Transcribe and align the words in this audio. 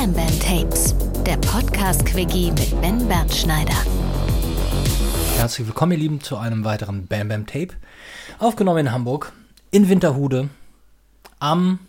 Bam 0.00 0.12
Bam 0.12 0.38
Tapes, 0.38 0.94
der 1.26 1.36
Podcast-Quickie 1.38 2.52
mit 2.52 2.80
Ben 2.80 3.08
Bernschneider. 3.08 3.74
Herzlich 5.38 5.66
willkommen, 5.66 5.90
ihr 5.90 5.98
Lieben, 5.98 6.20
zu 6.20 6.36
einem 6.36 6.64
weiteren 6.64 7.08
Bam 7.08 7.26
Bam 7.26 7.46
Tape. 7.48 7.74
Aufgenommen 8.38 8.86
in 8.86 8.92
Hamburg, 8.92 9.32
in 9.72 9.88
Winterhude, 9.88 10.50
am, 11.40 11.80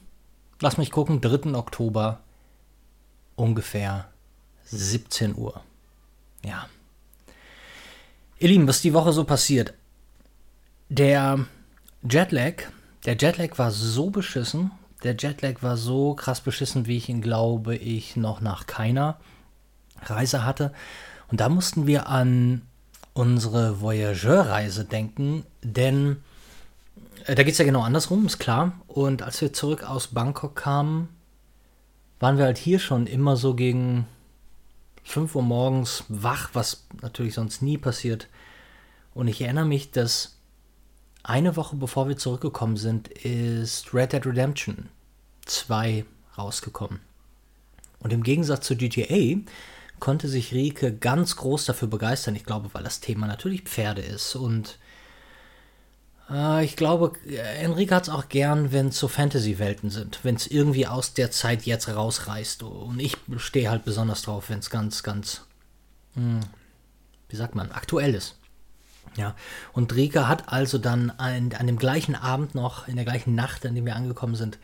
lass 0.59 0.79
mich 0.79 0.89
gucken, 0.89 1.21
3. 1.21 1.54
Oktober, 1.54 2.21
ungefähr 3.36 4.10
17 4.65 5.36
Uhr. 5.36 5.61
Ja. 6.43 6.68
Ihr 8.39 8.50
Lieben, 8.50 8.68
was 8.68 8.82
die 8.82 8.96
Woche 8.96 9.14
so 9.14 9.23
passiert? 9.23 9.75
Der 10.89 11.46
Jetlag, 12.10 12.64
der 13.05 13.15
Jetlag 13.15 13.60
war 13.60 13.69
so 13.69 14.10
beschissen, 14.10 14.71
der 15.04 15.16
Jetlag 15.18 15.61
war 15.61 15.78
so 15.78 16.14
krass 16.14 16.42
beschissen, 16.42 16.86
wie 16.86 16.97
ich 16.97 17.10
ihn, 17.10 17.21
glaube 17.21 17.75
ich, 17.75 18.15
noch 18.15 18.42
nach 18.42 18.68
keiner 18.68 19.18
Reise 20.04 20.46
hatte. 20.46 20.73
Und 21.29 21.39
da 21.39 21.50
mussten 21.50 21.87
wir 21.87 22.07
an 22.07 22.64
unsere 23.14 23.82
Voyageurreise 23.82 24.86
denken, 24.86 25.46
denn 25.61 26.18
äh, 27.25 27.36
da 27.36 27.43
geht 27.43 27.54
es 27.54 27.57
ja 27.57 27.65
genau 27.65 27.82
andersrum, 27.82 28.25
ist 28.25 28.39
klar. 28.39 28.73
Und 28.87 29.21
als 29.21 29.42
wir 29.42 29.54
zurück 29.54 29.83
aus 29.83 30.07
Bangkok 30.07 30.56
kamen, 30.56 31.09
waren 32.20 32.38
wir 32.38 32.45
halt 32.45 32.58
hier 32.58 32.80
schon 32.80 33.08
immer 33.08 33.38
so 33.38 33.56
gegen 33.56 34.06
5 35.03 35.36
Uhr 35.36 35.44
morgens 35.44 36.03
wach, 36.09 36.50
was 36.53 36.86
natürlich 37.02 37.34
sonst 37.34 37.61
nie 37.61 37.78
passiert. 37.78 38.28
Und 39.14 39.28
ich 39.28 39.42
erinnere 39.42 39.66
mich, 39.66 39.92
dass 39.92 40.38
eine 41.23 41.56
Woche 41.56 41.75
bevor 41.75 42.08
wir 42.08 42.17
zurückgekommen 42.17 42.78
sind, 42.78 43.08
ist 43.08 43.94
Red 43.94 44.14
Dead 44.14 44.25
Redemption 44.25 44.89
2 45.49 46.05
rausgekommen. 46.38 46.99
Und 48.00 48.14
im 48.14 48.23
Gegensatz 48.23 48.66
zu 48.66 48.75
GTA 48.75 49.39
konnte 50.00 50.28
sich 50.30 50.53
Rike 50.53 50.94
ganz 50.95 51.36
groß 51.36 51.66
dafür 51.66 51.88
begeistern. 51.88 52.36
Ich 52.36 52.45
glaube, 52.45 52.69
weil 52.73 52.83
das 52.83 53.02
Thema 53.02 53.28
natürlich 53.28 53.64
Pferde 53.64 54.02
ist. 54.02 54.36
Und 54.36 54.80
äh, 56.30 56.64
ich 56.64 56.75
glaube, 56.75 57.14
Enrique 57.59 57.91
hat 57.91 58.03
es 58.03 58.09
auch 58.09 58.30
gern, 58.30 58.72
wenn 58.72 58.88
es 58.88 59.00
so 59.00 59.08
Fantasy-Welten 59.08 59.89
sind. 59.89 60.19
Wenn 60.23 60.36
es 60.36 60.47
irgendwie 60.47 60.88
aus 60.88 61.14
der 61.14 61.31
Zeit 61.31 61.63
jetzt 61.63 61.89
rausreißt. 61.89 62.63
Und 62.63 63.00
ich 63.00 63.17
stehe 63.38 63.69
halt 63.69 63.84
besonders 63.84 64.22
drauf, 64.22 64.50
wenn 64.50 64.59
es 64.59 64.69
ganz, 64.69 65.03
ganz, 65.03 65.41
mh, 66.16 66.23
hm, 66.23 66.39
wie 67.28 67.36
sagt 67.36 67.56
man, 67.56 67.72
aktuell 67.72 68.16
ist. 68.16 68.36
Ja, 69.16 69.36
und 69.73 69.94
Rika 69.95 70.28
hat 70.28 70.53
also 70.53 70.78
dann 70.78 71.09
an, 71.09 71.52
an, 71.53 71.67
dem 71.67 71.78
gleichen 71.78 72.16
Abend 72.16 72.53
noch, 72.53 72.88
in 72.88 72.95
der 72.95 73.06
gleichen 73.06 73.34
Nacht, 73.34 73.66
an 73.66 73.75
dem 73.75 73.86
wir 73.86 73.95
angekommen 73.95 74.36
sind, 74.36 74.59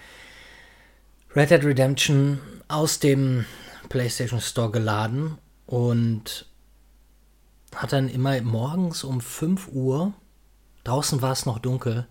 Red 1.36 1.52
Dead 1.52 1.64
Redemption 1.64 2.40
aus 2.68 3.00
dem 3.00 3.46
PlayStation 3.90 4.42
Store 4.42 4.72
geladen 4.72 5.38
und 5.66 6.46
hat 7.76 7.94
dann 7.94 8.10
immer 8.10 8.40
morgens 8.42 9.04
um 9.04 9.22
5 9.22 9.70
Uhr, 9.70 10.14
draußen 10.84 11.22
war 11.22 11.34
es 11.34 11.46
noch 11.46 11.60
dunkel, 11.60 12.08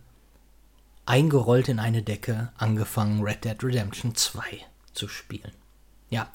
eingerollt 1.06 1.68
in 1.68 1.78
eine 1.78 2.02
Decke 2.02 2.52
angefangen, 2.56 3.22
Red 3.22 3.44
Dead 3.44 3.62
Redemption 3.62 4.14
2 4.14 4.42
zu 4.92 5.08
spielen. 5.08 5.52
Ja, 6.10 6.28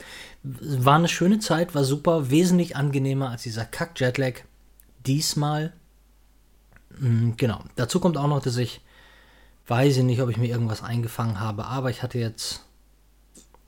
war 0.44 0.96
eine 0.96 1.08
schöne 1.08 1.40
Zeit, 1.40 1.76
war 1.76 1.84
super, 1.84 2.30
wesentlich 2.32 2.76
angenehmer 2.76 3.30
als 3.30 3.44
dieser 3.44 3.66
Kack-Jetlag. 3.66 4.42
Diesmal 5.06 5.74
Mm, 7.00 7.32
genau. 7.38 7.64
Dazu 7.76 8.00
kommt 8.00 8.18
auch 8.18 8.28
noch, 8.28 8.42
dass 8.42 8.58
ich 8.58 8.82
weiß 9.68 9.98
ich 9.98 10.04
nicht, 10.04 10.22
ob 10.22 10.30
ich 10.30 10.38
mir 10.38 10.48
irgendwas 10.48 10.82
eingefangen 10.84 11.40
habe, 11.40 11.66
aber 11.66 11.90
ich 11.92 12.02
hatte 12.02 12.18
jetzt 12.18 12.66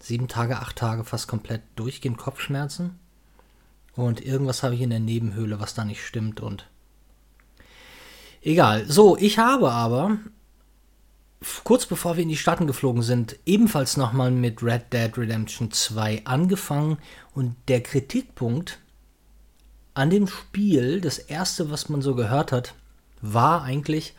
sieben 0.02 0.28
Tage, 0.28 0.58
acht 0.60 0.76
Tage 0.76 1.04
fast 1.04 1.28
komplett 1.28 1.62
durchgehend 1.76 2.18
Kopfschmerzen. 2.18 3.00
Und 3.96 4.22
irgendwas 4.22 4.64
habe 4.64 4.76
ich 4.76 4.82
in 4.82 4.90
der 4.90 5.00
Nebenhöhle, 5.00 5.60
was 5.60 5.74
da 5.74 5.84
nicht 5.84 6.04
stimmt 6.06 6.40
und 6.40 6.68
egal. 8.42 8.86
So, 8.88 9.18
ich 9.18 9.38
habe 9.38 9.72
aber 9.72 10.18
kurz 11.64 11.86
bevor 11.86 12.16
wir 12.16 12.24
in 12.24 12.30
die 12.30 12.38
Staaten 12.38 12.68
geflogen 12.68 13.02
sind, 13.02 13.38
ebenfalls 13.46 13.98
nochmal 13.98 14.32
mit 14.32 14.64
Red 14.64 14.94
Dead 14.94 15.18
Redemption 15.18 15.72
2 15.72 16.26
angefangen 16.26 16.98
und 17.34 17.56
der 17.68 17.82
Kritikpunkt 17.82 18.80
an 19.94 20.10
dem 20.10 20.28
Spiel, 20.28 21.02
das 21.02 21.18
erste, 21.18 21.70
was 21.70 21.90
man 21.90 22.02
so 22.02 22.16
gehört 22.16 22.52
hat, 22.52 22.76
war 23.22 23.64
eigentlich, 23.64 24.14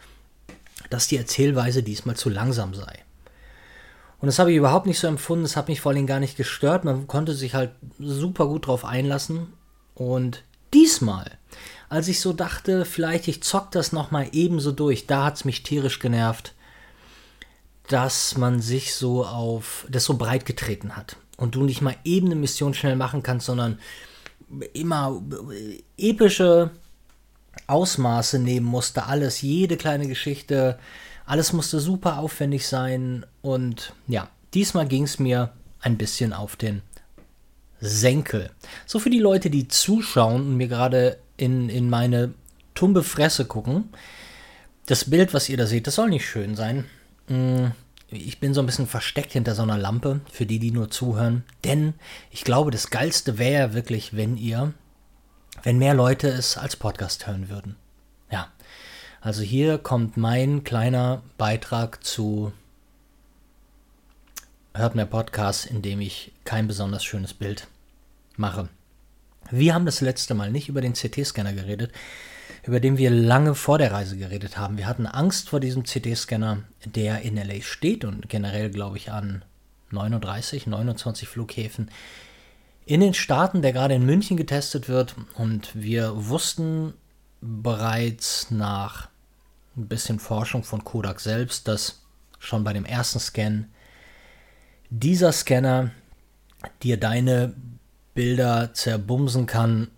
dass 0.91 1.09
die 1.09 1.16
Erzählweise 1.16 1.82
diesmal 1.82 2.16
zu 2.16 2.28
langsam 2.28 2.75
sei. 2.75 2.98
Und 4.22 4.27
das 4.27 4.38
habe 4.38 4.53
ich 4.53 4.56
überhaupt 4.56 4.87
nicht 4.87 5.00
so 5.00 5.09
empfunden, 5.09 5.43
das 5.43 5.56
hat 5.56 5.66
mich 5.66 5.81
vor 5.81 5.91
allem 5.91 6.06
gar 6.06 6.21
nicht 6.21 6.37
gestört. 6.37 6.84
Man 6.84 7.09
konnte 7.09 7.34
sich 7.34 7.55
halt 7.55 7.72
super 7.99 8.47
gut 8.47 8.69
drauf 8.69 8.84
einlassen. 8.84 9.53
Und 9.97 10.44
diesmal, 10.72 11.38
als 11.88 12.06
ich 12.06 12.21
so 12.21 12.33
dachte, 12.33 12.84
vielleicht 12.84 13.27
ich 13.27 13.43
zock 13.43 13.72
das 13.72 13.91
nochmal 13.91 14.28
ebenso 14.31 14.71
durch, 14.71 15.09
da 15.09 15.25
hat 15.25 15.34
es 15.34 15.44
mich 15.44 15.65
tierisch 15.65 15.99
genervt, 15.99 16.55
dass 17.88 18.37
man 18.37 18.60
sich 18.62 18.94
so 18.94 19.27
auf, 19.27 19.87
das 19.91 20.05
so 20.05 20.16
breit 20.16 20.47
getreten 20.47 20.97
hat. 20.97 21.16
Und 21.37 21.56
du 21.56 21.65
nicht 21.65 21.83
mal 21.83 21.97
eben 22.04 22.27
eine 22.27 22.37
Mission 22.37 22.75
schnell 22.75 22.94
machen 22.94 23.25
kannst, 23.25 23.47
sondern 23.47 23.81
immer 24.72 25.21
epische 25.99 26.71
Ausmaße 27.66 28.39
nehmen 28.39 28.66
musste, 28.66 29.06
alles, 29.06 29.43
jede 29.43 29.77
kleine 29.77 30.06
Geschichte, 30.06 30.78
alles 31.25 31.53
musste 31.53 31.81
super 31.81 32.19
aufwendig 32.19 32.66
sein 32.66 33.27
und 33.41 33.93
ja, 34.09 34.28
diesmal 34.55 34.87
ging 34.87 35.05
es 35.05 35.19
mir 35.19 35.53
ein 35.81 35.99
bisschen 35.99 36.33
auf 36.33 36.56
den 36.56 36.83
Senkel. 37.81 38.50
So 38.87 38.99
für 38.99 39.10
die 39.10 39.19
Leute, 39.19 39.50
die 39.50 39.69
zuschauen 39.69 40.43
und 40.43 40.56
mir 40.56 40.69
gerade 40.69 41.19
in, 41.37 41.69
in 41.69 41.91
meine 41.91 42.34
tumbe 42.75 43.03
Fresse 43.03 43.44
gucken, 43.44 43.91
das 44.87 45.10
Bild, 45.10 45.34
was 45.34 45.49
ihr 45.49 45.56
da 45.56 45.66
seht, 45.66 45.87
das 45.87 45.97
soll 45.97 46.10
nicht 46.10 46.27
schön 46.27 46.55
sein. 46.55 46.84
Mm, 47.28 47.66
ich 48.09 48.41
bin 48.41 48.54
so 48.54 48.60
ein 48.60 48.66
bisschen 48.66 48.87
versteckt 48.87 49.33
hinter 49.33 49.54
so 49.54 49.62
einer 49.62 49.78
Lampe, 49.78 50.21
für 50.31 50.47
die, 50.47 50.59
die 50.59 50.71
nur 50.71 50.91
zuhören. 50.91 51.44
Denn 51.65 51.94
ich 52.31 52.44
glaube, 52.44 52.71
das 52.71 52.91
Geilste 52.91 53.39
wäre 53.39 53.75
wirklich, 53.75 54.16
wenn 54.16 54.37
ihr 54.37 54.75
wenn 55.62 55.78
mehr 55.78 55.94
Leute 55.94 56.28
es 56.28 56.56
als 56.56 56.77
Podcast 56.77 57.27
hören 57.27 57.49
würden. 57.49 57.77
Also 59.25 59.43
hier 59.43 59.78
kommt 59.78 60.16
mein 60.16 60.65
kleiner 60.65 61.22
Beitrag 61.38 62.03
zu 62.03 62.53
Hört 64.75 64.97
mehr 64.97 65.06
Podcast, 65.06 65.65
in 65.65 65.81
dem 65.81 66.00
ich 66.00 66.33
kein 66.43 66.66
besonders 66.66 67.05
schönes 67.05 67.33
Bild 67.33 67.69
mache. 68.37 68.69
Wir 69.49 69.75
haben 69.75 69.87
das 69.87 70.00
letzte 70.00 70.34
Mal 70.34 70.50
nicht 70.50 70.69
über 70.69 70.81
den 70.81 70.94
CT-Scanner 70.94 71.53
geredet, 71.53 71.93
über 72.65 72.81
den 72.81 72.99
wir 72.99 73.10
lange 73.10 73.55
vor 73.55 73.78
der 73.78 73.93
Reise 73.93 74.16
geredet 74.16 74.59
haben. 74.59 74.77
Wir 74.77 74.88
hatten 74.88 75.06
Angst 75.06 75.50
vor 75.50 75.60
diesem 75.60 75.84
CT-Scanner, 75.84 76.65
der 76.84 77.22
in 77.22 77.37
LA 77.37 77.60
steht 77.60 78.04
und 78.04 78.28
generell, 78.28 78.71
glaube 78.71 78.97
ich, 78.97 79.12
an 79.12 79.44
39, 79.91 80.66
29 80.66 81.28
Flughäfen 81.28 81.93
in 82.87 83.00
den 83.00 83.15
Staaten, 83.15 83.62
der 83.62 83.72
gerade 83.72 83.94
in 83.94 84.04
München 84.04 84.37
getestet 84.37 84.89
wird. 84.89 85.15
Und 85.37 85.71
wir 85.75 86.27
wussten 86.27 86.94
bereits 87.41 88.50
nach 88.50 89.12
ein 89.77 89.88
bisschen 89.88 90.19
Forschung 90.19 90.65
von 90.65 90.84
Kodak 90.84 91.21
selbst, 91.21 91.69
dass 91.69 92.03
schon 92.38 92.65
bei 92.65 92.72
dem 92.72 92.84
ersten 92.84 93.21
Scan 93.21 93.66
dieser 94.91 95.33
Scanner 95.33 95.91
dir 96.83 96.99
deine 96.99 97.55
Bilder 98.15 98.75
zerbumsen 98.75 99.47
kann, 99.47 99.88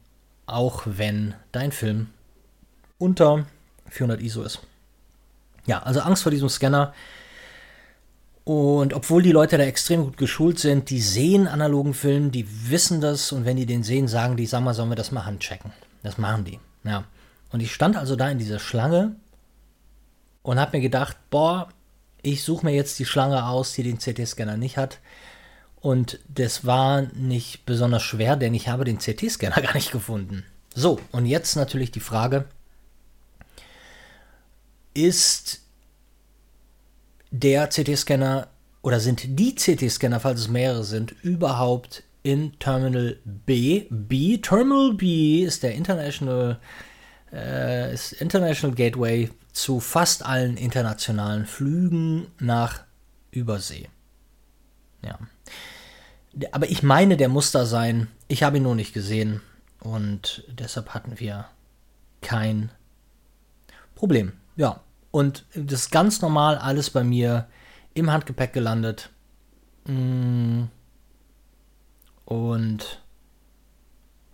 auch 0.46 0.82
wenn 0.86 1.34
dein 1.52 1.72
Film 1.72 2.08
unter 2.98 3.46
400 3.88 4.20
ISO 4.22 4.42
ist. 4.42 4.60
Ja, 5.66 5.82
also 5.82 6.00
Angst 6.00 6.22
vor 6.22 6.30
diesem 6.30 6.48
Scanner 6.48 6.94
und 8.44 8.92
obwohl 8.92 9.22
die 9.22 9.32
Leute 9.32 9.56
da 9.56 9.64
extrem 9.64 10.04
gut 10.04 10.18
geschult 10.18 10.58
sind, 10.58 10.90
die 10.90 11.00
sehen 11.00 11.48
analogen 11.48 11.94
Film, 11.94 12.30
die 12.30 12.46
wissen 12.70 13.00
das 13.00 13.32
und 13.32 13.46
wenn 13.46 13.56
die 13.56 13.64
den 13.64 13.82
sehen, 13.82 14.06
sagen 14.06 14.36
die, 14.36 14.46
sag 14.46 14.62
mal, 14.62 14.74
sollen 14.74 14.90
wir 14.90 14.96
das 14.96 15.12
mal 15.12 15.24
handchecken. 15.24 15.72
Das 16.02 16.18
machen 16.18 16.44
die. 16.44 16.60
Ja. 16.84 17.04
Und 17.52 17.60
ich 17.60 17.72
stand 17.72 17.96
also 17.96 18.16
da 18.16 18.28
in 18.28 18.38
dieser 18.38 18.58
Schlange 18.58 19.16
und 20.44 20.60
habe 20.60 20.76
mir 20.76 20.82
gedacht, 20.82 21.16
boah, 21.30 21.68
ich 22.22 22.44
suche 22.44 22.66
mir 22.66 22.74
jetzt 22.74 22.98
die 23.00 23.04
Schlange 23.04 23.46
aus, 23.46 23.72
die 23.72 23.82
den 23.82 23.98
CT-Scanner 23.98 24.56
nicht 24.56 24.76
hat. 24.76 25.00
Und 25.80 26.20
das 26.28 26.64
war 26.64 27.02
nicht 27.02 27.66
besonders 27.66 28.02
schwer, 28.02 28.36
denn 28.36 28.54
ich 28.54 28.68
habe 28.68 28.84
den 28.84 28.98
CT-Scanner 28.98 29.60
gar 29.62 29.74
nicht 29.74 29.90
gefunden. 29.90 30.44
So, 30.74 31.00
und 31.12 31.26
jetzt 31.26 31.56
natürlich 31.56 31.90
die 31.90 32.00
Frage, 32.00 32.44
ist 34.92 35.62
der 37.30 37.66
CT-Scanner 37.68 38.48
oder 38.82 39.00
sind 39.00 39.38
die 39.38 39.54
CT-Scanner, 39.54 40.20
falls 40.20 40.40
es 40.40 40.48
mehrere 40.48 40.84
sind, 40.84 41.12
überhaupt 41.22 42.02
in 42.22 42.58
Terminal 42.58 43.18
B? 43.24 43.86
B, 43.88 44.38
Terminal 44.38 44.92
B 44.92 45.42
ist 45.42 45.62
der 45.62 45.74
International, 45.74 46.60
äh, 47.32 47.94
ist 47.94 48.12
International 48.12 48.76
Gateway 48.76 49.30
zu 49.54 49.80
fast 49.80 50.26
allen 50.26 50.58
internationalen 50.58 51.46
Flügen 51.46 52.26
nach 52.38 52.84
Übersee. 53.30 53.88
Ja. 55.02 55.18
aber 56.52 56.68
ich 56.68 56.82
meine, 56.82 57.16
der 57.16 57.28
muss 57.28 57.52
da 57.52 57.64
sein. 57.64 58.08
Ich 58.26 58.42
habe 58.42 58.56
ihn 58.56 58.62
nur 58.64 58.74
nicht 58.74 58.92
gesehen. 58.92 59.40
Und 59.80 60.44
deshalb 60.48 60.90
hatten 60.94 61.20
wir 61.20 61.46
kein 62.20 62.70
Problem. 63.94 64.32
Ja. 64.56 64.80
Und 65.10 65.44
das 65.54 65.82
ist 65.82 65.90
ganz 65.90 66.20
normal 66.20 66.58
alles 66.58 66.90
bei 66.90 67.04
mir 67.04 67.46
im 67.92 68.10
Handgepäck 68.10 68.52
gelandet. 68.52 69.10
Mm. 69.86 70.64
Und 72.24 73.02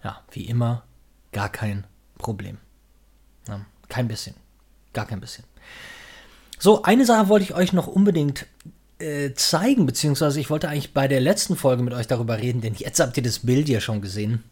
ja, 0.03 0.23
wie 0.31 0.47
immer, 0.47 0.85
gar 1.33 1.51
kein 1.51 1.87
Problem. 2.17 2.59
Kein 3.89 4.09
bisschen. 4.09 4.37
Gar 4.93 5.07
kein 5.07 5.21
bisschen. 5.21 5.45
So, 6.59 6.83
eine 6.83 7.07
Sache 7.07 7.29
wollte 7.29 7.45
ich 7.45 7.55
euch 7.55 7.73
noch 7.73 7.87
unbedingt 7.87 8.47
äh, 8.99 9.33
zeigen, 9.35 9.87
beziehungsweise 9.87 10.41
ich 10.41 10.51
wollte 10.51 10.69
eigentlich 10.69 10.93
bei 10.93 11.09
der 11.09 11.21
letzten 11.21 11.57
Folge 11.57 11.83
mit 11.83 11.95
euch 11.95 12.07
darüber 12.07 12.39
reden, 12.39 12.61
denn 12.61 12.75
jetzt 12.75 13.01
habt 13.01 13.17
ihr 13.17 13.23
das 13.23 13.41
Bild 13.41 13.69
ja 13.69 13.81
schon 13.81 14.03
gesehen. 14.03 14.45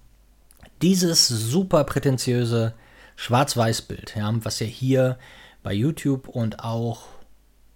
Dieses 0.81 1.29
super 1.29 1.85
prätentiöse 1.85 2.73
Schwarz-Weiß-Bild, 3.17 4.15
ja, 4.17 4.33
was 4.45 4.61
ihr 4.61 4.69
hier 4.69 5.19
bei 5.63 5.73
YouTube 5.73 6.29
und 6.29 6.65
auch, 6.65 7.07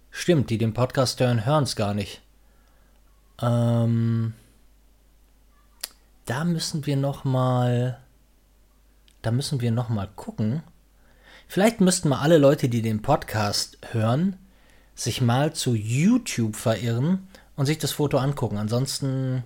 stimmt, 0.09 0.49
die 0.49 0.57
den 0.57 0.73
Podcast 0.73 1.19
hören, 1.19 1.45
hören 1.45 1.65
es 1.65 1.75
gar 1.75 1.93
nicht. 1.93 2.21
Ähm, 3.41 4.33
da 6.25 6.43
müssen 6.43 6.85
wir 6.85 6.95
noch 6.95 7.23
mal, 7.23 7.99
da 9.21 9.31
müssen 9.31 9.61
wir 9.61 9.71
noch 9.71 9.89
mal 9.89 10.07
gucken. 10.15 10.63
Vielleicht 11.53 11.81
müssten 11.81 12.09
mal 12.09 12.17
alle 12.19 12.39
Leute, 12.39 12.67
die 12.67 12.81
den 12.81 13.03
Podcast 13.03 13.77
hören, 13.91 14.37
sich 14.95 15.21
mal 15.21 15.53
zu 15.53 15.75
YouTube 15.75 16.55
verirren 16.55 17.27
und 17.55 17.67
sich 17.67 17.77
das 17.77 17.91
Foto 17.91 18.17
angucken. 18.17 18.57
Ansonsten, 18.57 19.43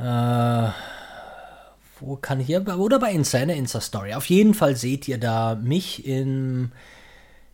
äh, 0.00 0.68
wo 2.00 2.16
kann 2.16 2.40
ich 2.40 2.48
hier, 2.48 2.66
oder 2.76 2.98
bei 2.98 3.12
Insta, 3.12 3.38
eine 3.38 3.54
Insta-Story. 3.54 4.14
Auf 4.14 4.26
jeden 4.26 4.54
Fall 4.54 4.74
seht 4.74 5.06
ihr 5.06 5.18
da 5.18 5.54
mich 5.54 6.04
in, 6.04 6.72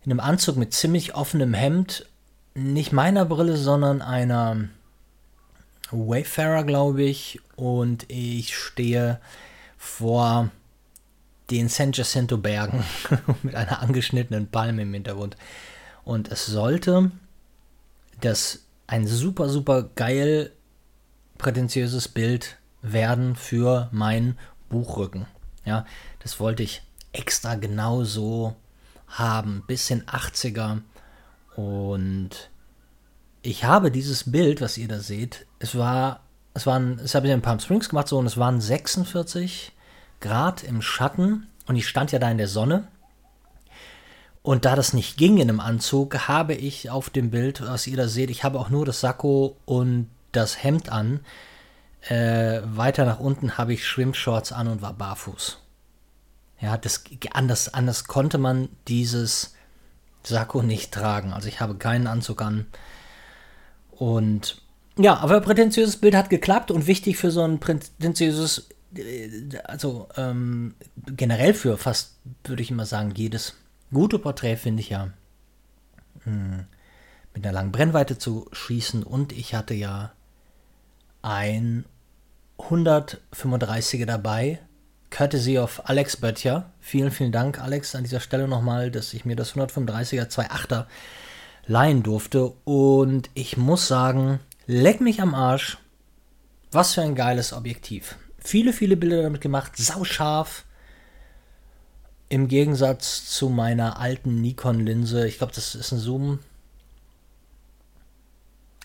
in 0.07 0.11
einem 0.11 0.21
Anzug 0.21 0.57
mit 0.57 0.73
ziemlich 0.73 1.15
offenem 1.15 1.53
Hemd, 1.53 2.07
nicht 2.55 2.93
meiner 2.93 3.27
Brille, 3.27 3.59
sondern 3.59 4.01
einer 4.01 4.65
Wayfarer, 5.91 6.65
glaube 6.65 7.03
ich, 7.03 7.39
und 7.55 8.11
ich 8.11 8.57
stehe 8.57 9.21
vor 9.77 10.49
den 11.51 11.69
San 11.69 11.93
Jacinto 11.93 12.37
Bergen 12.37 12.85
mit 13.43 13.55
einer 13.55 13.81
angeschnittenen 13.81 14.51
Palme 14.51 14.83
im 14.83 14.93
Hintergrund. 14.93 15.37
Und 16.05 16.31
es 16.31 16.47
sollte 16.47 17.11
das 18.21 18.65
ein 18.87 19.07
super, 19.07 19.49
super 19.49 19.85
geil 19.95 20.53
prätentiöses 21.37 22.09
Bild 22.09 22.57
werden 22.83 23.37
für 23.37 23.89
meinen 23.93 24.39
Buchrücken. 24.69 25.27
Ja, 25.65 25.87
das 26.21 26.41
wollte 26.41 26.63
ich 26.63 26.83
extra 27.13 27.55
genau 27.55 28.05
so 28.05 28.57
haben, 29.07 29.65
bisschen 29.67 30.05
80er. 30.07 30.81
Und 31.57 32.51
ich 33.43 33.65
habe 33.65 33.91
dieses 33.91 34.31
Bild, 34.31 34.61
was 34.61 34.79
ihr 34.79 34.89
da 34.89 35.01
seht, 35.01 35.47
es 35.59 35.77
war, 35.77 36.21
es 36.55 36.67
waren, 36.67 36.99
es 36.99 37.15
habe 37.15 37.27
ich 37.27 37.33
in 37.33 37.43
Palm 37.43 37.61
Springs 37.61 37.89
gemacht, 37.89 38.09
so, 38.09 38.19
und 38.19 38.27
es 38.27 38.37
waren 38.37 38.61
46 38.61 39.73
Grad 40.21 40.63
im 40.63 40.83
Schatten 40.83 41.47
und 41.67 41.77
ich 41.77 41.89
stand 41.89 42.13
ja 42.13 42.19
da 42.19 42.31
in 42.31 42.39
der 42.39 42.49
Sonne 42.49 42.89
und 44.43 44.65
da 44.65 44.77
das 44.77 44.95
nicht 44.95 45.19
ging 45.19 45.37
in 45.37 45.51
einem 45.51 45.61
Anzug, 45.61 46.27
habe 46.27 46.55
ich 46.55 46.89
auf 46.89 47.11
dem 47.11 47.31
Bild, 47.31 47.61
was 47.61 47.87
ihr 47.87 47.99
da 47.99 48.09
seht, 48.09 48.31
ich 48.31 48.45
habe 48.45 48.59
auch 48.59 48.71
nur 48.71 48.87
das 48.87 49.01
Sakko 49.01 49.57
und 49.67 50.09
das 50.33 50.63
Hemd 50.63 50.91
an. 50.91 51.21
Äh, 52.09 52.61
weiter 52.65 53.05
nach 53.05 53.21
unten 53.21 53.59
habe 53.59 53.75
ich 53.75 53.87
Schwimmshorts 53.87 54.53
an 54.53 54.69
und 54.69 54.81
war 54.81 54.95
barfuß. 54.95 55.59
Ja, 56.61 56.79
das, 56.79 57.05
anders, 57.33 57.75
anders 57.75 58.05
konnte 58.05 58.39
man 58.39 58.69
dieses 58.87 59.55
Sakko 60.23 60.63
nicht 60.63 60.93
tragen. 60.93 61.33
Also 61.33 61.49
ich 61.49 61.61
habe 61.61 61.75
keinen 61.75 62.07
Anzug 62.07 62.41
an. 62.41 62.67
Und 63.91 64.63
ja, 64.97 65.19
aber 65.19 65.41
prätentiöses 65.41 65.99
Bild 65.99 66.15
hat 66.15 66.31
geklappt 66.31 66.71
und 66.71 66.87
wichtig 66.87 67.19
für 67.19 67.31
so 67.31 67.43
ein 67.43 67.61
prätentiöses, 67.61 68.69
also 69.65 70.09
ähm, 70.17 70.75
generell 71.07 71.55
für 71.55 71.79
fast, 71.79 72.17
würde 72.45 72.63
ich 72.63 72.71
immer 72.71 72.87
sagen, 72.87 73.13
jedes 73.15 73.55
gute 73.93 74.19
Porträt 74.19 74.57
finde 74.57 74.81
ich 74.83 74.91
ja 74.91 75.07
mh, 76.25 76.33
hm, 76.33 76.67
mit 77.35 77.45
einer 77.45 77.53
langen 77.53 77.73
Brennweite 77.73 78.19
zu 78.19 78.49
schießen 78.53 79.03
und 79.03 79.33
ich 79.33 79.55
hatte 79.55 79.75
ja 79.75 80.13
ein 81.23 81.85
135er 82.59 84.07
dabei, 84.07 84.61
courtesy 85.11 85.59
of 85.59 85.83
Alex 85.85 86.17
Böttcher. 86.17 86.71
Vielen, 86.81 87.11
vielen 87.11 87.33
Dank, 87.33 87.61
Alex, 87.61 87.95
an 87.95 88.05
dieser 88.05 88.21
Stelle 88.21 88.49
nochmal, 88.49 88.91
dass 88.91 89.15
ich 89.15 89.25
mir 89.25 89.37
das 89.37 89.55
135er 89.55 90.29
2.8er 90.29 90.87
leihen 91.67 92.03
durfte. 92.03 92.53
Und 92.65 93.31
ich 93.35 93.57
muss 93.57 93.89
sagen, 93.89 94.41
leck 94.67 95.01
mich 95.01 95.21
am 95.23 95.35
Arsch. 95.35 95.79
Was 96.71 96.95
für 96.95 97.03
ein 97.03 97.15
geiles 97.15 97.53
Objektiv. 97.53 98.17
Viele, 98.49 98.73
viele 98.73 98.97
Bilder 98.97 99.21
damit 99.21 99.43
gemacht, 99.43 99.77
sauscharf. 99.77 100.65
Im 102.31 102.49
Gegensatz 102.49 103.27
zu 103.27 103.51
meiner 103.51 104.01
alten 104.01 104.41
Nikon-Linse, 104.41 105.29
ich 105.29 105.37
glaube, 105.37 105.53
das 105.55 105.75
ist 105.75 105.93
ein 105.93 105.99
Zoom, 105.99 106.39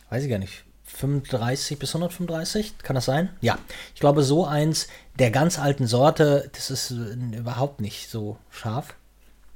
weiß 0.09 0.21
ich 0.21 0.29
gar 0.29 0.37
nicht, 0.37 0.65
35 0.83 1.79
bis 1.79 1.95
135, 1.95 2.79
kann 2.79 2.95
das 2.95 3.05
sein? 3.05 3.29
Ja, 3.39 3.57
ich 3.93 4.01
glaube, 4.01 4.23
so 4.23 4.45
eins 4.45 4.89
der 5.17 5.31
ganz 5.31 5.57
alten 5.57 5.87
Sorte, 5.87 6.49
das 6.53 6.69
ist 6.69 6.91
überhaupt 6.91 7.79
nicht 7.79 8.09
so 8.09 8.37
scharf. 8.49 8.95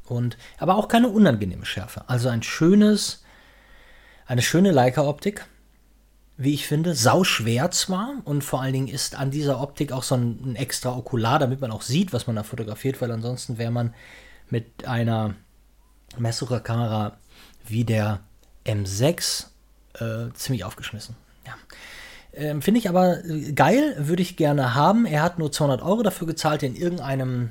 Und, 0.06 0.38
aber 0.58 0.78
auch 0.78 0.88
keine 0.88 1.10
unangenehme 1.10 1.66
Schärfe. 1.66 2.06
Also 2.08 2.30
ein 2.30 2.44
schönes, 2.44 3.26
eine 4.26 4.42
schöne 4.42 4.72
Leica-Optik 4.72 5.46
wie 6.38 6.54
ich 6.54 6.68
finde, 6.68 6.94
sauschwer 6.94 7.72
zwar 7.72 8.22
und 8.24 8.44
vor 8.44 8.62
allen 8.62 8.74
Dingen 8.74 8.88
ist 8.88 9.16
an 9.16 9.32
dieser 9.32 9.60
Optik 9.60 9.92
auch 9.92 10.04
so 10.04 10.16
ein, 10.16 10.40
ein 10.52 10.56
extra 10.56 10.96
Okular, 10.96 11.40
damit 11.40 11.62
man 11.62 11.72
auch 11.72 11.82
sieht, 11.82 12.14
was 12.14 12.28
man 12.28 12.36
da 12.36 12.44
fotografiert, 12.44 13.02
weil 13.02 13.12
ansonsten 13.12 13.58
wäre 13.58 13.72
man 13.72 13.94
mit 14.50 14.88
einer 14.88 15.34
Messucher-Kamera 16.18 17.18
wie 17.66 17.84
der 17.84 18.22
M6 18.66 19.48
äh, 19.96 20.32
ziemlich 20.34 20.64
aufgeschmissen. 20.64 21.16
Ja. 21.46 21.54
Ähm, 22.34 22.62
finde 22.62 22.80
ich 22.80 22.88
aber 22.88 23.18
geil, 23.56 23.96
würde 23.98 24.22
ich 24.22 24.38
gerne 24.38 24.76
haben. 24.76 25.06
Er 25.08 25.24
hat 25.24 25.40
nur 25.40 25.52
200 25.52 25.82
Euro 25.82 26.04
dafür 26.04 26.28
gezahlt 26.28 26.62
in 26.62 26.76
irgendeinem 26.76 27.50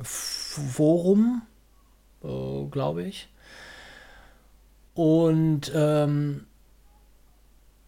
Forum, 0.00 1.42
äh, 2.22 2.66
glaube 2.70 3.02
ich. 3.02 3.28
Und 4.94 5.72
ähm, 5.74 6.46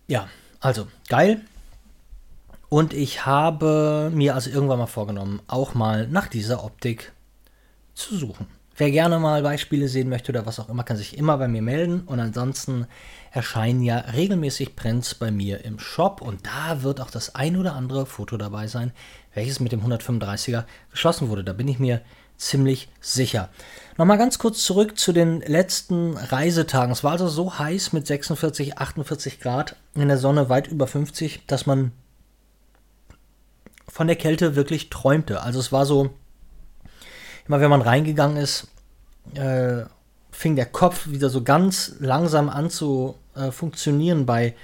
ja, 0.07 0.29
also 0.61 0.87
geil. 1.09 1.41
Und 2.69 2.95
ich 2.95 3.27
habe 3.27 4.11
mir 4.15 4.35
also 4.35 4.49
irgendwann 4.49 4.79
mal 4.79 4.87
vorgenommen, 4.87 5.43
auch 5.47 5.75
mal 5.75 6.07
nach 6.09 6.29
dieser 6.29 6.65
Optik 6.65 7.13
zu 7.95 8.17
suchen. 8.17 8.47
Wer 8.77 8.91
gerne 8.91 9.19
mal 9.19 9.43
Beispiele 9.43 9.87
sehen 9.89 10.09
möchte 10.09 10.33
oder 10.33 10.47
was 10.47 10.59
auch 10.59 10.71
immer, 10.71 10.83
kann 10.83 10.97
sich 10.97 11.19
immer 11.19 11.37
bei 11.37 11.47
mir 11.47 11.61
melden. 11.61 12.01
Und 12.01 12.21
ansonsten 12.21 12.87
erscheinen 13.31 13.83
ja 13.83 13.99
regelmäßig 13.99 14.75
Prints 14.75 15.15
bei 15.15 15.31
mir 15.31 15.65
im 15.65 15.79
Shop. 15.79 16.23
Und 16.23 16.47
da 16.47 16.83
wird 16.83 17.01
auch 17.01 17.11
das 17.11 17.35
ein 17.35 17.59
oder 17.59 17.75
andere 17.75 18.07
Foto 18.07 18.39
dabei 18.39 18.69
sein, 18.69 18.93
welches 19.35 19.61
mit 19.61 19.73
dem 19.73 19.83
135er 19.83 20.65
geschossen 20.91 21.29
wurde. 21.29 21.45
Da 21.45 21.53
bin 21.53 21.69
ich 21.69 21.79
mir 21.79 22.01
ziemlich 22.37 22.89
sicher. 23.01 23.51
Nochmal 23.99 24.19
ganz 24.19 24.39
kurz 24.39 24.65
zurück 24.65 24.99
zu 24.99 25.13
den 25.13 25.41
letzten 25.41 26.17
Reisetagen. 26.17 26.93
Es 26.93 27.05
war 27.05 27.13
also 27.13 27.29
so 27.29 27.59
heiß 27.59 27.93
mit 27.93 28.07
46, 28.07 28.79
48 28.79 29.41
Grad 29.41 29.77
in 29.95 30.09
der 30.09 30.19
Sonne 30.19 30.49
weit 30.49 30.69
über 30.69 30.87
50, 30.87 31.47
dass 31.47 31.67
man 31.67 31.93
von 33.87 34.07
der 34.07 34.17
Kälte 34.17 34.57
wirklich 34.57 34.89
träumte. 34.89 35.43
Also 35.43 35.61
es 35.61 35.71
war 35.71 35.85
so, 35.85 36.11
immer 37.47 37.61
wenn 37.61 37.69
man 37.69 37.83
reingegangen 37.83 38.39
ist, 38.39 38.69
äh, 39.35 39.85
fing 40.31 40.57
der 40.57 40.67
Kopf 40.67 41.09
wieder 41.09 41.29
so 41.29 41.45
ganz 41.45 41.97
langsam 42.01 42.49
an 42.49 42.71
zu 42.71 43.17
äh, 43.35 43.51
funktionieren 43.51 44.25
bei, 44.25 44.55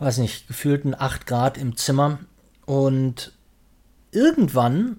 weiß 0.00 0.18
nicht, 0.18 0.48
gefühlten 0.48 0.94
8 0.98 1.26
Grad 1.26 1.56
im 1.56 1.76
Zimmer. 1.76 2.18
Und 2.66 3.32
irgendwann 4.10 4.98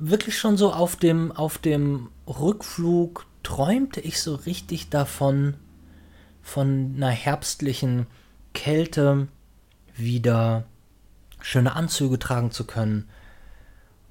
wirklich 0.00 0.38
schon 0.38 0.56
so 0.56 0.72
auf 0.72 0.96
dem, 0.96 1.32
auf 1.32 1.58
dem 1.58 2.08
Rückflug 2.26 3.26
träumte 3.42 4.00
ich 4.00 4.20
so 4.20 4.34
richtig 4.34 4.90
davon, 4.90 5.54
von 6.42 6.94
einer 6.96 7.10
herbstlichen 7.10 8.06
Kälte 8.54 9.28
wieder 9.94 10.64
schöne 11.40 11.76
Anzüge 11.76 12.18
tragen 12.18 12.50
zu 12.50 12.64
können, 12.64 13.08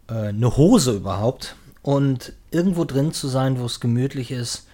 äh, 0.08 0.30
eine 0.30 0.56
Hose 0.56 0.94
überhaupt 0.94 1.56
und 1.82 2.34
irgendwo 2.52 2.86
drin 2.86 3.12
zu 3.12 3.28
sein, 3.28 3.60
wo 3.60 3.66
es 3.66 3.80
gemütlich 3.80 4.32
ist 4.32 4.68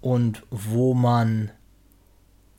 und 0.00 0.42
wo 0.50 0.94
man 0.94 1.50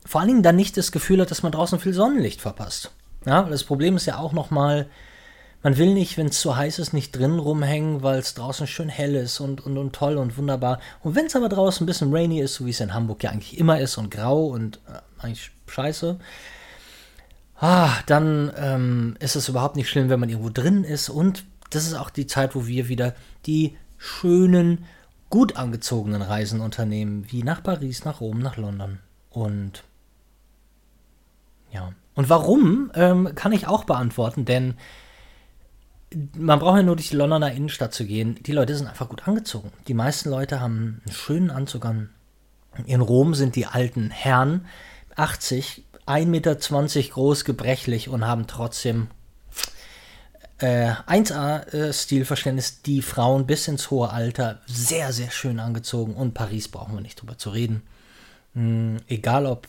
vor 0.04 0.20
allen 0.20 0.28
Dingen 0.28 0.42
dann 0.42 0.56
nicht 0.56 0.76
das 0.76 0.92
Gefühl 0.92 1.20
hat, 1.20 1.30
dass 1.30 1.42
man 1.42 1.52
draußen 1.52 1.78
viel 1.78 1.92
Sonnenlicht 1.92 2.40
verpasst. 2.40 2.92
Ja, 3.26 3.42
das 3.42 3.64
Problem 3.64 3.96
ist 3.96 4.06
ja 4.06 4.18
auch 4.18 4.32
nochmal, 4.32 4.88
man 5.62 5.76
will 5.76 5.92
nicht, 5.92 6.16
wenn 6.16 6.28
es 6.28 6.40
zu 6.40 6.56
heiß 6.56 6.78
ist, 6.78 6.92
nicht 6.92 7.12
drin 7.12 7.38
rumhängen, 7.38 8.02
weil 8.02 8.18
es 8.18 8.34
draußen 8.34 8.66
schön 8.66 8.88
hell 8.88 9.14
ist 9.16 9.40
und, 9.40 9.64
und, 9.64 9.76
und 9.76 9.92
toll 9.92 10.16
und 10.16 10.36
wunderbar. 10.36 10.80
Und 11.02 11.14
wenn 11.16 11.26
es 11.26 11.36
aber 11.36 11.48
draußen 11.48 11.84
ein 11.84 11.86
bisschen 11.86 12.14
rainy 12.14 12.40
ist, 12.40 12.54
so 12.54 12.66
wie 12.66 12.70
es 12.70 12.80
in 12.80 12.94
Hamburg 12.94 13.22
ja 13.24 13.30
eigentlich 13.30 13.58
immer 13.58 13.80
ist 13.80 13.96
und 13.98 14.10
grau 14.10 14.46
und 14.46 14.80
äh, 14.86 15.22
eigentlich 15.22 15.50
scheiße, 15.66 16.18
ah, 17.56 17.90
dann 18.06 18.52
ähm, 18.56 19.16
ist 19.18 19.34
es 19.34 19.48
überhaupt 19.48 19.76
nicht 19.76 19.88
schlimm, 19.88 20.08
wenn 20.10 20.20
man 20.20 20.28
irgendwo 20.28 20.50
drin 20.50 20.84
ist. 20.84 21.08
Und 21.08 21.44
das 21.70 21.86
ist 21.86 21.94
auch 21.94 22.10
die 22.10 22.26
Zeit, 22.26 22.54
wo 22.54 22.66
wir 22.66 22.88
wieder 22.88 23.14
die 23.46 23.76
schönen, 23.96 24.84
gut 25.28 25.56
angezogenen 25.56 26.22
Reisen 26.22 26.60
unternehmen, 26.60 27.26
wie 27.28 27.42
nach 27.42 27.62
Paris, 27.62 28.04
nach 28.04 28.20
Rom, 28.20 28.38
nach 28.38 28.56
London. 28.56 29.00
Und 29.30 29.82
ja. 31.72 31.92
Und 32.14 32.28
warum, 32.28 32.90
ähm, 32.94 33.32
kann 33.34 33.52
ich 33.52 33.66
auch 33.66 33.84
beantworten, 33.84 34.44
denn 34.44 34.74
man 36.36 36.58
braucht 36.58 36.78
ja 36.78 36.82
nur 36.82 36.96
durch 36.96 37.10
die 37.10 37.16
Londoner 37.16 37.52
Innenstadt 37.52 37.92
zu 37.92 38.06
gehen. 38.06 38.38
Die 38.42 38.52
Leute 38.52 38.74
sind 38.74 38.86
einfach 38.86 39.08
gut 39.08 39.28
angezogen. 39.28 39.72
Die 39.88 39.94
meisten 39.94 40.30
Leute 40.30 40.60
haben 40.60 41.02
einen 41.04 41.14
schönen 41.14 41.50
Anzug 41.50 41.84
an. 41.84 42.10
In 42.86 43.00
Rom 43.00 43.34
sind 43.34 43.56
die 43.56 43.66
alten 43.66 44.10
Herren 44.10 44.66
80, 45.16 45.84
1,20 46.06 46.26
Meter 46.26 46.54
groß, 46.54 47.44
gebrechlich 47.44 48.08
und 48.08 48.26
haben 48.26 48.46
trotzdem 48.46 49.08
äh, 50.58 50.92
1A-Stilverständnis. 51.06 52.70
Äh, 52.70 52.82
die 52.86 53.02
Frauen 53.02 53.46
bis 53.46 53.68
ins 53.68 53.90
hohe 53.90 54.10
Alter 54.10 54.60
sehr, 54.66 55.12
sehr 55.12 55.30
schön 55.30 55.60
angezogen. 55.60 56.14
Und 56.14 56.34
Paris 56.34 56.68
brauchen 56.68 56.94
wir 56.94 57.02
nicht 57.02 57.20
drüber 57.20 57.36
zu 57.36 57.50
reden. 57.50 57.82
Hm, 58.54 58.98
egal 59.08 59.44
ob 59.46 59.68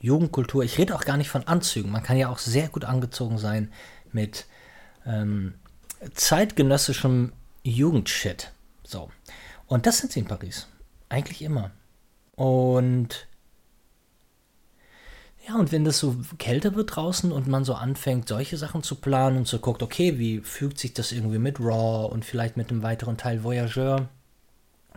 Jugendkultur, 0.00 0.64
ich 0.64 0.78
rede 0.78 0.94
auch 0.94 1.04
gar 1.04 1.16
nicht 1.16 1.30
von 1.30 1.46
Anzügen. 1.46 1.90
Man 1.90 2.02
kann 2.02 2.16
ja 2.16 2.28
auch 2.28 2.38
sehr 2.38 2.68
gut 2.68 2.84
angezogen 2.84 3.38
sein 3.38 3.72
mit 4.12 4.46
ähm, 5.06 5.54
zeitgenössischem 6.14 7.32
Jugendshit. 7.62 8.52
So. 8.84 9.10
Und 9.66 9.86
das 9.86 9.98
sind 9.98 10.12
sie 10.12 10.20
in 10.20 10.26
Paris. 10.26 10.66
Eigentlich 11.08 11.42
immer. 11.42 11.70
Und 12.34 13.26
ja, 15.46 15.56
und 15.56 15.72
wenn 15.72 15.84
das 15.84 15.98
so 15.98 16.16
kälter 16.38 16.74
wird 16.74 16.94
draußen 16.94 17.32
und 17.32 17.48
man 17.48 17.64
so 17.64 17.74
anfängt, 17.74 18.28
solche 18.28 18.56
Sachen 18.56 18.82
zu 18.82 18.96
planen 18.96 19.38
und 19.38 19.48
so 19.48 19.58
guckt, 19.58 19.82
okay, 19.82 20.18
wie 20.18 20.40
fügt 20.40 20.78
sich 20.78 20.94
das 20.94 21.10
irgendwie 21.10 21.38
mit 21.38 21.58
Raw 21.58 22.12
und 22.12 22.24
vielleicht 22.24 22.56
mit 22.56 22.70
einem 22.70 22.82
weiteren 22.82 23.16
Teil 23.16 23.42
Voyageur, 23.42 24.08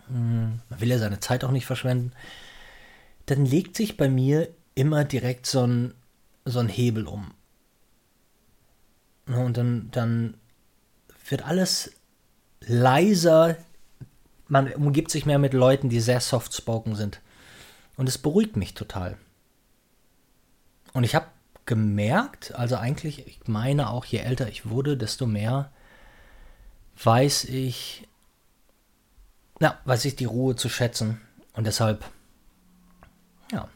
hm, 0.06 0.60
man 0.68 0.80
will 0.80 0.88
ja 0.88 0.98
seine 0.98 1.18
Zeit 1.18 1.42
auch 1.42 1.50
nicht 1.50 1.66
verschwenden, 1.66 2.12
dann 3.26 3.44
legt 3.44 3.76
sich 3.76 3.96
bei 3.96 4.08
mir 4.08 4.48
immer 4.76 5.04
direkt 5.04 5.46
so 5.46 5.66
ein, 5.66 5.94
so 6.44 6.60
ein 6.60 6.68
Hebel 6.68 7.08
um. 7.08 7.32
Und 9.26 9.56
dann, 9.56 9.88
dann 9.90 10.34
wird 11.30 11.42
alles 11.42 11.92
leiser. 12.60 13.56
Man 14.48 14.72
umgibt 14.72 15.10
sich 15.10 15.26
mehr 15.26 15.38
mit 15.38 15.52
Leuten, 15.52 15.88
die 15.88 16.00
sehr 16.00 16.20
soft-spoken 16.20 16.94
sind. 16.94 17.20
Und 17.96 18.08
es 18.08 18.18
beruhigt 18.18 18.56
mich 18.56 18.74
total. 18.74 19.16
Und 20.92 21.04
ich 21.04 21.14
habe 21.14 21.26
gemerkt, 21.66 22.54
also 22.54 22.76
eigentlich, 22.76 23.26
ich 23.26 23.40
meine 23.46 23.90
auch, 23.90 24.04
je 24.04 24.18
älter 24.18 24.48
ich 24.48 24.68
wurde, 24.68 24.96
desto 24.96 25.26
mehr 25.26 25.72
weiß 27.02 27.44
ich, 27.44 28.06
na, 29.58 29.78
weiß 29.84 30.04
ich 30.04 30.16
die 30.16 30.24
Ruhe 30.24 30.56
zu 30.56 30.68
schätzen. 30.68 31.20
Und 31.54 31.66
deshalb, 31.66 32.04
ja, 33.52 33.68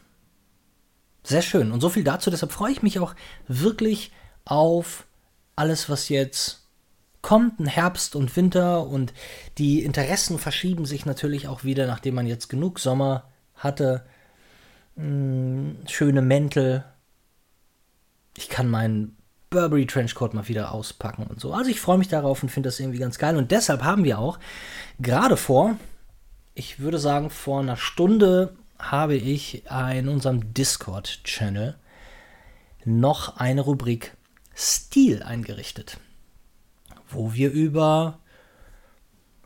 sehr 1.23 1.41
schön. 1.41 1.71
Und 1.71 1.81
so 1.81 1.89
viel 1.89 2.03
dazu. 2.03 2.29
Deshalb 2.29 2.51
freue 2.51 2.71
ich 2.71 2.81
mich 2.81 2.99
auch 2.99 3.15
wirklich 3.47 4.11
auf 4.45 5.05
alles, 5.55 5.89
was 5.89 6.09
jetzt 6.09 6.60
kommt 7.21 7.59
ein 7.59 7.67
Herbst 7.67 8.15
und 8.15 8.35
Winter 8.35 8.87
und 8.87 9.13
die 9.57 9.83
Interessen 9.83 10.39
verschieben 10.39 10.85
sich 10.85 11.05
natürlich 11.05 11.47
auch 11.47 11.63
wieder, 11.63 11.87
nachdem 11.87 12.15
man 12.15 12.27
jetzt 12.27 12.49
genug 12.49 12.79
Sommer 12.79 13.25
hatte. 13.55 14.05
Hm, 14.95 15.77
schöne 15.87 16.21
Mäntel. 16.21 16.83
Ich 18.35 18.49
kann 18.49 18.67
meinen 18.67 19.17
Burberry 19.49 19.85
Trenchcoat 19.85 20.33
mal 20.33 20.47
wieder 20.47 20.71
auspacken 20.71 21.27
und 21.27 21.39
so. 21.39 21.53
Also 21.53 21.69
ich 21.69 21.79
freue 21.79 21.97
mich 21.97 22.07
darauf 22.07 22.41
und 22.41 22.49
finde 22.49 22.67
das 22.67 22.79
irgendwie 22.79 22.99
ganz 22.99 23.17
geil. 23.17 23.35
Und 23.35 23.51
deshalb 23.51 23.83
haben 23.83 24.03
wir 24.03 24.17
auch 24.17 24.39
gerade 24.99 25.37
vor, 25.37 25.77
ich 26.55 26.79
würde 26.79 26.97
sagen, 26.97 27.29
vor 27.29 27.59
einer 27.59 27.77
Stunde 27.77 28.55
habe 28.79 29.15
ich 29.15 29.63
in 29.93 30.09
unserem 30.09 30.53
Discord-Channel 30.53 31.75
noch 32.83 33.37
eine 33.37 33.61
Rubrik 33.61 34.15
Stil 34.55 35.21
eingerichtet 35.21 35.97
wo 37.13 37.33
wir 37.33 37.51
über 37.51 38.19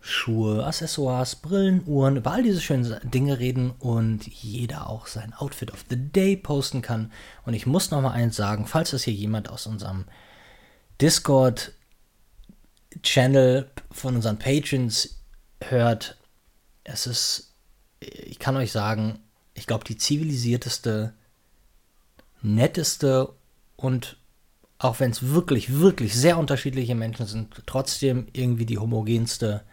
Schuhe, 0.08 0.64
Accessoires, 0.64 1.36
Brillen, 1.36 1.82
Uhren, 1.88 2.18
über 2.18 2.32
all 2.32 2.44
diese 2.44 2.62
schönen 2.62 2.96
Dinge 3.10 3.40
reden 3.40 3.72
und 3.80 4.28
jeder 4.28 4.88
auch 4.88 5.08
sein 5.08 5.34
Outfit 5.34 5.72
of 5.72 5.84
the 5.90 5.98
Day 5.98 6.38
posten 6.38 6.84
kann. 6.84 7.12
Und 7.44 7.56
ich 7.56 7.66
muss 7.66 7.90
noch 7.90 8.02
mal 8.02 8.12
eins 8.12 8.36
sagen, 8.36 8.68
falls 8.68 8.92
das 8.92 9.04
hier 9.04 9.16
jemand 9.16 9.50
aus 9.50 9.66
unserem 9.66 10.06
Discord-Channel 11.02 13.72
von 13.92 14.16
unseren 14.16 14.38
Patrons 14.38 15.24
hört, 15.60 16.18
es 16.84 17.08
ist, 17.08 17.56
ich 18.00 18.38
kann 18.38 18.58
euch 18.58 18.72
sagen, 18.72 19.18
ich 19.56 19.66
glaube, 19.66 19.86
die 19.86 19.98
zivilisierteste, 19.98 21.16
netteste 22.44 23.34
und 23.76 24.18
auch 24.78 25.00
wenn 25.00 25.12
es 25.12 25.30
wirklich, 25.30 25.80
wirklich 25.80 26.16
sehr 26.16 26.38
unterschiedliche 26.38 26.96
Menschen 26.96 27.26
sind, 27.26 27.64
trotzdem 27.66 28.28
irgendwie 28.34 28.66
die 28.66 28.78
homogenste 28.78 29.64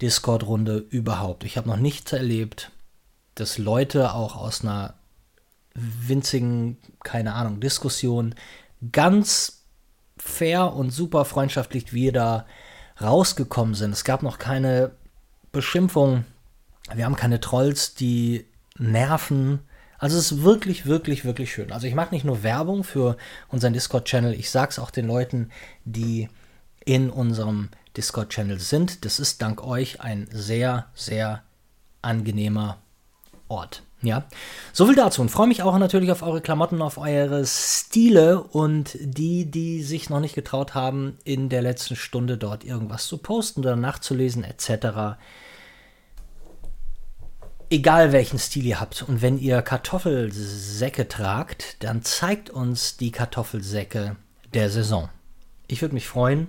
Discord-Runde 0.00 0.78
überhaupt. 0.90 1.44
Ich 1.44 1.56
habe 1.56 1.68
noch 1.68 1.76
nichts 1.76 2.12
erlebt, 2.12 2.70
dass 3.34 3.58
Leute 3.58 4.14
auch 4.14 4.36
aus 4.36 4.62
einer 4.62 4.94
winzigen, 5.74 6.78
keine 7.02 7.34
Ahnung, 7.34 7.60
Diskussion 7.60 8.34
ganz 8.92 9.64
fair 10.16 10.72
und 10.72 10.90
super 10.90 11.24
freundschaftlich 11.24 11.92
wieder 11.92 12.46
rausgekommen 13.00 13.74
sind. 13.74 13.90
Es 13.90 14.04
gab 14.04 14.22
noch 14.22 14.38
keine 14.38 14.92
Beschimpfung. 15.52 16.24
Wir 16.94 17.04
haben 17.04 17.16
keine 17.16 17.40
Trolls, 17.40 17.94
die 17.94 18.46
nerven. 18.78 19.60
Also 20.04 20.18
es 20.18 20.32
ist 20.32 20.42
wirklich, 20.42 20.84
wirklich, 20.84 21.24
wirklich 21.24 21.50
schön. 21.50 21.72
Also 21.72 21.86
ich 21.86 21.94
mache 21.94 22.14
nicht 22.14 22.26
nur 22.26 22.42
Werbung 22.42 22.84
für 22.84 23.16
unseren 23.48 23.72
Discord-Channel, 23.72 24.34
ich 24.34 24.50
sage 24.50 24.68
es 24.72 24.78
auch 24.78 24.90
den 24.90 25.06
Leuten, 25.06 25.48
die 25.86 26.28
in 26.84 27.08
unserem 27.08 27.70
Discord-Channel 27.96 28.60
sind. 28.60 29.06
Das 29.06 29.18
ist 29.18 29.40
dank 29.40 29.64
euch 29.64 30.02
ein 30.02 30.28
sehr, 30.30 30.88
sehr 30.94 31.42
angenehmer 32.02 32.76
Ort. 33.48 33.82
Ja, 34.02 34.24
so 34.74 34.84
viel 34.84 34.94
dazu 34.94 35.22
und 35.22 35.30
freue 35.30 35.46
mich 35.46 35.62
auch 35.62 35.78
natürlich 35.78 36.12
auf 36.12 36.20
eure 36.20 36.42
Klamotten, 36.42 36.82
auf 36.82 36.98
eure 36.98 37.46
Stile 37.46 38.42
und 38.42 38.98
die, 39.00 39.50
die 39.50 39.82
sich 39.82 40.10
noch 40.10 40.20
nicht 40.20 40.34
getraut 40.34 40.74
haben, 40.74 41.16
in 41.24 41.48
der 41.48 41.62
letzten 41.62 41.96
Stunde 41.96 42.36
dort 42.36 42.62
irgendwas 42.62 43.06
zu 43.06 43.16
posten 43.16 43.60
oder 43.60 43.74
nachzulesen 43.74 44.44
etc 44.44 45.16
egal 47.70 48.12
welchen 48.12 48.38
Stil 48.38 48.66
ihr 48.66 48.80
habt. 48.80 49.02
Und 49.02 49.22
wenn 49.22 49.38
ihr 49.38 49.62
Kartoffelsäcke 49.62 51.08
tragt, 51.08 51.82
dann 51.82 52.02
zeigt 52.02 52.50
uns 52.50 52.96
die 52.96 53.10
Kartoffelsäcke 53.10 54.16
der 54.52 54.70
Saison. 54.70 55.08
Ich 55.66 55.82
würde 55.82 55.94
mich 55.94 56.06
freuen. 56.06 56.48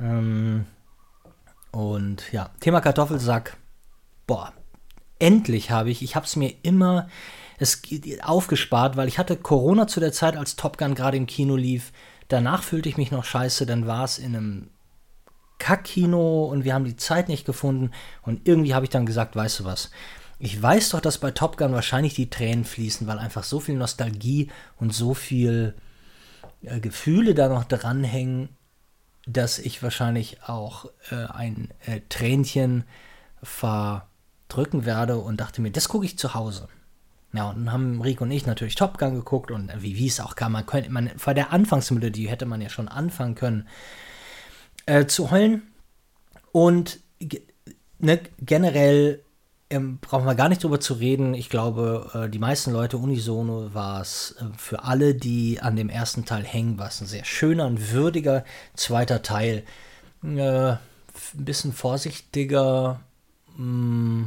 Ähm, 0.00 0.66
und 1.70 2.32
ja, 2.32 2.50
Thema 2.60 2.80
Kartoffelsack. 2.80 3.56
Boah, 4.26 4.52
endlich 5.18 5.70
habe 5.70 5.90
ich, 5.90 6.02
ich 6.02 6.16
habe 6.16 6.26
es 6.26 6.36
mir 6.36 6.54
immer 6.62 7.08
es 7.58 7.82
aufgespart, 8.22 8.96
weil 8.96 9.08
ich 9.08 9.18
hatte 9.18 9.36
Corona 9.36 9.86
zu 9.86 10.00
der 10.00 10.12
Zeit, 10.12 10.36
als 10.36 10.56
Top 10.56 10.76
Gun 10.78 10.94
gerade 10.94 11.16
im 11.16 11.26
Kino 11.26 11.56
lief. 11.56 11.92
Danach 12.28 12.62
fühlte 12.62 12.88
ich 12.88 12.98
mich 12.98 13.10
noch 13.10 13.24
scheiße, 13.24 13.66
dann 13.66 13.86
war 13.86 14.04
es 14.04 14.18
in 14.18 14.36
einem 14.36 14.70
Kackkino 15.58 16.44
und 16.46 16.64
wir 16.64 16.74
haben 16.74 16.84
die 16.84 16.96
Zeit 16.96 17.28
nicht 17.28 17.46
gefunden. 17.46 17.90
Und 18.22 18.46
irgendwie 18.46 18.74
habe 18.74 18.84
ich 18.84 18.90
dann 18.90 19.06
gesagt, 19.06 19.36
weißt 19.36 19.60
du 19.60 19.64
was? 19.64 19.90
Ich 20.38 20.60
weiß 20.62 20.90
doch, 20.90 21.00
dass 21.00 21.18
bei 21.18 21.30
Top 21.30 21.56
Gun 21.56 21.72
wahrscheinlich 21.72 22.14
die 22.14 22.28
Tränen 22.28 22.64
fließen, 22.64 23.06
weil 23.06 23.18
einfach 23.18 23.44
so 23.44 23.58
viel 23.58 23.76
Nostalgie 23.76 24.50
und 24.78 24.92
so 24.92 25.14
viel 25.14 25.74
äh, 26.62 26.78
Gefühle 26.80 27.34
da 27.34 27.48
noch 27.48 27.64
dranhängen, 27.64 28.50
dass 29.26 29.58
ich 29.58 29.82
wahrscheinlich 29.82 30.42
auch 30.42 30.86
äh, 31.10 31.26
ein 31.32 31.70
äh, 31.86 32.00
Tränchen 32.08 32.84
verdrücken 33.42 34.84
werde 34.84 35.18
und 35.18 35.40
dachte 35.40 35.62
mir, 35.62 35.70
das 35.70 35.88
gucke 35.88 36.04
ich 36.04 36.18
zu 36.18 36.34
Hause. 36.34 36.68
Ja, 37.32 37.50
und 37.50 37.66
dann 37.66 37.72
haben 37.72 38.00
Rico 38.00 38.24
und 38.24 38.30
ich 38.30 38.46
natürlich 38.46 38.76
Top 38.76 38.98
Gun 38.98 39.14
geguckt 39.14 39.50
und 39.50 39.70
wie, 39.82 39.96
wie 39.96 40.06
es 40.06 40.20
auch 40.20 40.36
kam, 40.36 40.52
man 40.52 40.66
könnte, 40.66 40.90
man, 40.90 41.10
vor 41.16 41.34
der 41.34 41.52
Anfangsmelodie 41.52 42.28
hätte 42.28 42.46
man 42.46 42.60
ja 42.60 42.68
schon 42.68 42.88
anfangen 42.88 43.34
können 43.34 43.66
äh, 44.86 45.06
zu 45.06 45.30
heulen. 45.30 45.62
Und 46.52 47.00
ne, 47.98 48.20
generell 48.38 49.22
ähm, 49.68 49.98
brauchen 49.98 50.26
wir 50.26 50.34
gar 50.34 50.48
nicht 50.48 50.62
drüber 50.62 50.80
zu 50.80 50.94
reden. 50.94 51.34
Ich 51.34 51.50
glaube, 51.50 52.10
äh, 52.14 52.30
die 52.30 52.38
meisten 52.38 52.72
Leute 52.72 52.98
unisono 52.98 53.74
war 53.74 54.00
es 54.00 54.36
äh, 54.38 54.44
für 54.56 54.84
alle, 54.84 55.14
die 55.14 55.60
an 55.60 55.76
dem 55.76 55.88
ersten 55.88 56.24
Teil 56.24 56.44
hängen, 56.44 56.78
war 56.78 56.88
es 56.88 57.00
ein 57.00 57.06
sehr 57.06 57.24
schöner 57.24 57.66
und 57.66 57.92
würdiger 57.92 58.44
zweiter 58.74 59.22
Teil. 59.22 59.64
Äh, 60.22 60.72
ein 60.72 60.78
bisschen 61.34 61.72
vorsichtiger. 61.72 63.00
Mm, 63.56 64.26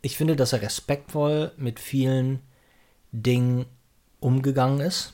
ich 0.00 0.16
finde, 0.16 0.36
dass 0.36 0.52
er 0.52 0.62
respektvoll 0.62 1.52
mit 1.56 1.78
vielen 1.78 2.40
Dingen 3.12 3.66
umgegangen 4.20 4.80
ist. 4.80 5.12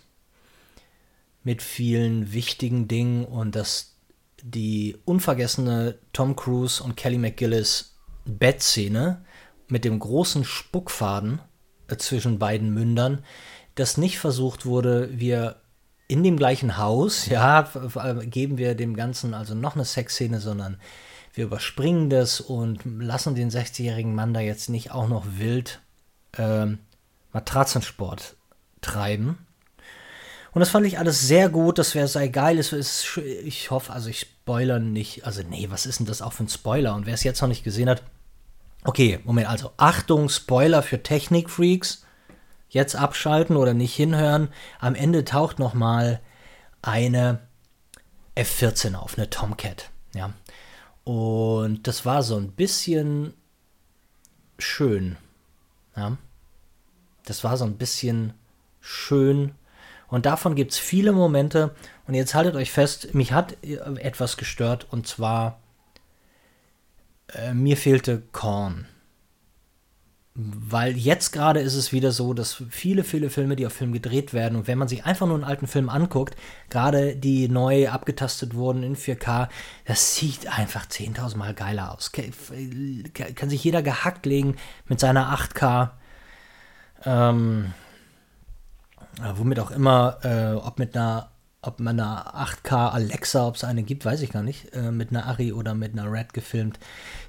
Mit 1.42 1.62
vielen 1.62 2.32
wichtigen 2.32 2.88
Dingen 2.88 3.24
und 3.24 3.56
dass 3.56 3.97
die 4.42 4.96
unvergessene 5.04 5.98
Tom 6.12 6.36
Cruise 6.36 6.82
und 6.82 6.96
Kelly 6.96 7.18
McGillis 7.18 7.96
Bettszene 8.24 9.24
mit 9.68 9.84
dem 9.84 9.98
großen 9.98 10.44
Spuckfaden 10.44 11.40
äh, 11.88 11.96
zwischen 11.96 12.38
beiden 12.38 12.72
Mündern, 12.72 13.24
dass 13.74 13.96
nicht 13.96 14.18
versucht 14.18 14.66
wurde, 14.66 15.08
wir 15.12 15.56
in 16.08 16.22
dem 16.22 16.36
gleichen 16.36 16.78
Haus, 16.78 17.26
ja, 17.30 17.68
geben 18.24 18.58
wir 18.58 18.74
dem 18.74 18.96
Ganzen 18.96 19.34
also 19.34 19.54
noch 19.54 19.74
eine 19.74 19.84
Sexszene, 19.84 20.40
sondern 20.40 20.78
wir 21.34 21.44
überspringen 21.44 22.10
das 22.10 22.40
und 22.40 22.80
lassen 22.84 23.34
den 23.34 23.50
60-jährigen 23.50 24.14
Mann 24.14 24.34
da 24.34 24.40
jetzt 24.40 24.68
nicht 24.68 24.90
auch 24.90 25.08
noch 25.08 25.24
wild 25.36 25.80
ähm, 26.36 26.78
Matratzensport 27.32 28.36
treiben. 28.80 29.46
Und 30.52 30.60
das 30.60 30.70
fand 30.70 30.86
ich 30.86 30.98
alles 30.98 31.20
sehr 31.20 31.48
gut, 31.48 31.78
das 31.78 31.94
wäre 31.94 32.08
sei 32.08 32.28
geil. 32.28 32.58
Es 32.58 32.72
ist, 32.72 33.18
ich 33.44 33.70
hoffe, 33.70 33.92
also 33.92 34.08
ich 34.08 34.20
spoilere 34.20 34.80
nicht. 34.80 35.24
Also, 35.24 35.42
nee, 35.42 35.66
was 35.70 35.86
ist 35.86 36.00
denn 36.00 36.06
das 36.06 36.22
auch 36.22 36.32
für 36.32 36.44
ein 36.44 36.48
Spoiler? 36.48 36.94
Und 36.94 37.06
wer 37.06 37.14
es 37.14 37.22
jetzt 37.22 37.40
noch 37.40 37.48
nicht 37.48 37.64
gesehen 37.64 37.88
hat, 37.88 38.02
Okay, 38.84 39.20
Moment, 39.24 39.48
also 39.48 39.72
Achtung, 39.76 40.28
Spoiler 40.28 40.82
für 40.82 41.02
Technikfreaks. 41.02 42.04
Jetzt 42.70 42.96
abschalten 42.96 43.56
oder 43.56 43.74
nicht 43.74 43.94
hinhören. 43.94 44.48
Am 44.78 44.94
Ende 44.94 45.24
taucht 45.24 45.58
noch 45.58 45.74
mal 45.74 46.20
eine 46.82 47.40
F14 48.36 48.94
auf, 48.94 49.16
eine 49.16 49.30
Tomcat. 49.30 49.90
Ja. 50.14 50.32
Und 51.04 51.86
das 51.86 52.04
war 52.04 52.22
so 52.22 52.36
ein 52.36 52.52
bisschen 52.52 53.34
schön. 54.58 55.16
Ja. 55.96 56.16
Das 57.24 57.42
war 57.42 57.56
so 57.56 57.64
ein 57.64 57.78
bisschen 57.78 58.34
schön. 58.80 59.54
Und 60.08 60.26
davon 60.26 60.54
gibt 60.54 60.72
es 60.72 60.78
viele 60.78 61.12
Momente. 61.12 61.74
Und 62.06 62.14
jetzt 62.14 62.34
haltet 62.34 62.56
euch 62.56 62.72
fest, 62.72 63.14
mich 63.14 63.32
hat 63.32 63.56
etwas 63.62 64.36
gestört. 64.36 64.86
Und 64.90 65.06
zwar 65.06 65.60
äh, 67.34 67.52
mir 67.52 67.76
fehlte 67.76 68.22
Korn. 68.32 68.86
Weil 70.40 70.96
jetzt 70.96 71.32
gerade 71.32 71.58
ist 71.58 71.74
es 71.74 71.92
wieder 71.92 72.12
so, 72.12 72.32
dass 72.32 72.62
viele, 72.70 73.02
viele 73.02 73.28
Filme, 73.28 73.56
die 73.56 73.66
auf 73.66 73.72
Film 73.72 73.92
gedreht 73.92 74.32
werden, 74.32 74.54
und 74.54 74.68
wenn 74.68 74.78
man 74.78 74.86
sich 74.86 75.04
einfach 75.04 75.26
nur 75.26 75.34
einen 75.34 75.42
alten 75.42 75.66
Film 75.66 75.88
anguckt, 75.88 76.36
gerade 76.70 77.16
die 77.16 77.48
neu 77.48 77.88
abgetastet 77.88 78.54
wurden 78.54 78.84
in 78.84 78.94
4K, 78.94 79.48
das 79.84 80.14
sieht 80.14 80.46
einfach 80.56 80.86
10.000 80.86 81.36
Mal 81.36 81.54
geiler 81.54 81.92
aus. 81.92 82.12
Kann 82.12 83.50
sich 83.50 83.64
jeder 83.64 83.82
gehackt 83.82 84.26
legen 84.26 84.54
mit 84.86 85.00
seiner 85.00 85.36
8K. 85.36 85.90
Ähm, 87.04 87.74
womit 89.34 89.60
auch 89.60 89.70
immer, 89.70 90.18
äh, 90.22 90.54
ob 90.54 90.78
mit 90.78 90.96
einer 90.96 91.30
ob 91.60 91.80
man 91.80 91.98
eine 91.98 92.34
8K 92.34 92.90
Alexa, 92.90 93.46
ob 93.46 93.56
es 93.56 93.64
eine 93.64 93.82
gibt, 93.82 94.04
weiß 94.04 94.20
ich 94.22 94.30
gar 94.30 94.42
nicht, 94.42 94.72
äh, 94.74 94.92
mit 94.92 95.10
einer 95.10 95.26
Ari 95.26 95.52
oder 95.52 95.74
mit 95.74 95.92
einer 95.92 96.10
Red 96.10 96.32
gefilmt. 96.32 96.78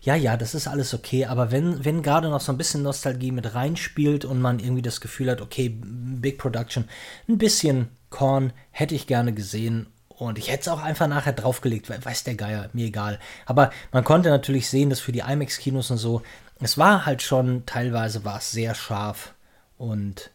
Ja, 0.02 0.14
ja, 0.14 0.38
das 0.38 0.54
ist 0.54 0.68
alles 0.68 0.94
okay, 0.94 1.26
aber 1.26 1.52
wenn, 1.52 1.84
wenn 1.84 2.04
gerade 2.04 2.30
noch 2.30 2.40
so 2.40 2.52
ein 2.52 2.58
bisschen 2.58 2.84
Nostalgie 2.84 3.32
mit 3.32 3.56
reinspielt 3.56 4.26
und 4.26 4.40
man 4.40 4.60
irgendwie 4.60 4.84
das 4.84 5.02
Gefühl 5.02 5.32
hat, 5.32 5.42
okay, 5.42 5.70
Big 5.70 6.38
Production, 6.38 6.86
ein 7.28 7.40
bisschen 7.40 7.90
Korn 8.12 8.54
hätte 8.70 8.94
ich 8.94 9.08
gerne 9.08 9.34
gesehen 9.34 9.88
und 10.10 10.38
ich 10.38 10.52
hätte 10.52 10.62
es 10.62 10.68
auch 10.68 10.82
einfach 10.82 11.08
nachher 11.08 11.34
draufgelegt, 11.34 11.90
weiß 11.90 12.24
der 12.24 12.36
Geier, 12.36 12.70
mir 12.74 12.86
egal. 12.86 13.20
Aber 13.48 13.72
man 13.92 14.04
konnte 14.04 14.30
natürlich 14.30 14.70
sehen, 14.70 14.92
dass 14.92 15.00
für 15.00 15.12
die 15.12 15.24
IMAX-Kinos 15.28 15.90
und 15.90 15.98
so, 15.98 16.22
es 16.62 16.78
war 16.78 17.06
halt 17.08 17.24
schon, 17.24 17.66
teilweise 17.66 18.26
war 18.26 18.38
es 18.38 18.52
sehr 18.52 18.76
scharf 18.76 19.34
und 19.78 20.30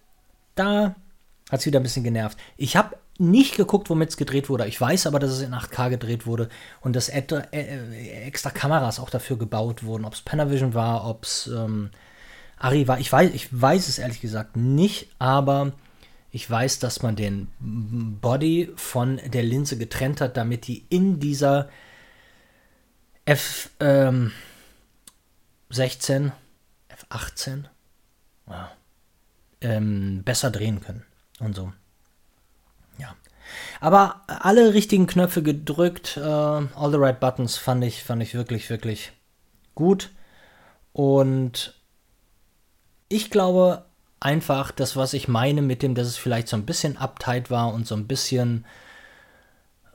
da 0.56 0.96
hat 1.54 1.60
es 1.60 1.66
wieder 1.66 1.80
ein 1.80 1.84
bisschen 1.84 2.04
genervt. 2.04 2.36
Ich 2.56 2.76
habe 2.76 2.96
nicht 3.18 3.56
geguckt, 3.56 3.88
womit 3.88 4.10
es 4.10 4.16
gedreht 4.16 4.48
wurde. 4.48 4.66
Ich 4.66 4.80
weiß 4.80 5.06
aber, 5.06 5.18
dass 5.18 5.30
es 5.30 5.40
in 5.40 5.54
8K 5.54 5.88
gedreht 5.88 6.26
wurde 6.26 6.48
und 6.80 6.94
dass 6.96 7.08
äh, 7.08 7.22
extra 8.26 8.50
Kameras 8.50 8.98
auch 8.98 9.10
dafür 9.10 9.38
gebaut 9.38 9.84
wurden. 9.84 10.04
Ob 10.04 10.14
es 10.14 10.20
Panavision 10.20 10.74
war, 10.74 11.06
ob 11.08 11.24
es 11.24 11.46
ähm, 11.46 11.90
Ari 12.58 12.88
war. 12.88 12.98
Ich 12.98 13.10
weiß, 13.10 13.32
ich 13.32 13.48
weiß 13.50 13.88
es 13.88 13.98
ehrlich 13.98 14.20
gesagt 14.20 14.56
nicht, 14.56 15.08
aber 15.18 15.72
ich 16.32 16.50
weiß, 16.50 16.80
dass 16.80 17.02
man 17.02 17.14
den 17.14 17.48
Body 17.60 18.72
von 18.74 19.20
der 19.24 19.44
Linse 19.44 19.78
getrennt 19.78 20.20
hat, 20.20 20.36
damit 20.36 20.66
die 20.66 20.84
in 20.88 21.20
dieser 21.20 21.68
F16, 23.26 23.70
ähm, 23.80 24.32
F18 27.10 27.64
ja, 28.48 28.72
ähm, 29.60 30.22
besser 30.24 30.50
drehen 30.50 30.80
können 30.80 31.04
und 31.40 31.54
so. 31.54 31.72
Ja. 32.98 33.14
Aber 33.80 34.22
alle 34.26 34.74
richtigen 34.74 35.06
Knöpfe 35.06 35.42
gedrückt, 35.42 36.16
uh, 36.16 36.20
all 36.74 36.90
the 36.90 36.98
right 36.98 37.18
buttons 37.18 37.56
fand 37.56 37.84
ich, 37.84 38.02
fand 38.02 38.22
ich 38.22 38.34
wirklich, 38.34 38.70
wirklich 38.70 39.12
gut. 39.74 40.10
Und 40.92 41.74
ich 43.08 43.30
glaube 43.30 43.84
einfach, 44.20 44.70
das, 44.70 44.96
was 44.96 45.12
ich 45.12 45.28
meine 45.28 45.62
mit 45.62 45.82
dem, 45.82 45.94
dass 45.94 46.06
es 46.06 46.16
vielleicht 46.16 46.48
so 46.48 46.56
ein 46.56 46.66
bisschen 46.66 46.96
uptight 46.96 47.50
war 47.50 47.74
und 47.74 47.86
so 47.86 47.94
ein 47.94 48.06
bisschen 48.06 48.64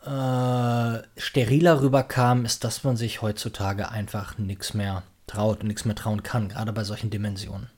äh, 0.05 0.99
steriler 1.17 1.81
rüberkam, 1.81 2.45
ist, 2.45 2.63
dass 2.63 2.83
man 2.83 2.95
sich 2.95 3.21
heutzutage 3.21 3.89
einfach 3.89 4.37
nichts 4.37 4.73
mehr 4.73 5.03
traut 5.27 5.61
und 5.61 5.67
nichts 5.67 5.85
mehr 5.85 5.95
trauen 5.95 6.23
kann, 6.23 6.49
gerade 6.49 6.73
bei 6.73 6.83
solchen 6.83 7.09
Dimensionen. 7.09 7.69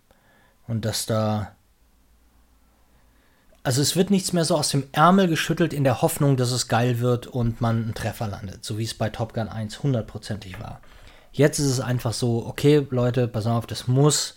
Und 0.68 0.86
dass 0.86 1.06
da 1.06 1.56
also 3.64 3.82
es 3.82 3.96
wird 3.96 4.10
nichts 4.10 4.34
mehr 4.34 4.46
so 4.46 4.58
aus 4.58 4.70
dem 4.70 4.86
Ärmel 4.92 5.28
geschüttelt 5.28 5.74
in 5.74 5.84
der 5.84 6.02
Hoffnung, 6.02 6.36
dass 6.36 6.52
es 6.52 6.68
geil 6.68 7.00
wird 7.00 7.28
und 7.28 7.62
man 7.62 7.84
einen 7.84 7.94
Treffer 7.94 8.28
landet, 8.28 8.66
so 8.66 8.78
wie 8.78 8.84
es 8.84 8.94
bei 8.94 9.10
Top 9.10 9.34
Gun 9.34 9.50
1 9.50 9.84
hundertprozentig 9.84 10.60
war. 10.60 10.82
Jetzt 11.32 11.60
ist 11.60 11.68
es 11.68 11.80
einfach 11.80 12.14
so, 12.14 12.46
okay, 12.46 12.86
Leute, 12.90 13.28
pass 13.28 13.46
auf, 13.46 13.68
das 13.68 13.88
muss 13.88 14.36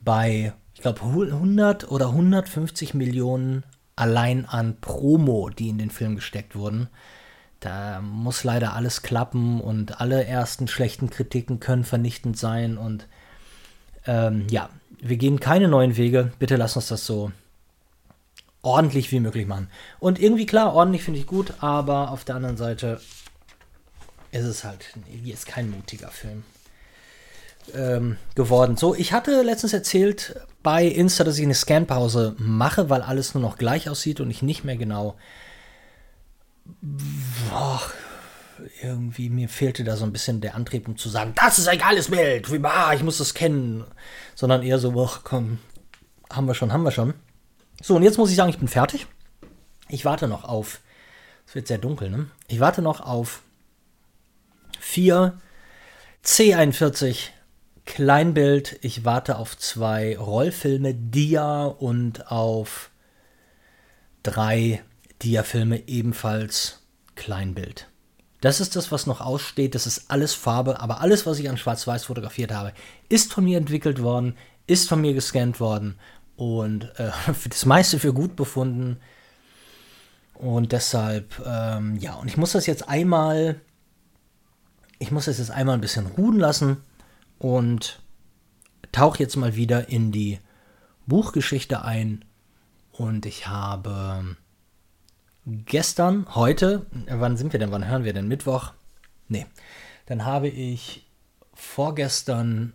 bei, 0.00 0.52
ich 0.74 0.80
glaube, 0.82 1.02
100 1.02 1.90
oder 1.90 2.08
150 2.08 2.94
Millionen 2.94 3.64
allein 3.96 4.46
an 4.46 4.76
Promo, 4.80 5.50
die 5.50 5.68
in 5.68 5.78
den 5.78 5.90
Film 5.90 6.14
gesteckt 6.14 6.54
wurden. 6.54 6.88
Da 7.60 8.00
muss 8.00 8.44
leider 8.44 8.74
alles 8.74 9.02
klappen 9.02 9.60
und 9.60 10.00
alle 10.00 10.24
ersten 10.24 10.68
schlechten 10.68 11.10
Kritiken 11.10 11.58
können 11.58 11.84
vernichtend 11.84 12.38
sein 12.38 12.78
und 12.78 13.08
ähm, 14.06 14.46
ja, 14.48 14.70
wir 15.00 15.16
gehen 15.16 15.40
keine 15.40 15.66
neuen 15.66 15.96
Wege. 15.96 16.32
Bitte 16.38 16.56
lass 16.56 16.76
uns 16.76 16.86
das 16.86 17.04
so 17.04 17.32
ordentlich 18.62 19.12
wie 19.12 19.20
möglich 19.20 19.46
machen. 19.46 19.70
Und 19.98 20.20
irgendwie 20.20 20.46
klar, 20.46 20.74
ordentlich 20.74 21.02
finde 21.02 21.20
ich 21.20 21.26
gut, 21.26 21.54
aber 21.60 22.10
auf 22.10 22.24
der 22.24 22.36
anderen 22.36 22.56
Seite 22.56 23.00
ist 24.30 24.44
es 24.44 24.64
halt 24.64 24.84
jetzt 25.22 25.46
kein 25.46 25.70
mutiger 25.70 26.08
Film 26.08 26.44
ähm, 27.74 28.16
geworden. 28.34 28.76
So, 28.76 28.94
ich 28.94 29.12
hatte 29.12 29.42
letztens 29.42 29.72
erzählt 29.72 30.40
bei 30.62 30.84
Insta, 30.84 31.24
dass 31.24 31.38
ich 31.38 31.44
eine 31.44 31.54
Scanpause 31.54 32.34
mache, 32.38 32.90
weil 32.90 33.02
alles 33.02 33.34
nur 33.34 33.42
noch 33.42 33.58
gleich 33.58 33.88
aussieht 33.88 34.20
und 34.20 34.30
ich 34.30 34.42
nicht 34.42 34.64
mehr 34.64 34.76
genau. 34.76 35.16
Boah, 36.64 37.80
irgendwie 38.82 39.30
mir 39.30 39.48
fehlte 39.48 39.84
da 39.84 39.96
so 39.96 40.04
ein 40.04 40.12
bisschen 40.12 40.40
der 40.40 40.54
Antrieb, 40.54 40.88
um 40.88 40.96
zu 40.96 41.08
sagen, 41.08 41.32
das 41.36 41.58
ist 41.58 41.68
ein 41.68 41.78
geiles 41.78 42.10
Bild, 42.10 42.62
bah, 42.62 42.92
ich 42.92 43.02
muss 43.02 43.18
das 43.18 43.34
kennen, 43.34 43.84
sondern 44.34 44.62
eher 44.62 44.78
so, 44.78 44.92
boah, 44.92 45.20
komm, 45.24 45.58
haben 46.30 46.46
wir 46.46 46.54
schon, 46.54 46.72
haben 46.72 46.82
wir 46.82 46.90
schon. 46.90 47.14
So, 47.80 47.96
und 47.96 48.02
jetzt 48.02 48.18
muss 48.18 48.30
ich 48.30 48.36
sagen, 48.36 48.50
ich 48.50 48.58
bin 48.58 48.68
fertig. 48.68 49.06
Ich 49.88 50.04
warte 50.04 50.28
noch 50.28 50.44
auf. 50.44 50.80
Es 51.46 51.54
wird 51.54 51.68
sehr 51.68 51.78
dunkel, 51.78 52.10
ne? 52.10 52.26
Ich 52.48 52.60
warte 52.60 52.82
noch 52.82 53.00
auf 53.00 53.42
4 54.80 55.38
C41 56.24 57.28
Kleinbild. 57.86 58.78
Ich 58.82 59.04
warte 59.04 59.38
auf 59.38 59.56
zwei 59.56 60.18
Rollfilme 60.18 60.94
Dia 60.94 61.64
und 61.64 62.30
auf 62.30 62.90
drei 64.22 64.82
Dia-Filme 65.22 65.88
ebenfalls 65.88 66.82
Kleinbild. 67.14 67.88
Das 68.40 68.60
ist 68.60 68.76
das, 68.76 68.92
was 68.92 69.06
noch 69.06 69.20
aussteht. 69.20 69.74
Das 69.74 69.86
ist 69.86 70.10
alles 70.10 70.34
Farbe, 70.34 70.80
aber 70.80 71.00
alles, 71.00 71.26
was 71.26 71.38
ich 71.38 71.48
an 71.48 71.56
Schwarz-Weiß 71.56 72.04
fotografiert 72.04 72.52
habe, 72.52 72.72
ist 73.08 73.32
von 73.32 73.44
mir 73.44 73.58
entwickelt 73.58 74.02
worden, 74.02 74.36
ist 74.66 74.88
von 74.88 75.00
mir 75.00 75.14
gescannt 75.14 75.60
worden 75.60 75.98
und 76.38 76.84
äh, 76.98 77.10
das 77.48 77.66
meiste 77.66 77.98
für 77.98 78.14
gut 78.14 78.36
befunden. 78.36 78.98
Und 80.34 80.70
deshalb, 80.70 81.42
ähm, 81.44 81.96
ja, 81.96 82.14
und 82.14 82.28
ich 82.28 82.36
muss 82.36 82.52
das 82.52 82.66
jetzt 82.66 82.88
einmal, 82.88 83.60
ich 85.00 85.10
muss 85.10 85.24
das 85.24 85.38
jetzt 85.38 85.50
einmal 85.50 85.74
ein 85.74 85.80
bisschen 85.80 86.06
ruhen 86.06 86.38
lassen 86.38 86.78
und 87.38 88.00
tauche 88.92 89.18
jetzt 89.18 89.34
mal 89.34 89.56
wieder 89.56 89.88
in 89.88 90.12
die 90.12 90.38
Buchgeschichte 91.06 91.82
ein 91.82 92.24
und 92.92 93.26
ich 93.26 93.48
habe 93.48 94.36
gestern, 95.44 96.32
heute, 96.36 96.86
wann 97.08 97.36
sind 97.36 97.52
wir 97.52 97.58
denn, 97.58 97.72
wann 97.72 97.88
hören 97.88 98.04
wir 98.04 98.12
denn? 98.12 98.28
Mittwoch? 98.28 98.72
Nee. 99.26 99.46
Dann 100.06 100.24
habe 100.24 100.48
ich 100.48 101.04
vorgestern 101.52 102.74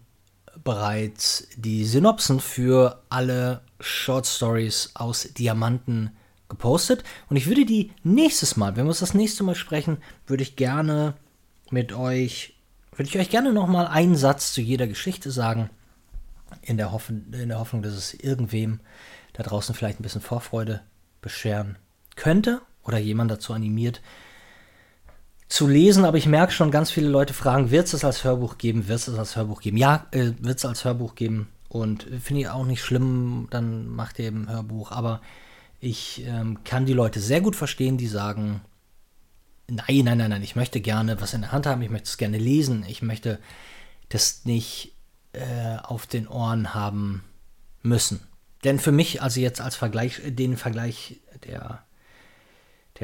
bereits 0.64 1.48
die 1.56 1.86
Synopsen 1.86 2.40
für 2.40 3.02
alle 3.10 3.62
Short 3.80 4.26
Stories 4.26 4.92
aus 4.94 5.24
Diamanten 5.34 6.12
gepostet. 6.50 7.04
Und 7.30 7.38
ich 7.38 7.48
würde 7.48 7.66
die 7.66 7.92
nächstes 8.04 8.56
Mal, 8.56 8.76
wenn 8.76 8.86
wir 8.86 8.90
uns 8.90 9.00
das 9.00 9.14
nächste 9.14 9.44
Mal 9.44 9.56
sprechen, 9.56 9.98
würde 10.28 10.44
ich 10.44 10.56
gerne 10.56 11.16
mit 11.70 11.94
euch, 11.94 12.56
würde 12.92 13.10
ich 13.10 13.18
euch 13.18 13.30
gerne 13.30 13.52
nochmal 13.52 13.88
einen 13.88 14.16
Satz 14.16 14.54
zu 14.54 14.62
jeder 14.62 14.88
Geschichte 14.88 15.32
sagen. 15.32 15.70
In 16.62 16.78
der, 16.78 16.92
Hoffnung, 16.92 17.34
in 17.34 17.50
der 17.50 17.60
Hoffnung, 17.60 17.82
dass 17.82 17.94
es 17.94 18.14
irgendwem 18.14 18.80
da 19.34 19.42
draußen 19.42 19.74
vielleicht 19.74 20.00
ein 20.00 20.04
bisschen 20.04 20.22
Vorfreude 20.22 20.82
bescheren 21.20 21.78
könnte 22.16 22.62
oder 22.84 23.00
jemand 23.00 23.32
dazu 23.32 23.54
animiert, 23.54 24.02
zu 25.54 25.68
lesen, 25.68 26.04
aber 26.04 26.18
ich 26.18 26.26
merke 26.26 26.52
schon, 26.52 26.72
ganz 26.72 26.90
viele 26.90 27.10
Leute 27.10 27.36
fragen, 27.36 27.70
wird 27.70 27.94
es 27.94 28.04
als 28.04 28.24
Hörbuch 28.24 28.58
geben? 28.58 28.88
Wird 28.88 29.08
es 29.08 29.20
als 29.20 29.36
Hörbuch 29.36 29.62
geben? 29.62 29.78
Ja, 29.78 30.08
äh, 30.10 30.32
wird 30.40 30.58
es 30.58 30.66
als 30.66 30.84
Hörbuch 30.84 31.14
geben. 31.14 31.48
Und 31.70 32.08
finde 32.24 32.42
ich 32.42 32.50
auch 32.50 32.66
nicht 32.66 32.84
schlimm, 32.84 33.50
dann 33.52 33.88
macht 33.88 34.18
ihr 34.18 34.26
eben 34.26 34.50
Hörbuch. 34.50 34.92
Aber 34.92 35.22
ich 35.80 36.26
ähm, 36.26 36.64
kann 36.64 36.88
die 36.88 36.94
Leute 36.94 37.20
sehr 37.20 37.40
gut 37.40 37.56
verstehen, 37.56 38.00
die 38.00 38.08
sagen, 38.08 38.62
nein, 39.68 40.06
nein, 40.06 40.18
nein, 40.18 40.32
nein, 40.32 40.42
ich 40.42 40.56
möchte 40.56 40.82
gerne 40.82 41.22
was 41.22 41.36
in 41.36 41.42
der 41.42 41.52
Hand 41.52 41.68
haben, 41.68 41.84
ich 41.84 41.92
möchte 41.92 42.10
es 42.10 42.18
gerne 42.18 42.40
lesen, 42.40 42.84
ich 42.88 43.04
möchte 43.04 43.38
das 44.10 44.46
nicht 44.46 44.96
äh, 45.34 45.78
auf 45.84 46.08
den 46.08 46.28
Ohren 46.28 46.74
haben 46.74 47.24
müssen. 47.84 48.22
Denn 48.64 48.80
für 48.80 48.92
mich, 48.92 49.22
also 49.22 49.40
jetzt 49.40 49.62
als 49.62 49.76
Vergleich, 49.76 50.20
den 50.26 50.58
Vergleich, 50.58 51.22
der 51.44 51.84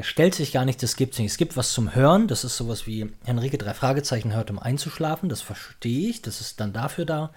der 0.00 0.04
stellt 0.04 0.34
sich 0.34 0.52
gar 0.52 0.64
nicht, 0.64 0.82
das 0.82 0.96
gibt 0.96 1.12
es 1.12 1.18
nicht. 1.18 1.30
Es 1.30 1.36
gibt 1.36 1.58
was 1.58 1.74
zum 1.74 1.94
Hören, 1.94 2.26
das 2.26 2.42
ist 2.42 2.56
sowas 2.56 2.86
wie 2.86 3.12
Henrike 3.26 3.58
drei 3.58 3.74
Fragezeichen 3.74 4.32
hört, 4.32 4.50
um 4.50 4.58
einzuschlafen, 4.58 5.28
das 5.28 5.42
verstehe 5.42 6.08
ich, 6.08 6.22
das 6.22 6.40
ist 6.40 6.58
dann 6.58 6.72
dafür 6.72 7.04
da. 7.04 7.34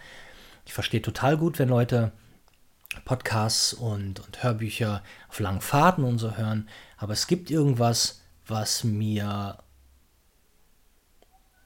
Ich 0.66 0.74
verstehe 0.74 1.02
total 1.02 1.36
gut, 1.36 1.60
wenn 1.60 1.68
Leute 1.68 2.14
Podcasts 3.04 3.74
und, 3.74 4.22
und 4.22 4.44
Hörbücher 4.44 5.04
auf 5.28 5.42
langen 5.42 5.60
Fahrten 5.60 6.06
und 6.06 6.20
so 6.20 6.38
hören, 6.38 6.70
aber 6.96 7.12
es 7.12 7.28
gibt 7.28 7.52
irgendwas, 7.52 8.22
was 8.48 8.86
mir 8.86 9.58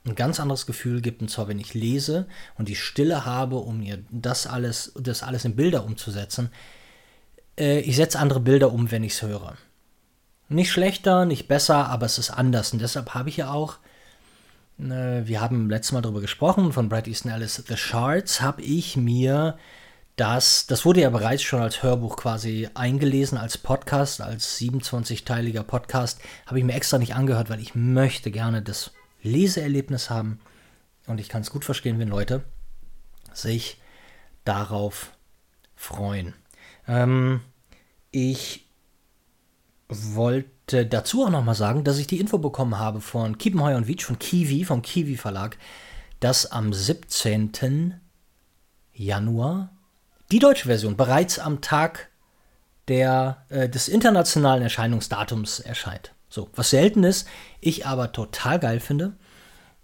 ein 0.04 0.16
ganz 0.16 0.40
anderes 0.40 0.66
Gefühl 0.66 1.02
gibt, 1.02 1.22
und 1.22 1.30
zwar 1.30 1.48
wenn 1.48 1.60
ich 1.60 1.76
lese 1.76 2.26
und 2.58 2.70
die 2.70 2.76
Stille 2.76 3.24
habe, 3.24 3.58
um 3.58 3.82
mir 3.82 4.04
das 4.10 4.48
alles, 4.48 4.94
das 5.00 5.22
alles 5.22 5.46
in 5.46 5.56
Bilder 5.56 5.86
umzusetzen. 5.86 6.50
Äh, 7.56 7.82
ich 7.82 7.98
setze 7.98 8.18
andere 8.18 8.40
Bilder 8.40 8.74
um, 8.74 8.90
wenn 8.90 9.04
ich 9.04 9.14
es 9.14 9.22
höre. 9.22 9.58
Nicht 10.50 10.72
schlechter, 10.72 11.26
nicht 11.26 11.48
besser, 11.48 11.90
aber 11.90 12.06
es 12.06 12.18
ist 12.18 12.30
anders. 12.30 12.72
Und 12.74 12.82
deshalb 12.82 13.14
habe 13.14 13.30
ich 13.30 13.38
ja 13.38 13.52
auch, 13.52 13.78
äh, 14.80 15.26
wir 15.26 15.42
haben 15.42 15.70
letztes 15.70 15.92
Mal 15.92 16.02
darüber 16.02 16.22
gesprochen, 16.22 16.72
von 16.72 16.88
Brad 16.88 17.08
Easton 17.08 17.32
Ellis, 17.32 17.64
The 17.68 17.76
Shards, 17.76 18.42
habe 18.42 18.62
ich 18.62 18.96
mir 18.96 19.58
das, 20.18 20.66
das 20.66 20.84
wurde 20.84 21.02
ja 21.02 21.12
bereits 21.12 21.44
schon 21.44 21.62
als 21.62 21.84
Hörbuch 21.84 22.18
quasi 22.18 22.68
eingelesen, 22.74 23.38
als 23.38 23.58
Podcast, 23.58 24.20
als 24.20 24.60
27-teiliger 24.60 25.62
Podcast, 25.62 26.20
habe 26.48 26.58
ich 26.58 26.66
mir 26.66 26.74
extra 26.74 26.98
nicht 26.98 27.14
angehört, 27.14 27.52
weil 27.52 27.60
ich 27.60 27.76
möchte 27.76 28.32
gerne 28.32 28.64
das 28.64 28.92
Leseerlebnis 29.22 30.10
haben. 30.10 30.40
Und 31.06 31.20
ich 31.20 31.30
kann 31.30 31.44
es 31.44 31.52
gut 31.52 31.66
verstehen, 31.66 32.00
wenn 32.00 32.08
Leute 32.08 32.44
sich 33.32 33.80
darauf 34.44 35.12
freuen. 35.76 36.34
Ähm, 36.88 37.42
ich 38.10 38.67
wollte 39.90 40.86
dazu 40.86 41.26
auch 41.26 41.30
nochmal 41.30 41.56
sagen, 41.56 41.84
dass 41.84 41.98
ich 41.98 42.08
die 42.08 42.20
Info 42.20 42.38
bekommen 42.38 42.78
habe 42.78 43.02
von 43.02 43.38
Kiepenheuer 43.38 43.78
und 43.78 43.88
Wietsch 43.88 44.06
von 44.06 44.20
Kiwi, 44.20 44.66
vom 44.66 44.82
Kiwi 44.82 45.16
Verlag, 45.16 45.58
dass 46.20 46.52
am 46.52 46.74
17. 46.74 48.00
Januar 48.94 49.70
die 50.32 50.40
deutsche 50.40 50.68
Version 50.68 50.98
bereits 50.98 51.40
am 51.40 51.62
Tag 51.62 52.10
der, 52.88 53.46
äh, 53.50 53.70
des 53.70 53.88
internationalen 53.88 54.64
Erscheinungsdatums 54.64 55.60
erscheint. 55.60 56.14
So, 56.30 56.50
was 56.56 56.72
selten 56.72 57.04
ist, 57.04 57.28
ich 57.62 57.86
aber 57.86 58.12
total 58.12 58.60
geil 58.60 58.80
finde 58.80 59.14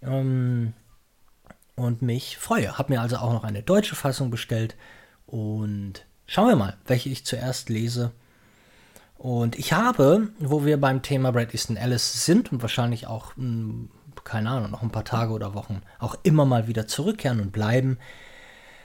ähm, 0.02 0.74
und 1.76 2.02
mich 2.02 2.38
freue. 2.38 2.78
Habe 2.78 2.94
mir 2.94 3.02
also 3.02 3.18
auch 3.18 3.32
noch 3.32 3.44
eine 3.46 3.64
deutsche 3.64 3.96
Fassung 3.96 4.30
bestellt 4.30 4.76
und 5.26 6.06
schauen 6.28 6.50
wir 6.50 6.56
mal, 6.58 6.78
welche 6.86 7.10
ich 7.10 7.26
zuerst 7.26 7.70
lese 7.70 8.12
und 9.18 9.58
ich 9.58 9.74
habe, 9.74 10.30
wo 10.40 10.66
wir 10.66 10.80
beim 10.80 11.02
Thema 11.02 11.32
Brad 11.32 11.54
Easton 11.54 11.78
Ellis 11.78 12.26
sind 12.26 12.52
und 12.52 12.62
wahrscheinlich 12.62 13.08
auch, 13.08 13.36
hm, 13.36 13.90
keine 14.24 14.50
Ahnung, 14.50 14.72
noch 14.72 14.82
ein 14.82 14.92
paar 14.92 15.06
Tage 15.06 15.32
oder 15.32 15.54
Wochen 15.54 15.82
auch 16.00 16.16
immer 16.24 16.46
mal 16.46 16.68
wieder 16.68 16.88
zurückkehren 16.88 17.40
und 17.40 17.52
bleiben, 17.52 17.98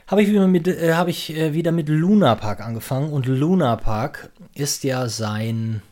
habe 0.07 0.23
ich, 0.23 0.29
wieder 0.29 0.47
mit, 0.47 0.67
äh, 0.67 0.95
hab 0.95 1.09
ich 1.09 1.37
äh, 1.37 1.53
wieder 1.53 1.71
mit 1.71 1.89
Luna 1.89 2.35
Park 2.35 2.61
angefangen. 2.61 3.13
Und 3.13 3.27
Luna 3.27 3.77
Park 3.77 4.31
ist 4.55 4.83
ja 4.83 5.07
sein, 5.09 5.83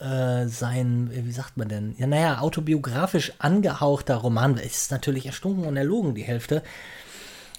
äh, 0.00 0.46
sein, 0.46 1.10
wie 1.12 1.32
sagt 1.32 1.56
man 1.56 1.68
denn? 1.68 1.96
Ja, 1.98 2.06
naja, 2.06 2.38
autobiografisch 2.38 3.32
angehauchter 3.38 4.16
Roman. 4.16 4.58
Es 4.58 4.82
ist 4.82 4.90
natürlich 4.92 5.26
erstunken 5.26 5.64
und 5.64 5.76
erlogen, 5.76 6.14
die 6.14 6.22
Hälfte. 6.22 6.62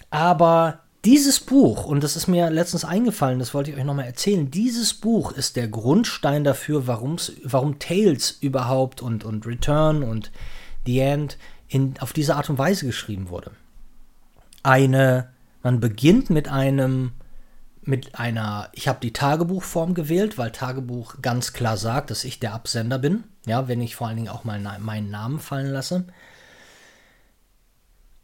Aber 0.09 0.84
dieses 1.05 1.39
Buch, 1.39 1.85
und 1.85 2.03
das 2.03 2.15
ist 2.15 2.27
mir 2.27 2.49
letztens 2.49 2.83
eingefallen, 2.83 3.39
das 3.39 3.53
wollte 3.53 3.71
ich 3.71 3.77
euch 3.77 3.83
nochmal 3.83 4.05
erzählen, 4.05 4.49
dieses 4.49 4.93
Buch 4.93 5.31
ist 5.31 5.55
der 5.55 5.67
Grundstein 5.67 6.43
dafür, 6.43 6.87
warum 6.87 7.79
Tales 7.79 8.31
überhaupt 8.41 9.01
und, 9.01 9.23
und 9.23 9.45
Return 9.45 10.03
und 10.03 10.31
The 10.85 10.99
End 10.99 11.37
in, 11.67 11.93
auf 11.99 12.11
diese 12.11 12.35
Art 12.35 12.49
und 12.49 12.57
Weise 12.57 12.87
geschrieben 12.87 13.29
wurde. 13.29 13.51
Eine, 14.63 15.29
man 15.61 15.79
beginnt 15.79 16.31
mit 16.31 16.47
einem, 16.47 17.11
mit 17.83 18.15
einer, 18.17 18.69
ich 18.73 18.87
habe 18.87 18.99
die 18.99 19.13
Tagebuchform 19.13 19.93
gewählt, 19.93 20.39
weil 20.39 20.51
Tagebuch 20.51 21.21
ganz 21.21 21.53
klar 21.53 21.77
sagt, 21.77 22.09
dass 22.09 22.23
ich 22.23 22.39
der 22.39 22.53
Absender 22.53 22.97
bin, 22.97 23.25
ja, 23.45 23.67
wenn 23.67 23.81
ich 23.81 23.95
vor 23.95 24.07
allen 24.07 24.17
Dingen 24.17 24.29
auch 24.29 24.43
mal 24.43 24.59
meinen 24.79 25.11
Namen 25.11 25.39
fallen 25.39 25.71
lasse 25.71 26.05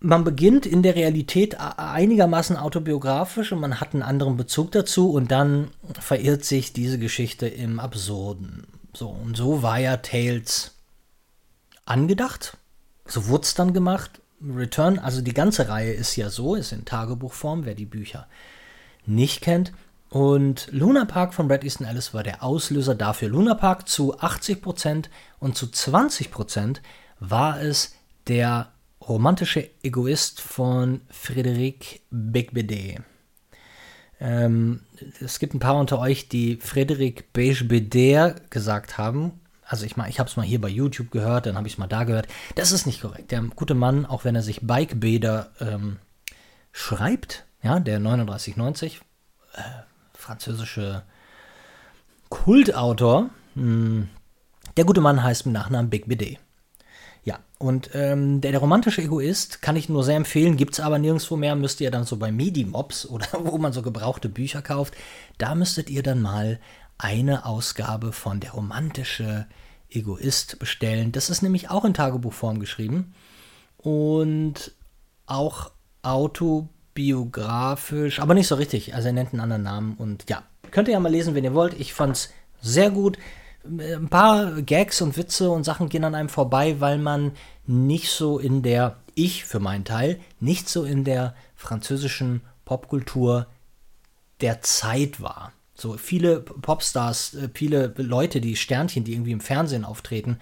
man 0.01 0.23
beginnt 0.23 0.65
in 0.65 0.81
der 0.81 0.95
Realität 0.95 1.59
einigermaßen 1.59 2.57
autobiografisch 2.57 3.51
und 3.51 3.59
man 3.59 3.79
hat 3.79 3.93
einen 3.93 4.01
anderen 4.01 4.35
Bezug 4.35 4.71
dazu 4.71 5.11
und 5.11 5.29
dann 5.29 5.69
verirrt 5.99 6.43
sich 6.43 6.73
diese 6.73 6.97
Geschichte 6.97 7.47
im 7.47 7.79
Absurden. 7.79 8.65
So, 8.93 9.09
und 9.09 9.37
so 9.37 9.61
war 9.61 9.79
ja 9.79 9.97
Tales 9.97 10.71
angedacht. 11.85 12.57
So 13.05 13.27
wurde 13.27 13.43
es 13.43 13.53
dann 13.53 13.73
gemacht. 13.73 14.21
Return, 14.43 14.97
also 14.97 15.21
die 15.21 15.35
ganze 15.35 15.69
Reihe 15.69 15.93
ist 15.93 16.15
ja 16.15 16.31
so, 16.31 16.55
ist 16.55 16.71
in 16.71 16.83
Tagebuchform, 16.83 17.65
wer 17.65 17.75
die 17.75 17.85
Bücher 17.85 18.27
nicht 19.05 19.41
kennt. 19.41 19.71
Und 20.09 20.67
Luna 20.71 21.05
Park 21.05 21.35
von 21.35 21.47
Brad 21.47 21.63
Easton 21.63 21.85
Ellis 21.85 22.11
war 22.11 22.23
der 22.23 22.41
Auslöser 22.41 22.95
dafür. 22.95 23.29
Luna 23.29 23.53
Park 23.53 23.87
zu 23.87 24.19
80% 24.19 25.05
und 25.39 25.55
zu 25.55 25.67
20% 25.67 26.77
war 27.19 27.61
es 27.61 27.93
der 28.27 28.71
romantische 29.07 29.69
Egoist 29.83 30.41
von 30.41 31.01
Frédéric 31.11 32.01
Becbédé. 32.11 33.01
Ähm, 34.19 34.81
es 35.19 35.39
gibt 35.39 35.55
ein 35.55 35.59
paar 35.59 35.75
unter 35.75 35.99
euch, 35.99 36.29
die 36.29 36.57
Frédéric 36.57 37.23
Becbédé 37.33 38.35
gesagt 38.49 38.97
haben. 38.97 39.39
Also 39.63 39.85
ich 39.85 39.95
ich 39.97 40.19
habe 40.19 40.29
es 40.29 40.37
mal 40.37 40.45
hier 40.45 40.61
bei 40.61 40.67
YouTube 40.67 41.11
gehört, 41.11 41.45
dann 41.45 41.55
habe 41.55 41.67
ich 41.67 41.73
es 41.73 41.79
mal 41.79 41.87
da 41.87 42.03
gehört. 42.03 42.27
Das 42.55 42.71
ist 42.71 42.85
nicht 42.85 43.01
korrekt. 43.01 43.31
Der 43.31 43.41
gute 43.41 43.73
Mann, 43.73 44.05
auch 44.05 44.25
wenn 44.25 44.35
er 44.35 44.43
sich 44.43 44.61
Bikebäder 44.61 45.49
ähm, 45.59 45.97
schreibt, 46.71 47.45
ja, 47.63 47.79
der 47.79 47.99
3990, 47.99 49.01
äh, 49.53 49.61
französische 50.13 51.03
Kultautor, 52.29 53.29
mh, 53.55 53.63
hm, 53.63 54.09
der 54.77 54.85
gute 54.85 55.01
Mann 55.01 55.23
heißt 55.23 55.45
mit 55.45 55.53
Nachnamen 55.53 55.89
Big 55.89 56.07
BD. 56.07 56.37
Und 57.61 57.91
ähm, 57.93 58.41
der, 58.41 58.51
der, 58.51 58.59
romantische 58.59 59.03
Egoist 59.03 59.61
kann 59.61 59.75
ich 59.75 59.87
nur 59.87 60.03
sehr 60.03 60.15
empfehlen, 60.15 60.57
gibt 60.57 60.73
es 60.73 60.79
aber 60.79 60.97
nirgendwo 60.97 61.35
mehr, 61.35 61.55
müsst 61.55 61.79
ihr 61.79 61.91
dann 61.91 62.05
so 62.05 62.17
bei 62.17 62.31
Medimobs 62.31 63.05
oder 63.09 63.27
wo 63.39 63.59
man 63.59 63.71
so 63.71 63.83
gebrauchte 63.83 64.29
Bücher 64.29 64.61
kauft, 64.61 64.93
da 65.37 65.55
müsstet 65.55 65.89
ihr 65.89 66.03
dann 66.03 66.21
mal 66.21 66.59
eine 66.97 67.45
Ausgabe 67.45 68.13
von 68.13 68.39
Der 68.39 68.51
romantische 68.51 69.47
Egoist 69.89 70.59
bestellen. 70.59 71.11
Das 71.11 71.29
ist 71.29 71.41
nämlich 71.41 71.69
auch 71.69 71.83
in 71.85 71.93
Tagebuchform 71.93 72.59
geschrieben 72.59 73.13
und 73.77 74.71
auch 75.25 75.71
autobiografisch, 76.01 78.19
aber 78.19 78.33
nicht 78.33 78.47
so 78.47 78.55
richtig. 78.55 78.95
Also 78.95 79.09
er 79.09 79.13
nennt 79.13 79.33
einen 79.33 79.41
anderen 79.41 79.63
Namen 79.63 79.95
und 79.97 80.29
ja, 80.29 80.43
könnt 80.71 80.87
ihr 80.87 80.93
ja 80.93 80.99
mal 80.99 81.11
lesen, 81.11 81.35
wenn 81.35 81.43
ihr 81.43 81.53
wollt. 81.53 81.79
Ich 81.79 81.93
fand 81.93 82.15
es 82.15 82.33
sehr 82.61 82.89
gut 82.89 83.19
ein 83.63 84.09
paar 84.09 84.61
Gags 84.61 85.01
und 85.01 85.17
Witze 85.17 85.49
und 85.49 85.63
Sachen 85.63 85.89
gehen 85.89 86.03
an 86.03 86.15
einem 86.15 86.29
vorbei, 86.29 86.79
weil 86.79 86.97
man 86.97 87.31
nicht 87.65 88.09
so 88.09 88.39
in 88.39 88.61
der 88.63 88.97
ich 89.15 89.45
für 89.45 89.59
meinen 89.59 89.85
Teil 89.85 90.19
nicht 90.39 90.69
so 90.69 90.83
in 90.83 91.03
der 91.03 91.35
französischen 91.55 92.41
Popkultur 92.65 93.47
der 94.41 94.61
Zeit 94.61 95.21
war. 95.21 95.53
So 95.75 95.97
viele 95.97 96.39
Popstars, 96.39 97.33
äh, 97.35 97.49
viele 97.53 97.93
Leute, 97.97 98.41
die 98.41 98.55
Sternchen, 98.55 99.03
die 99.03 99.13
irgendwie 99.13 99.31
im 99.31 99.41
Fernsehen 99.41 99.85
auftreten, 99.85 100.37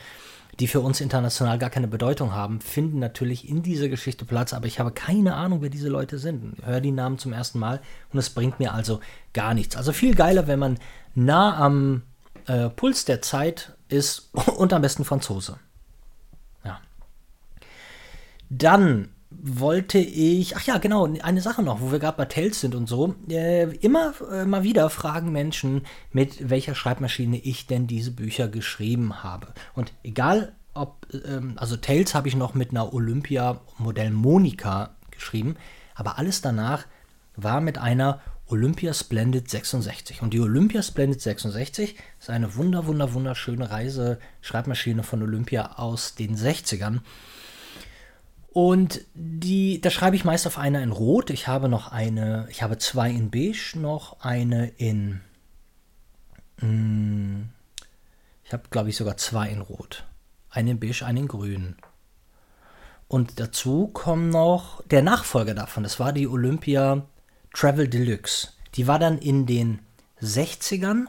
die 0.60 0.68
für 0.68 0.82
uns 0.82 1.00
international 1.00 1.58
gar 1.58 1.70
keine 1.70 1.88
Bedeutung 1.88 2.34
haben, 2.34 2.60
finden 2.60 3.00
natürlich 3.00 3.48
in 3.48 3.64
dieser 3.64 3.88
Geschichte 3.88 4.26
Platz, 4.26 4.54
aber 4.54 4.68
ich 4.68 4.80
habe 4.80 4.92
keine 4.92 5.36
Ahnung, 5.36 5.62
wer 5.62 5.70
diese 5.70 5.88
Leute 5.88 6.20
sind. 6.20 6.58
Ich 6.58 6.66
höre 6.66 6.82
die 6.82 6.92
Namen 6.92 7.18
zum 7.18 7.32
ersten 7.32 7.60
Mal 7.60 7.82
und 8.12 8.20
es 8.20 8.30
bringt 8.30 8.60
mir 8.60 8.74
also 8.74 9.00
gar 9.34 9.54
nichts. 9.54 9.78
Also 9.78 9.94
viel 9.94 10.16
geiler, 10.16 10.48
wenn 10.48 10.60
man 10.60 10.78
nah 11.16 11.58
am 11.58 12.04
äh, 12.50 12.70
Puls 12.70 13.06
der 13.06 13.22
Zeit 13.22 13.74
ist 13.88 14.32
und 14.58 14.74
am 14.74 14.82
besten 14.82 15.06
Franzose. 15.06 15.58
Ja. 16.66 16.82
Dann 18.50 19.10
wollte 19.30 20.00
ich, 20.00 20.58
ach 20.58 20.64
ja, 20.64 20.80
genau, 20.80 21.08
eine 21.22 21.42
Sache 21.42 21.62
noch, 21.62 21.82
wo 21.82 21.92
wir 21.92 22.00
gerade 22.00 22.18
bei 22.18 22.26
Tales 22.26 22.60
sind 22.60 22.74
und 22.74 22.90
so. 22.90 23.16
Äh, 23.30 23.76
immer 23.78 24.14
äh, 24.32 24.46
mal 24.46 24.64
wieder 24.64 24.90
fragen 24.90 25.32
Menschen, 25.32 25.84
mit 26.12 26.50
welcher 26.50 26.74
Schreibmaschine 26.74 27.38
ich 27.38 27.68
denn 27.68 27.86
diese 27.86 28.12
Bücher 28.12 28.48
geschrieben 28.48 29.24
habe. 29.24 29.54
Und 29.76 29.94
egal, 30.04 30.54
ob, 30.74 31.06
ähm, 31.26 31.54
also 31.58 31.78
Tales 31.78 32.16
habe 32.16 32.28
ich 32.28 32.36
noch 32.36 32.56
mit 32.56 32.72
einer 32.72 32.92
Olympia 32.92 33.62
Modell 33.78 34.10
Monika 34.10 34.96
geschrieben, 35.12 35.56
aber 35.94 36.18
alles 36.18 36.42
danach 36.42 36.86
war 37.36 37.62
mit 37.62 37.78
einer 37.78 38.20
Olympia 38.50 38.94
Splendid 38.94 39.50
66. 39.50 40.22
Und 40.22 40.34
die 40.34 40.40
Olympia 40.40 40.82
Splendid 40.82 41.22
66 41.22 41.96
ist 42.20 42.30
eine 42.30 42.56
wunder, 42.56 42.88
wunder, 42.88 43.14
wunderschöne 43.14 43.70
Reise-Schreibmaschine 43.70 45.04
von 45.04 45.22
Olympia 45.22 45.78
aus 45.78 46.16
den 46.16 46.36
60ern. 46.36 47.02
Und 48.52 49.02
die, 49.14 49.80
da 49.80 49.92
schreibe 49.92 50.16
ich 50.16 50.26
meist 50.26 50.48
auf 50.48 50.58
einer 50.58 50.82
in 50.82 50.92
Rot. 50.92 51.30
Ich 51.30 51.48
habe 51.48 51.70
noch 51.70 51.92
eine, 51.92 52.48
ich 52.50 52.64
habe 52.64 52.80
zwei 52.80 53.10
in 53.12 53.30
Beige, 53.30 53.74
noch 53.76 54.22
eine 54.22 54.70
in. 54.70 55.22
Mh, 56.58 56.68
hm, 56.68 57.50
ich 58.44 58.52
habe, 58.52 58.64
glaube 58.72 58.90
ich, 58.90 58.98
sogar 58.98 59.18
zwei 59.18 59.48
in 59.50 59.62
Rot. 59.62 60.06
Eine 60.50 60.72
in 60.72 60.80
Beige, 60.80 61.06
eine 61.06 61.20
in 61.20 61.28
Grün. 61.28 61.76
Und 63.08 63.40
dazu 63.40 63.88
kommen 63.88 64.30
noch 64.30 64.84
der 64.88 65.04
Nachfolger 65.04 65.54
davon. 65.54 65.84
Das 65.84 66.00
war 66.00 66.14
die 66.14 66.28
Olympia 66.28 67.06
Travel 67.54 67.88
Deluxe. 67.88 68.50
Die 68.76 68.88
war 68.88 69.00
dann 69.00 69.18
in 69.18 69.46
den 69.46 69.80
60ern 70.22 71.08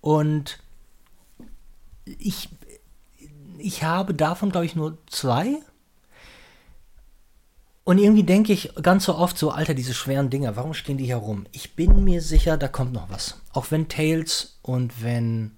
und 0.00 0.58
ich, 2.04 2.48
ich 3.58 3.82
habe 3.84 4.14
davon, 4.14 4.50
glaube 4.50 4.66
ich, 4.66 4.76
nur 4.76 4.98
zwei 5.06 5.60
und 7.84 7.98
irgendwie 7.98 8.22
denke 8.22 8.52
ich 8.52 8.72
ganz 8.80 9.04
so 9.04 9.16
oft 9.16 9.36
so, 9.36 9.50
Alter, 9.50 9.74
diese 9.74 9.94
schweren 9.94 10.30
Dinger, 10.30 10.54
warum 10.54 10.72
stehen 10.72 10.98
die 10.98 11.06
hier 11.06 11.16
rum? 11.16 11.46
Ich 11.50 11.74
bin 11.74 12.04
mir 12.04 12.20
sicher, 12.20 12.56
da 12.56 12.68
kommt 12.68 12.92
noch 12.92 13.10
was. 13.10 13.40
Auch 13.52 13.70
wenn 13.70 13.88
Tales 13.88 14.58
und 14.62 15.02
wenn 15.02 15.52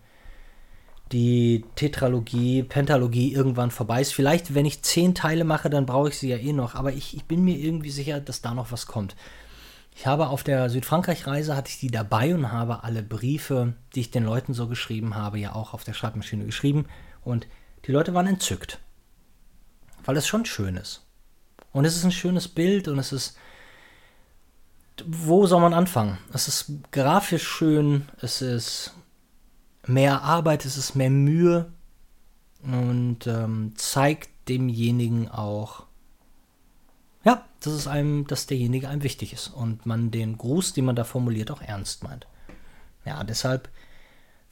die 1.12 1.64
Tetralogie, 1.76 2.62
Pentalogie 2.62 3.32
irgendwann 3.34 3.70
vorbei 3.70 4.00
ist. 4.00 4.14
Vielleicht, 4.14 4.54
wenn 4.54 4.64
ich 4.64 4.82
zehn 4.82 5.14
Teile 5.14 5.44
mache, 5.44 5.68
dann 5.68 5.84
brauche 5.84 6.08
ich 6.08 6.18
sie 6.18 6.30
ja 6.30 6.38
eh 6.38 6.54
noch. 6.54 6.74
Aber 6.74 6.92
ich, 6.92 7.14
ich 7.14 7.24
bin 7.24 7.44
mir 7.44 7.58
irgendwie 7.58 7.90
sicher, 7.90 8.20
dass 8.20 8.40
da 8.40 8.54
noch 8.54 8.72
was 8.72 8.86
kommt. 8.86 9.14
Ich 9.94 10.06
habe 10.06 10.28
auf 10.28 10.42
der 10.42 10.68
Südfrankreich-Reise 10.70 11.54
hatte 11.54 11.70
ich 11.70 11.78
die 11.78 11.90
dabei 11.90 12.34
und 12.34 12.50
habe 12.50 12.82
alle 12.82 13.02
Briefe, 13.02 13.74
die 13.94 14.00
ich 14.00 14.10
den 14.10 14.24
Leuten 14.24 14.52
so 14.52 14.66
geschrieben 14.66 15.14
habe, 15.14 15.38
ja 15.38 15.54
auch 15.54 15.72
auf 15.72 15.84
der 15.84 15.92
Schreibmaschine 15.92 16.44
geschrieben. 16.44 16.86
Und 17.22 17.46
die 17.86 17.92
Leute 17.92 18.12
waren 18.12 18.26
entzückt. 18.26 18.80
Weil 20.04 20.16
es 20.16 20.26
schon 20.26 20.44
schön 20.44 20.76
ist. 20.76 21.06
Und 21.72 21.84
es 21.84 21.96
ist 21.96 22.04
ein 22.04 22.12
schönes 22.12 22.48
Bild 22.48 22.88
und 22.88 22.98
es 22.98 23.12
ist. 23.12 23.36
Wo 25.06 25.46
soll 25.46 25.60
man 25.60 25.74
anfangen? 25.74 26.18
Es 26.32 26.46
ist 26.46 26.70
grafisch 26.92 27.46
schön, 27.46 28.08
es 28.20 28.42
ist 28.42 28.94
mehr 29.86 30.22
Arbeit, 30.22 30.64
es 30.64 30.76
ist 30.76 30.94
mehr 30.94 31.10
Mühe 31.10 31.72
und 32.62 33.26
ähm, 33.26 33.72
zeigt 33.76 34.30
demjenigen 34.48 35.28
auch, 35.28 35.86
dass 37.66 37.74
es 37.74 37.86
einem, 37.86 38.26
dass 38.26 38.46
derjenige 38.46 38.88
einem 38.88 39.02
wichtig 39.02 39.32
ist 39.32 39.48
und 39.48 39.86
man 39.86 40.10
den 40.10 40.38
Gruß, 40.38 40.72
den 40.72 40.84
man 40.84 40.96
da 40.96 41.04
formuliert, 41.04 41.50
auch 41.50 41.62
ernst 41.62 42.02
meint. 42.02 42.26
Ja, 43.04 43.22
deshalb 43.24 43.68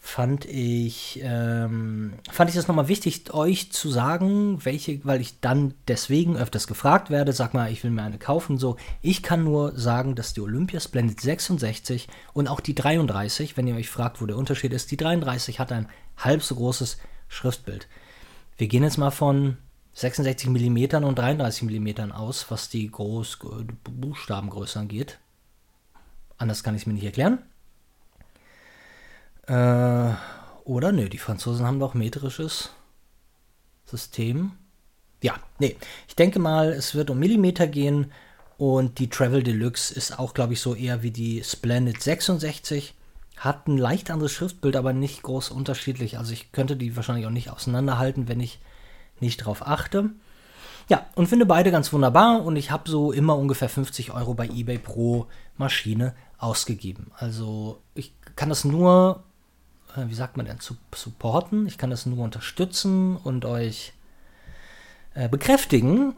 fand 0.05 0.47
ich, 0.47 1.21
ähm, 1.23 2.15
fand 2.29 2.51
ich 2.51 2.57
das 2.57 2.67
nochmal 2.67 2.89
wichtig, 2.89 3.33
euch 3.33 3.71
zu 3.71 3.89
sagen, 3.89 4.65
welche, 4.65 5.03
weil 5.05 5.21
ich 5.21 5.39
dann 5.41 5.75
deswegen 5.87 6.37
öfters 6.37 6.67
gefragt 6.67 7.09
werde, 7.09 7.33
sag 7.33 7.55
mal, 7.55 7.71
ich 7.71 7.85
will 7.85 7.93
mir 7.93 8.03
eine 8.03 8.19
kaufen, 8.19 8.59
so. 8.59 8.77
Ich 9.01 9.23
kann 9.23 9.45
nur 9.45 9.79
sagen, 9.79 10.17
dass 10.17 10.35
die 10.35 10.41
Olympia 10.41 10.81
Splendid 10.81 11.21
66 11.21 12.09
und 12.33 12.49
auch 12.49 12.59
die 12.59 12.75
33, 12.75 13.57
wenn 13.57 13.69
ihr 13.69 13.77
euch 13.77 13.89
fragt, 13.89 14.21
wo 14.21 14.27
der 14.27 14.37
Unterschied 14.37 14.73
ist, 14.73 14.91
die 14.91 14.97
33 14.97 15.61
hat 15.61 15.71
ein 15.71 15.89
halb 16.17 16.43
so 16.43 16.57
großes 16.57 16.99
Schriftbild. 17.29 17.87
Wir 18.59 18.67
gehen 18.67 18.83
jetzt 18.83 18.99
mal 18.99 19.13
von 19.13 19.57
66 19.95 20.49
mm 20.49 21.05
und 21.05 21.19
33 21.19 21.63
mm 21.65 22.13
aus, 22.13 22.51
was 22.51 22.69
die 22.69 22.91
Groß 22.91 23.39
Buchstabengröße 23.85 24.79
angeht. 24.79 25.19
Anders 26.39 26.63
kann 26.63 26.75
ich 26.75 26.83
es 26.83 26.87
mir 26.87 26.95
nicht 26.95 27.05
erklären. 27.05 27.39
Äh, 29.47 30.15
oder 30.65 30.93
nö, 30.93 31.09
die 31.09 31.19
Franzosen 31.19 31.67
haben 31.67 31.81
doch 31.81 31.95
metrisches 31.95 32.71
System. 33.85 34.53
Ja, 35.23 35.35
nee, 35.59 35.77
ich 36.09 36.17
denke 36.17 36.39
mal, 36.39 36.73
es 36.73 36.95
wird 36.95 37.11
um 37.11 37.19
Millimeter 37.19 37.67
gehen 37.67 38.13
und 38.57 38.99
die 38.99 39.09
Travel 39.09 39.43
Deluxe 39.43 39.95
ist 39.95 40.19
auch, 40.19 40.35
glaube 40.35 40.55
ich, 40.55 40.61
so 40.61 40.75
eher 40.75 41.03
wie 41.03 41.11
die 41.11 41.43
Splendid 41.45 42.03
66. 42.03 42.95
Hat 43.37 43.67
ein 43.67 43.77
leicht 43.77 44.11
anderes 44.11 44.33
Schriftbild, 44.33 44.77
aber 44.77 44.93
nicht 44.93 45.23
groß 45.23 45.51
unterschiedlich. 45.51 46.19
Also 46.19 46.33
ich 46.33 46.53
könnte 46.53 46.77
die 46.77 46.97
wahrscheinlich 46.97 47.27
auch 47.27 47.31
nicht 47.31 47.51
auseinanderhalten, 47.51 48.29
wenn 48.29 48.41
ich 48.41 48.61
nicht 49.23 49.39
drauf 49.39 49.67
achte. 49.67 50.11
Ja, 50.89 51.07
und 51.15 51.29
finde 51.29 51.47
beide 51.47 51.71
ganz 51.71 51.93
wunderbar 51.93 52.43
und 52.43 52.57
ich 52.57 52.71
habe 52.71 52.91
so 52.91 53.13
immer 53.13 53.37
ungefähr 53.37 53.69
50 53.69 54.13
Euro 54.13 54.35
bei 54.35 54.47
eBay 54.49 54.79
pro 54.79 55.27
Maschine 55.57 56.15
ausgegeben. 56.39 57.13
Also 57.17 57.81
ich 57.95 58.13
kann 58.37 58.49
das 58.49 58.65
nur 58.65 59.23
äh, 59.97 60.09
wie 60.09 60.15
sagt 60.15 60.37
man 60.37 60.47
denn, 60.47 60.61
zu 60.61 60.77
supporten. 60.95 61.67
Ich 61.67 61.79
kann 61.79 61.91
das 61.91 62.07
nur 62.07 62.25
unterstützen 62.25 63.17
und 63.17 63.45
euch 63.45 63.93
äh, 65.15 65.29
bekräftigen, 65.29 66.17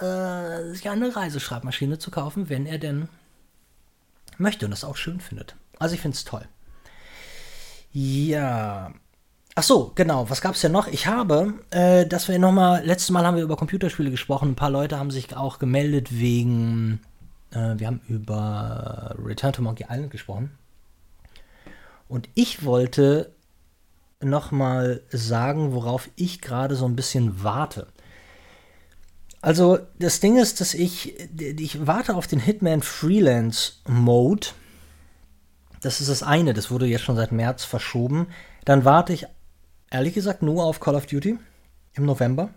äh, 0.00 0.72
sich 0.72 0.88
eine 0.88 1.14
Reiseschreibmaschine 1.14 1.98
zu 1.98 2.10
kaufen, 2.10 2.48
wenn 2.48 2.66
er 2.66 2.78
denn 2.78 3.08
möchte 4.38 4.64
und 4.64 4.70
das 4.70 4.84
auch 4.84 4.96
schön 4.96 5.20
findet. 5.20 5.56
Also 5.78 5.94
ich 5.94 6.00
finde 6.00 6.16
es 6.16 6.24
toll. 6.24 6.46
Ja. 7.92 8.92
Ach 9.60 9.64
so, 9.64 9.92
genau. 9.94 10.30
Was 10.30 10.40
gab 10.40 10.54
es 10.54 10.62
denn 10.62 10.72
noch? 10.72 10.86
Ich 10.86 11.06
habe, 11.06 11.52
äh, 11.68 12.06
dass 12.06 12.28
wir 12.28 12.38
nochmal, 12.38 12.82
letztes 12.82 13.10
Mal 13.10 13.26
haben 13.26 13.36
wir 13.36 13.42
über 13.42 13.58
Computerspiele 13.58 14.10
gesprochen. 14.10 14.52
Ein 14.52 14.54
paar 14.54 14.70
Leute 14.70 14.98
haben 14.98 15.10
sich 15.10 15.36
auch 15.36 15.58
gemeldet 15.58 16.18
wegen, 16.18 17.02
äh, 17.50 17.74
wir 17.76 17.88
haben 17.88 18.00
über 18.08 19.14
Return 19.22 19.52
to 19.52 19.60
Monkey 19.60 19.84
Island 19.90 20.10
gesprochen. 20.10 20.50
Und 22.08 22.30
ich 22.32 22.64
wollte 22.64 23.34
nochmal 24.22 25.02
sagen, 25.10 25.74
worauf 25.74 26.08
ich 26.16 26.40
gerade 26.40 26.74
so 26.74 26.86
ein 26.86 26.96
bisschen 26.96 27.44
warte. 27.44 27.86
Also 29.42 29.78
das 29.98 30.20
Ding 30.20 30.38
ist, 30.38 30.62
dass 30.62 30.72
ich, 30.72 31.20
ich 31.38 31.86
warte 31.86 32.16
auf 32.16 32.26
den 32.26 32.40
Hitman 32.40 32.80
Freelance 32.80 33.72
Mode. 33.86 34.46
Das 35.82 36.00
ist 36.00 36.08
das 36.08 36.22
eine, 36.22 36.54
das 36.54 36.70
wurde 36.70 36.86
jetzt 36.86 37.04
schon 37.04 37.16
seit 37.16 37.30
März 37.30 37.64
verschoben. 37.64 38.28
Dann 38.64 38.86
warte 38.86 39.12
ich 39.12 39.26
ehrlich 39.90 40.14
gesagt 40.14 40.42
nur 40.42 40.64
auf 40.64 40.80
Call 40.80 40.94
of 40.94 41.06
Duty 41.06 41.38
im 41.94 42.04
November. 42.04 42.50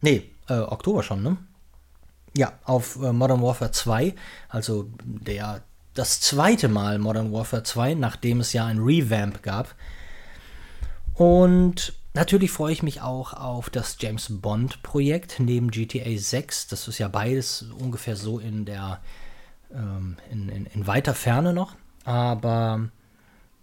Nee, 0.00 0.30
äh, 0.48 0.54
Oktober 0.54 1.02
schon, 1.02 1.22
ne? 1.22 1.36
Ja, 2.36 2.52
auf 2.64 2.96
äh, 3.02 3.12
Modern 3.12 3.42
Warfare 3.42 3.72
2, 3.72 4.14
also 4.48 4.88
der 5.04 5.62
das 5.94 6.20
zweite 6.20 6.68
Mal 6.68 6.98
Modern 6.98 7.32
Warfare 7.32 7.62
2, 7.62 7.94
nachdem 7.94 8.40
es 8.40 8.52
ja 8.52 8.66
ein 8.66 8.78
Revamp 8.78 9.42
gab. 9.42 9.74
Und 11.14 11.92
natürlich 12.14 12.50
freue 12.50 12.72
ich 12.72 12.82
mich 12.82 13.02
auch 13.02 13.34
auf 13.34 13.68
das 13.68 13.96
James 13.98 14.28
Bond 14.30 14.82
Projekt 14.82 15.40
neben 15.40 15.70
GTA 15.70 16.16
6. 16.16 16.68
Das 16.68 16.86
ist 16.88 16.98
ja 16.98 17.08
beides 17.08 17.66
ungefähr 17.78 18.16
so 18.16 18.38
in 18.38 18.64
der 18.64 19.00
ähm, 19.74 20.16
in, 20.30 20.48
in, 20.48 20.66
in 20.66 20.86
weiter 20.86 21.14
Ferne 21.14 21.52
noch. 21.52 21.74
Aber 22.04 22.88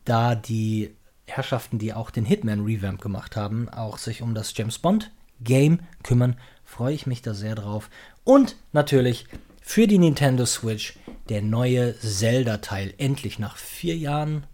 da 0.05 0.35
die 0.35 0.93
Herrschaften, 1.27 1.77
die 1.77 1.93
auch 1.93 2.09
den 2.09 2.25
Hitman 2.25 2.63
Revamp 2.65 3.01
gemacht 3.01 3.35
haben, 3.35 3.69
auch 3.69 3.97
sich 3.97 4.21
um 4.21 4.33
das 4.33 4.55
James 4.55 4.79
Bond 4.79 5.11
Game 5.41 5.81
kümmern, 6.03 6.37
freue 6.63 6.93
ich 6.93 7.05
mich 7.05 7.21
da 7.21 7.33
sehr 7.33 7.55
drauf. 7.55 7.89
Und 8.23 8.55
natürlich 8.71 9.27
für 9.61 9.85
die 9.85 9.99
Nintendo 9.99 10.45
Switch 10.45 10.97
der 11.29 11.41
neue 11.41 11.97
Zelda-Teil. 11.99 12.93
Endlich 12.97 13.37
nach 13.37 13.57
vier 13.57 13.97
Jahren. 13.97 14.47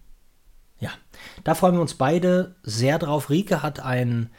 Ja, 0.80 0.90
da 1.44 1.56
freuen 1.56 1.76
wir 1.76 1.82
uns 1.82 1.94
beide 1.94 2.56
sehr 2.64 3.00
drauf. 3.00 3.30
Rike 3.30 3.62
hat 3.62 3.80
ein 3.80 4.32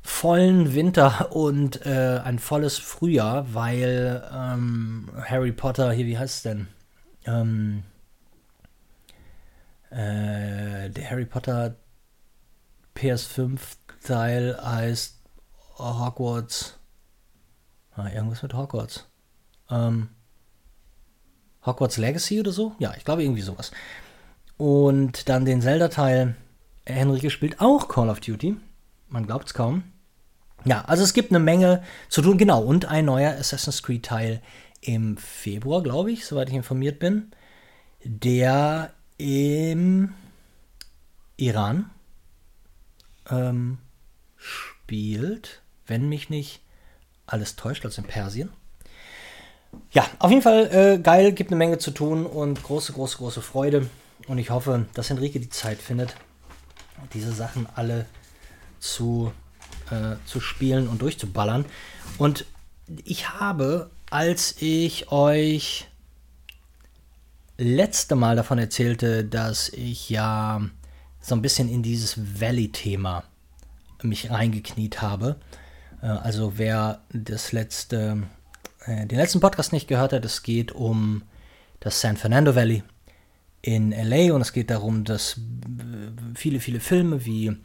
vollen 0.00 0.74
Winter 0.74 1.32
und 1.34 1.84
äh, 1.84 2.20
ein 2.22 2.38
volles 2.38 2.78
Frühjahr, 2.78 3.54
weil 3.54 4.22
ähm, 4.32 5.10
Harry 5.24 5.52
Potter, 5.52 5.92
hier, 5.92 6.06
wie 6.06 6.18
heißt 6.18 6.36
es 6.36 6.42
denn? 6.42 6.68
Ähm, 7.26 7.82
äh, 9.92 10.90
der 10.90 11.10
Harry 11.10 11.26
Potter 11.26 11.76
PS5-Teil 12.96 14.58
heißt 14.62 15.18
Hogwarts. 15.78 16.78
Ah, 17.94 18.08
irgendwas 18.08 18.42
mit 18.42 18.54
Hogwarts. 18.54 19.06
Ähm, 19.70 20.08
Hogwarts 21.64 21.98
Legacy 21.98 22.40
oder 22.40 22.52
so? 22.52 22.74
Ja, 22.78 22.94
ich 22.96 23.04
glaube 23.04 23.22
irgendwie 23.22 23.42
sowas. 23.42 23.70
Und 24.56 25.28
dann 25.28 25.44
den 25.44 25.60
Zelda-Teil. 25.60 26.36
Henrike 26.84 27.30
spielt 27.30 27.60
auch 27.60 27.88
Call 27.88 28.08
of 28.08 28.20
Duty. 28.20 28.56
Man 29.08 29.26
glaubt 29.26 29.46
es 29.46 29.54
kaum. 29.54 29.84
Ja, 30.64 30.84
also 30.86 31.02
es 31.02 31.12
gibt 31.12 31.30
eine 31.30 31.38
Menge 31.38 31.82
zu 32.08 32.22
tun, 32.22 32.38
genau. 32.38 32.62
Und 32.62 32.86
ein 32.86 33.04
neuer 33.04 33.32
Assassin's 33.32 33.82
Creed-Teil 33.82 34.40
im 34.80 35.16
Februar, 35.16 35.82
glaube 35.82 36.12
ich, 36.12 36.24
soweit 36.26 36.48
ich 36.48 36.54
informiert 36.54 36.98
bin, 36.98 37.32
der 38.04 38.92
im 39.22 40.14
Iran 41.36 41.90
ähm, 43.30 43.78
spielt, 44.36 45.62
wenn 45.86 46.08
mich 46.08 46.28
nicht 46.28 46.60
alles 47.26 47.54
täuscht, 47.54 47.84
also 47.84 48.02
in 48.02 48.08
Persien. 48.08 48.50
Ja, 49.92 50.06
auf 50.18 50.30
jeden 50.30 50.42
Fall 50.42 50.68
äh, 50.72 50.98
geil, 50.98 51.32
gibt 51.32 51.50
eine 51.50 51.56
Menge 51.56 51.78
zu 51.78 51.92
tun 51.92 52.26
und 52.26 52.62
große, 52.62 52.92
große, 52.92 53.16
große 53.18 53.42
Freude. 53.42 53.88
Und 54.26 54.38
ich 54.38 54.50
hoffe, 54.50 54.86
dass 54.94 55.08
Henrike 55.08 55.40
die 55.40 55.48
Zeit 55.48 55.78
findet, 55.78 56.16
diese 57.14 57.32
Sachen 57.32 57.66
alle 57.74 58.06
zu, 58.80 59.32
äh, 59.90 60.16
zu 60.26 60.40
spielen 60.40 60.88
und 60.88 61.00
durchzuballern. 61.00 61.64
Und 62.18 62.44
ich 63.04 63.30
habe, 63.30 63.90
als 64.10 64.56
ich 64.60 65.10
euch 65.12 65.86
letzte 67.62 68.14
Mal 68.16 68.36
davon 68.36 68.58
erzählte, 68.58 69.24
dass 69.24 69.68
ich 69.70 70.10
ja 70.10 70.60
so 71.20 71.34
ein 71.34 71.42
bisschen 71.42 71.68
in 71.68 71.82
dieses 71.82 72.40
Valley-Thema 72.40 73.24
mich 74.02 74.30
reingekniet 74.30 75.00
habe. 75.00 75.36
Äh, 76.02 76.06
also 76.06 76.54
wer 76.56 77.02
das 77.10 77.52
letzte, 77.52 78.24
äh, 78.84 79.06
den 79.06 79.18
letzten 79.18 79.40
Podcast 79.40 79.72
nicht 79.72 79.88
gehört 79.88 80.12
hat, 80.12 80.24
es 80.24 80.42
geht 80.42 80.72
um 80.72 81.22
das 81.80 82.00
San 82.00 82.16
Fernando 82.16 82.54
Valley 82.54 82.82
in 83.62 83.92
LA 83.92 84.34
und 84.34 84.40
es 84.40 84.52
geht 84.52 84.70
darum, 84.70 85.04
dass 85.04 85.40
viele, 86.34 86.58
viele 86.58 86.80
Filme 86.80 87.24
wie 87.24 87.56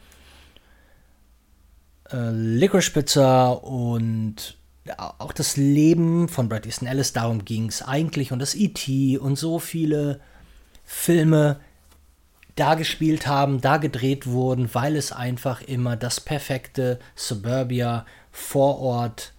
äh, 2.12 2.30
Licorice 2.30 2.90
Pizza 2.90 3.50
und 3.50 4.57
auch 4.98 5.32
das 5.32 5.56
Leben 5.56 6.28
von 6.28 6.48
Bret 6.48 6.66
Easton 6.66 6.88
Ellis, 6.88 7.12
darum 7.12 7.44
ging 7.44 7.68
es 7.68 7.82
eigentlich 7.82 8.32
und 8.32 8.38
das 8.38 8.54
E.T. 8.54 9.18
und 9.18 9.36
so 9.36 9.58
viele 9.58 10.20
Filme 10.84 11.60
da 12.56 12.74
gespielt 12.74 13.26
haben, 13.26 13.60
da 13.60 13.76
gedreht 13.76 14.26
wurden, 14.26 14.68
weil 14.72 14.96
es 14.96 15.12
einfach 15.12 15.62
immer 15.62 15.96
das 15.96 16.20
perfekte 16.20 16.98
Suburbia 17.14 18.04
Vorort, 18.32 19.32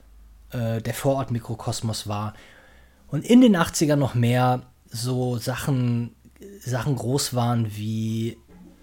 äh, 0.51 0.81
der 0.81 0.93
Vorort-Mikrokosmos 0.93 2.07
war. 2.07 2.33
Und 3.07 3.25
in 3.25 3.41
den 3.41 3.57
80ern 3.57 3.97
noch 3.97 4.15
mehr 4.15 4.63
so 4.89 5.37
Sachen, 5.37 6.15
Sachen 6.59 6.95
groß 6.95 7.33
waren 7.33 7.75
wie 7.75 8.37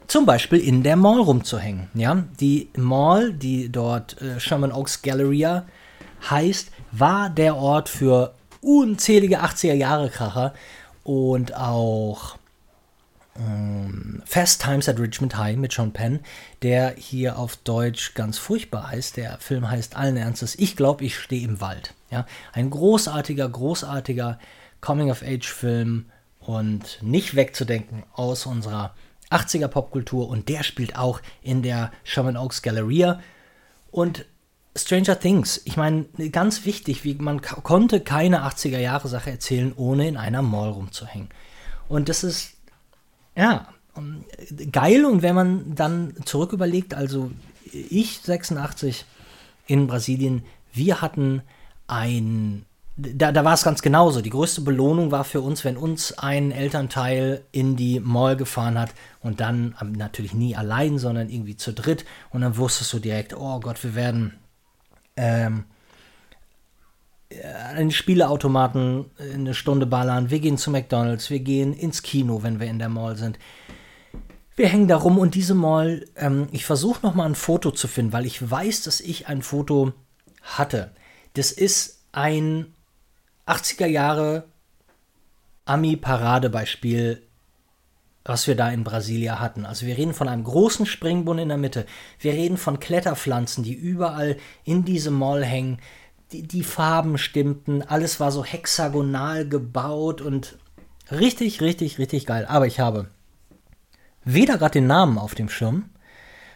zum 0.06 0.26
Beispiel 0.26 0.58
in 0.58 0.82
der 0.82 0.96
Mall 0.96 1.20
rumzuhängen. 1.20 1.88
Ja? 1.94 2.24
Die 2.40 2.68
Mall, 2.76 3.32
die 3.32 3.70
dort 3.70 4.20
äh, 4.20 4.38
Sherman 4.38 4.72
Oaks 4.72 5.02
Galleria 5.02 5.66
heißt, 6.30 6.70
war 6.92 7.30
der 7.30 7.56
Ort 7.56 7.88
für 7.88 8.34
unzählige 8.60 9.42
80er 9.42 9.74
Jahre 9.74 10.10
Kracher 10.10 10.54
und 11.04 11.54
auch 11.54 12.36
ähm, 13.38 14.22
Fast 14.24 14.62
Times 14.62 14.88
at 14.88 14.98
Richmond 14.98 15.36
High 15.36 15.56
mit 15.56 15.72
Sean 15.72 15.92
Penn, 15.92 16.20
der 16.62 16.94
hier 16.96 17.38
auf 17.38 17.56
Deutsch 17.56 18.14
ganz 18.14 18.38
furchtbar 18.38 18.90
heißt. 18.90 19.16
Der 19.16 19.38
Film 19.38 19.70
heißt 19.70 19.96
allen 19.96 20.16
Ernstes 20.16 20.58
Ich 20.58 20.76
glaube, 20.76 21.04
ich 21.04 21.18
stehe 21.18 21.46
im 21.46 21.60
Wald. 21.60 21.94
Ja, 22.10 22.26
ein 22.52 22.70
großartiger, 22.70 23.48
großartiger 23.48 24.38
Coming-of-Age-Film 24.80 26.06
und 26.40 27.02
nicht 27.02 27.34
wegzudenken 27.34 28.04
aus 28.14 28.46
unserer 28.46 28.94
80er 29.30 29.68
Popkultur 29.68 30.28
und 30.28 30.48
der 30.48 30.62
spielt 30.62 30.96
auch 30.96 31.20
in 31.42 31.62
der 31.62 31.90
Sherman 32.04 32.36
Oaks 32.36 32.62
Galleria 32.62 33.20
und 33.90 34.24
Stranger 34.76 35.18
Things, 35.18 35.60
ich 35.64 35.76
meine, 35.76 36.04
ganz 36.30 36.64
wichtig, 36.64 37.04
wie 37.04 37.14
man 37.14 37.40
konnte 37.40 38.00
keine 38.00 38.44
80er 38.46 38.78
Jahre 38.78 39.08
Sache 39.08 39.30
erzählen, 39.30 39.72
ohne 39.74 40.06
in 40.06 40.16
einer 40.16 40.42
Mall 40.42 40.70
rumzuhängen. 40.70 41.28
Und 41.88 42.08
das 42.08 42.24
ist 42.24 42.56
ja, 43.36 43.66
geil 44.72 45.04
und 45.04 45.22
wenn 45.22 45.34
man 45.34 45.74
dann 45.74 46.14
zurück 46.24 46.52
überlegt, 46.52 46.94
also 46.94 47.30
ich 47.72 48.20
86 48.20 49.04
in 49.66 49.86
Brasilien, 49.86 50.42
wir 50.72 51.00
hatten 51.00 51.42
ein, 51.86 52.64
da, 52.96 53.32
da 53.32 53.44
war 53.44 53.54
es 53.54 53.62
ganz 53.62 53.82
genauso. 53.82 54.22
Die 54.22 54.30
größte 54.30 54.62
Belohnung 54.62 55.10
war 55.10 55.24
für 55.24 55.40
uns, 55.40 55.64
wenn 55.64 55.76
uns 55.76 56.18
ein 56.18 56.50
Elternteil 56.50 57.42
in 57.52 57.76
die 57.76 58.00
Mall 58.00 58.36
gefahren 58.36 58.78
hat 58.78 58.90
und 59.20 59.40
dann 59.40 59.74
natürlich 59.96 60.34
nie 60.34 60.56
allein, 60.56 60.98
sondern 60.98 61.28
irgendwie 61.28 61.56
zu 61.56 61.72
dritt 61.72 62.04
und 62.30 62.40
dann 62.40 62.56
wusstest 62.56 62.92
du 62.92 62.98
direkt, 62.98 63.36
oh 63.36 63.60
Gott, 63.60 63.82
wir 63.82 63.94
werden 63.94 64.32
ähm, 65.16 65.64
einen 67.74 67.90
Spieleautomaten 67.90 69.06
eine 69.18 69.54
Stunde 69.54 69.86
ballern, 69.86 70.30
wir 70.30 70.38
gehen 70.40 70.58
zu 70.58 70.70
McDonalds, 70.70 71.30
wir 71.30 71.40
gehen 71.40 71.72
ins 71.72 72.02
Kino, 72.02 72.42
wenn 72.42 72.60
wir 72.60 72.68
in 72.68 72.78
der 72.78 72.88
Mall 72.88 73.16
sind. 73.16 73.38
Wir 74.54 74.68
hängen 74.68 74.88
da 74.88 74.96
rum 74.96 75.18
und 75.18 75.34
diese 75.34 75.54
Mall, 75.54 76.06
ähm, 76.16 76.48
ich 76.52 76.64
versuche 76.64 77.04
nochmal 77.04 77.28
ein 77.28 77.34
Foto 77.34 77.72
zu 77.72 77.88
finden, 77.88 78.12
weil 78.12 78.26
ich 78.26 78.50
weiß, 78.50 78.82
dass 78.84 79.00
ich 79.00 79.28
ein 79.28 79.42
Foto 79.42 79.92
hatte. 80.42 80.92
Das 81.34 81.52
ist 81.52 82.00
ein 82.12 82.72
80er 83.46 83.86
Jahre 83.86 84.44
Ami-Paradebeispiel, 85.66 87.25
was 88.26 88.46
wir 88.46 88.56
da 88.56 88.68
in 88.70 88.84
Brasilia 88.84 89.40
hatten. 89.40 89.64
Also 89.64 89.86
wir 89.86 89.96
reden 89.96 90.14
von 90.14 90.28
einem 90.28 90.44
großen 90.44 90.84
Springbrunnen 90.84 91.44
in 91.44 91.48
der 91.48 91.58
Mitte. 91.58 91.86
Wir 92.18 92.32
reden 92.32 92.56
von 92.56 92.80
Kletterpflanzen, 92.80 93.64
die 93.64 93.74
überall 93.74 94.36
in 94.64 94.84
diese 94.84 95.10
Mall 95.10 95.44
hängen 95.44 95.78
die, 96.32 96.42
die 96.42 96.62
Farben 96.62 97.18
stimmten, 97.18 97.82
alles 97.82 98.20
war 98.20 98.32
so 98.32 98.44
hexagonal 98.44 99.48
gebaut 99.48 100.20
und 100.20 100.56
richtig, 101.10 101.60
richtig, 101.60 101.98
richtig 101.98 102.26
geil. 102.26 102.46
Aber 102.48 102.66
ich 102.66 102.80
habe 102.80 103.08
weder 104.24 104.58
gerade 104.58 104.72
den 104.72 104.86
Namen 104.86 105.18
auf 105.18 105.34
dem 105.34 105.48
Schirm 105.48 105.90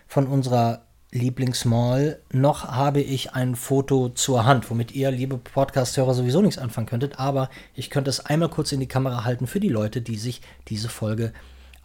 von 0.06 0.26
unserer 0.26 0.86
Lieblingsmall, 1.12 2.20
noch 2.32 2.68
habe 2.68 3.00
ich 3.00 3.32
ein 3.32 3.56
Foto 3.56 4.10
zur 4.10 4.44
Hand, 4.44 4.70
womit 4.70 4.92
ihr, 4.92 5.10
liebe 5.10 5.38
Podcast-Hörer, 5.38 6.14
sowieso 6.14 6.40
nichts 6.40 6.58
anfangen 6.58 6.86
könntet. 6.86 7.18
Aber 7.18 7.50
ich 7.74 7.90
könnte 7.90 8.10
es 8.10 8.20
einmal 8.20 8.48
kurz 8.48 8.70
in 8.70 8.78
die 8.78 8.86
Kamera 8.86 9.24
halten 9.24 9.48
für 9.48 9.58
die 9.58 9.68
Leute, 9.68 10.02
die 10.02 10.16
sich 10.16 10.40
diese 10.68 10.88
Folge 10.88 11.32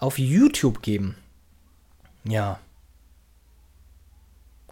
auf 0.05 0.17
YouTube 0.19 0.81
geben. 0.81 1.15
Ja, 2.23 2.59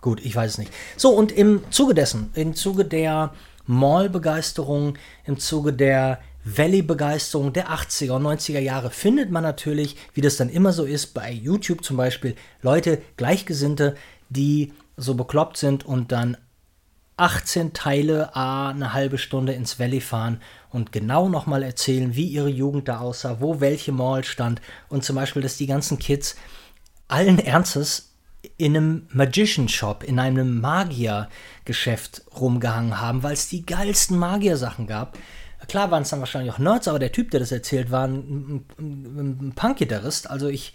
Gut, 0.04 0.20
ich 0.26 0.36
weiß 0.36 0.52
es 0.52 0.58
nicht. 0.58 0.74
So, 0.98 1.12
und 1.12 1.32
im 1.32 1.64
Zuge 1.72 1.94
dessen, 1.94 2.30
im 2.34 2.56
Zuge 2.56 2.84
der 2.84 3.34
Mall-Begeisterung, 3.68 4.98
im 5.24 5.40
Zuge 5.40 5.72
der 5.72 6.20
Valley-Begeisterung 6.44 7.54
der 7.54 7.70
80er 7.70 8.12
und 8.12 8.24
90er 8.24 8.60
Jahre 8.60 8.92
findet 8.92 9.32
man 9.32 9.44
natürlich, 9.44 9.96
wie 10.14 10.20
das 10.20 10.36
dann 10.36 10.50
immer 10.50 10.74
so 10.74 10.84
ist, 10.84 11.14
bei 11.14 11.32
YouTube 11.32 11.86
zum 11.86 11.96
Beispiel, 11.96 12.36
Leute, 12.62 13.02
Gleichgesinnte, 13.16 13.96
die 14.28 14.74
so 14.98 15.14
bekloppt 15.14 15.56
sind 15.56 15.86
und 15.86 16.12
dann 16.12 16.36
18 17.16 17.72
Teile 17.72 18.36
a 18.36 18.72
eine 18.72 18.92
halbe 18.92 19.18
Stunde 19.18 19.54
ins 19.54 19.80
Valley 19.80 20.02
fahren 20.02 20.42
und 20.74 20.92
genau 20.92 21.30
nochmal 21.30 21.64
erzählen, 21.64 22.16
wie 22.16 22.26
ihre 22.26 22.50
Jugend 22.50 22.88
da 22.88 23.00
aussah, 23.00 23.38
wo 23.40 23.62
welche 23.62 23.92
Mall 23.92 24.24
stand 24.24 24.62
und 24.90 25.04
zum 25.04 25.16
Beispiel, 25.16 25.42
dass 25.42 25.58
die 25.58 25.68
ganzen 25.68 26.00
Kids 26.00 26.36
allen 27.08 27.40
Ernstes 27.40 28.10
in 28.58 28.76
einem 28.76 29.08
Magician 29.10 29.70
Shop, 29.70 30.04
in 30.04 30.20
einem 30.20 30.60
Magiergeschäft 30.60 32.24
rumgehangen 32.40 33.00
haben, 33.00 33.24
weil 33.24 33.34
es 33.34 33.48
die 33.48 33.66
geilsten 33.66 34.18
Magiersachen 34.18 34.88
gab. 34.88 35.18
Klar 35.68 35.92
waren 35.92 36.04
es 36.04 36.10
dann 36.10 36.20
wahrscheinlich 36.20 36.52
auch 36.54 36.60
Nerds, 36.60 36.88
aber 36.88 37.00
der 37.00 37.12
Typ, 37.12 37.32
der 37.32 37.40
das 37.40 37.52
erzählt, 37.52 37.90
war 37.90 38.08
ein, 38.08 38.66
ein, 38.78 39.48
ein 39.48 39.54
Punk-Gitarrist. 39.56 40.30
Also 40.30 40.50
ich. 40.50 40.74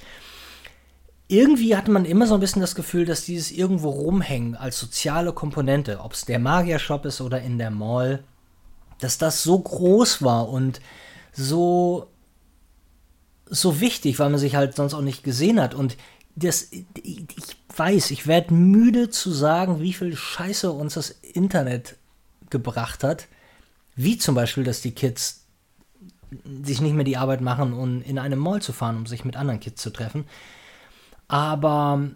Irgendwie 1.30 1.76
hatte 1.76 1.90
man 1.90 2.06
immer 2.06 2.26
so 2.26 2.32
ein 2.32 2.40
bisschen 2.40 2.62
das 2.62 2.74
Gefühl, 2.74 3.04
dass 3.04 3.26
dieses 3.26 3.50
irgendwo 3.50 3.90
rumhängen 3.90 4.54
als 4.54 4.80
soziale 4.80 5.34
Komponente, 5.34 6.00
ob 6.00 6.14
es 6.14 6.24
der 6.24 6.38
Magier-Shop 6.38 7.04
ist 7.04 7.20
oder 7.20 7.42
in 7.42 7.58
der 7.58 7.70
Mall, 7.70 8.24
dass 8.98 9.18
das 9.18 9.42
so 9.42 9.58
groß 9.58 10.22
war 10.22 10.48
und 10.48 10.80
so 11.32 12.08
so 13.50 13.80
wichtig, 13.80 14.18
weil 14.18 14.30
man 14.30 14.38
sich 14.38 14.56
halt 14.56 14.76
sonst 14.76 14.94
auch 14.94 15.00
nicht 15.00 15.24
gesehen 15.24 15.60
hat. 15.60 15.74
Und 15.74 15.96
das, 16.36 16.68
ich 17.02 17.56
weiß, 17.76 18.10
ich 18.10 18.26
werde 18.26 18.54
müde 18.54 19.10
zu 19.10 19.30
sagen, 19.32 19.80
wie 19.80 19.92
viel 19.92 20.16
Scheiße 20.16 20.70
uns 20.70 20.94
das 20.94 21.10
Internet 21.10 21.96
gebracht 22.50 23.04
hat. 23.04 23.26
Wie 23.96 24.18
zum 24.18 24.34
Beispiel, 24.34 24.64
dass 24.64 24.80
die 24.80 24.92
Kids 24.92 25.44
sich 26.62 26.80
nicht 26.80 26.94
mehr 26.94 27.04
die 27.04 27.16
Arbeit 27.16 27.40
machen, 27.40 27.72
um 27.72 28.02
in 28.02 28.18
eine 28.18 28.36
Mall 28.36 28.62
zu 28.62 28.72
fahren, 28.72 28.96
um 28.96 29.06
sich 29.06 29.24
mit 29.24 29.36
anderen 29.36 29.60
Kids 29.60 29.82
zu 29.82 29.90
treffen. 29.90 30.26
Aber 31.26 32.10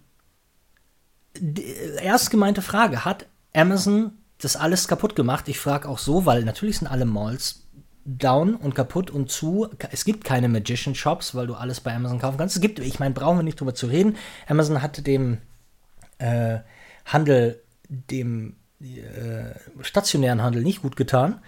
erst 2.01 2.31
gemeinte 2.31 2.63
Frage, 2.63 3.05
hat 3.05 3.27
Amazon 3.55 4.13
das 4.45 4.57
alles 4.57 4.89
kaputt 4.89 5.17
gemacht? 5.17 5.49
Ich 5.49 5.59
frage 5.59 5.89
auch 5.89 5.99
so, 5.99 6.27
weil 6.27 6.45
natürlich 6.45 6.79
sind 6.79 6.89
alle 6.89 7.05
Malls 7.05 7.63
down 8.05 8.57
und 8.57 8.75
kaputt 8.75 9.11
und 9.11 9.31
zu. 9.31 9.69
Es 9.91 10.05
gibt 10.05 10.25
keine 10.25 10.49
Magician 10.49 10.95
Shops, 10.95 11.35
weil 11.35 11.47
du 11.47 11.55
alles 11.55 11.81
bei 11.81 11.95
Amazon 11.95 12.19
kaufen 12.19 12.39
kannst. 12.39 12.57
Es 12.57 12.63
gibt, 12.63 12.79
ich 12.79 12.99
meine, 12.99 13.15
brauchen 13.15 13.39
wir 13.39 13.45
nicht 13.45 13.61
drüber 13.61 13.75
zu 13.75 13.87
reden. 13.87 14.17
Amazon 14.49 14.83
hat 14.83 15.07
dem 15.07 15.39
äh, 16.19 16.59
Handel, 17.05 17.63
dem 17.89 18.57
äh, 18.81 19.55
stationären 19.83 20.43
Handel 20.43 20.63
nicht 20.63 20.83
gut 20.83 20.97
getan. 20.97 21.41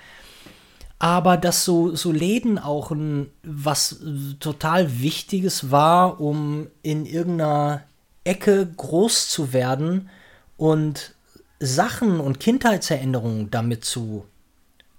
Aber 0.99 1.37
dass 1.37 1.65
so, 1.65 1.95
so 1.97 2.13
Läden 2.13 2.59
auch 2.59 2.91
ein, 2.91 3.31
was 3.43 4.01
total 4.41 5.01
Wichtiges 5.01 5.71
war, 5.71 6.21
um 6.21 6.69
in 6.83 7.05
irgendeiner 7.05 7.83
Ecke 8.23 8.67
groß 8.67 9.29
zu 9.29 9.53
werden 9.53 10.09
und 10.57 11.15
Sachen 11.61 12.21
und 12.21 12.41
Kindheitserinnerungen 12.41 13.51
damit 13.51 13.85
zu 13.85 14.27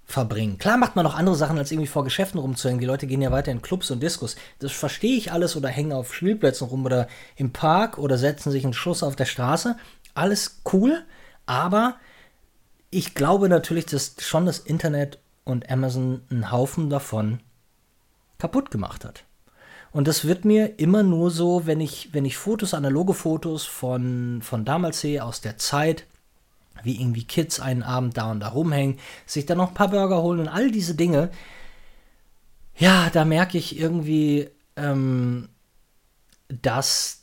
verbringen. 0.06 0.58
Klar 0.58 0.76
macht 0.76 0.94
man 0.94 1.04
noch 1.04 1.16
andere 1.16 1.34
Sachen, 1.34 1.58
als 1.58 1.72
irgendwie 1.72 1.88
vor 1.88 2.04
Geschäften 2.04 2.38
rumzuhängen. 2.38 2.80
Die 2.80 2.86
Leute 2.86 3.06
gehen 3.08 3.22
ja 3.22 3.32
weiter 3.32 3.50
in 3.50 3.60
Clubs 3.60 3.90
und 3.90 4.02
Diskos. 4.02 4.36
Das 4.60 4.72
verstehe 4.72 5.16
ich 5.16 5.32
alles 5.32 5.56
oder 5.56 5.68
hängen 5.68 5.92
auf 5.92 6.14
Spielplätzen 6.14 6.68
rum 6.68 6.84
oder 6.84 7.08
im 7.34 7.52
Park 7.52 7.98
oder 7.98 8.16
setzen 8.16 8.52
sich 8.52 8.64
einen 8.64 8.72
Schuss 8.72 9.02
auf 9.02 9.16
der 9.16 9.24
Straße. 9.24 9.76
Alles 10.14 10.62
cool, 10.72 11.04
aber 11.44 11.96
ich 12.90 13.14
glaube 13.14 13.48
natürlich, 13.48 13.86
dass 13.86 14.14
schon 14.20 14.46
das 14.46 14.60
Internet 14.60 15.18
und 15.44 15.70
Amazon 15.70 16.22
einen 16.30 16.52
Haufen 16.52 16.88
davon 16.88 17.40
kaputt 18.38 18.70
gemacht 18.70 19.04
hat. 19.04 19.24
Und 19.90 20.06
das 20.06 20.24
wird 20.24 20.44
mir 20.44 20.78
immer 20.78 21.02
nur 21.02 21.30
so, 21.30 21.66
wenn 21.66 21.80
ich, 21.80 22.10
wenn 22.12 22.24
ich 22.24 22.36
Fotos, 22.36 22.74
analoge 22.74 23.14
Fotos 23.14 23.64
von, 23.64 24.40
von 24.42 24.64
damals 24.64 25.00
sehe, 25.00 25.24
aus 25.24 25.40
der 25.40 25.58
Zeit, 25.58 26.06
wie 26.82 27.00
irgendwie 27.00 27.24
Kids 27.24 27.60
einen 27.60 27.82
Abend 27.82 28.16
da 28.16 28.30
und 28.30 28.40
da 28.40 28.48
rumhängen, 28.48 28.98
sich 29.26 29.46
dann 29.46 29.58
noch 29.58 29.68
ein 29.68 29.74
paar 29.74 29.90
Burger 29.90 30.22
holen 30.22 30.40
und 30.40 30.48
all 30.48 30.70
diese 30.70 30.94
Dinge. 30.94 31.30
Ja, 32.76 33.10
da 33.10 33.24
merke 33.24 33.58
ich 33.58 33.78
irgendwie, 33.78 34.48
ähm, 34.76 35.48
dass 36.48 37.22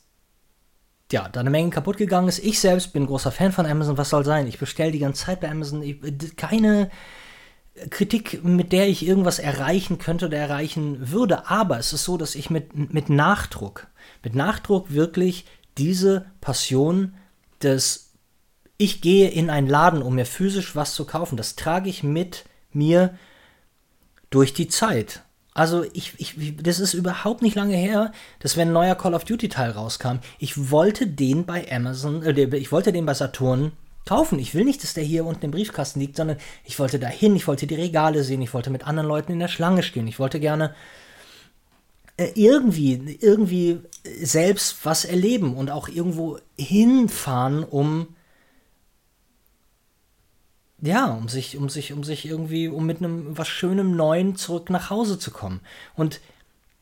ja, 1.11 1.29
da 1.29 1.41
eine 1.41 1.51
Menge 1.51 1.69
kaputt 1.69 1.97
gegangen 1.97 2.27
ist. 2.27 2.39
Ich 2.39 2.59
selbst 2.59 2.91
bin 2.91 3.05
großer 3.05 3.31
Fan 3.31 3.51
von 3.51 3.67
Amazon. 3.67 3.97
Was 3.97 4.09
soll 4.09 4.25
sein? 4.25 4.47
Ich 4.47 4.57
bestelle 4.57 4.91
die 4.91 4.99
ganze 4.99 5.25
Zeit 5.25 5.41
bei 5.41 5.49
Amazon. 5.49 5.83
Ich, 5.83 6.35
keine 6.35 6.89
Kritik, 7.89 8.43
mit 8.43 8.71
der 8.71 8.87
ich 8.87 9.05
irgendwas 9.05 9.39
erreichen 9.39 9.99
könnte 9.99 10.25
oder 10.25 10.37
erreichen 10.37 11.11
würde. 11.11 11.49
Aber 11.49 11.77
es 11.77 11.93
ist 11.93 12.03
so, 12.03 12.17
dass 12.17 12.35
ich 12.35 12.49
mit, 12.49 12.93
mit 12.93 13.09
Nachdruck, 13.09 13.87
mit 14.23 14.33
Nachdruck 14.33 14.91
wirklich 14.91 15.45
diese 15.77 16.25
Passion 16.41 17.13
des 17.61 18.12
ich 18.77 19.01
gehe 19.01 19.29
in 19.29 19.49
einen 19.49 19.67
Laden, 19.67 20.01
um 20.01 20.15
mir 20.15 20.25
physisch 20.25 20.75
was 20.75 20.93
zu 20.93 21.05
kaufen. 21.05 21.37
Das 21.37 21.55
trage 21.55 21.89
ich 21.89 22.03
mit 22.03 22.45
mir 22.71 23.17
durch 24.29 24.53
die 24.53 24.67
Zeit. 24.67 25.21
Also 25.53 25.85
ich, 25.93 26.13
ich, 26.17 26.57
das 26.61 26.79
ist 26.79 26.95
überhaupt 26.95 27.43
nicht 27.43 27.55
lange 27.55 27.75
her, 27.75 28.11
dass 28.39 28.57
wenn 28.57 28.69
ein 28.69 28.73
neuer 28.73 28.95
Call 28.95 29.13
of 29.13 29.23
Duty 29.23 29.49
Teil 29.49 29.71
rauskam, 29.71 30.17
ich 30.39 30.71
wollte 30.71 31.05
den 31.05 31.45
bei 31.45 31.71
Amazon, 31.71 32.23
äh, 32.23 32.57
ich 32.57 32.71
wollte 32.71 32.91
den 32.91 33.05
bei 33.05 33.13
Saturn 33.13 33.73
kaufen. 34.05 34.39
Ich 34.39 34.55
will 34.55 34.65
nicht, 34.65 34.83
dass 34.83 34.95
der 34.95 35.03
hier 35.03 35.25
unten 35.25 35.45
im 35.45 35.51
Briefkasten 35.51 35.99
liegt, 35.99 36.17
sondern 36.17 36.37
ich 36.65 36.79
wollte 36.79 36.97
dahin, 36.97 37.35
ich 37.35 37.47
wollte 37.47 37.67
die 37.67 37.75
Regale 37.75 38.23
sehen, 38.23 38.41
ich 38.41 38.53
wollte 38.53 38.71
mit 38.71 38.87
anderen 38.87 39.07
Leuten 39.07 39.31
in 39.31 39.39
der 39.39 39.47
Schlange 39.47 39.83
stehen, 39.83 40.07
ich 40.07 40.19
wollte 40.19 40.39
gerne 40.39 40.73
äh, 42.17 42.31
irgendwie, 42.35 43.17
irgendwie 43.21 43.79
selbst 44.03 44.77
was 44.83 45.05
erleben 45.05 45.55
und 45.55 45.69
auch 45.69 45.87
irgendwo 45.87 46.39
hinfahren, 46.57 47.63
um 47.63 48.07
ja, 50.83 51.05
um 51.05 51.29
sich, 51.29 51.55
um 51.57 51.69
sich, 51.69 51.93
um 51.93 52.03
sich 52.03 52.25
irgendwie, 52.25 52.67
um 52.67 52.85
mit 52.85 52.97
einem 52.97 53.37
was 53.37 53.47
Schönem 53.47 53.95
Neuen 53.95 54.35
zurück 54.35 54.69
nach 54.69 54.89
Hause 54.89 55.17
zu 55.17 55.31
kommen. 55.31 55.61
Und 55.95 56.19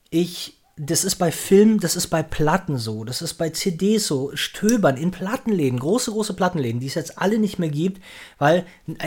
ich, 0.09 0.57
das 0.75 1.03
ist 1.03 1.17
bei 1.17 1.31
Filmen, 1.31 1.79
das 1.79 1.95
ist 1.95 2.07
bei 2.07 2.23
Platten 2.23 2.77
so, 2.77 3.03
das 3.03 3.21
ist 3.21 3.35
bei 3.35 3.51
CDs 3.51 4.07
so, 4.07 4.31
Stöbern 4.33 4.97
in 4.97 5.11
Plattenläden, 5.11 5.77
große, 5.77 6.11
große 6.11 6.33
Plattenläden, 6.33 6.79
die 6.79 6.87
es 6.87 6.95
jetzt 6.95 7.19
alle 7.19 7.37
nicht 7.37 7.59
mehr 7.59 7.69
gibt, 7.69 8.01
weil 8.39 8.65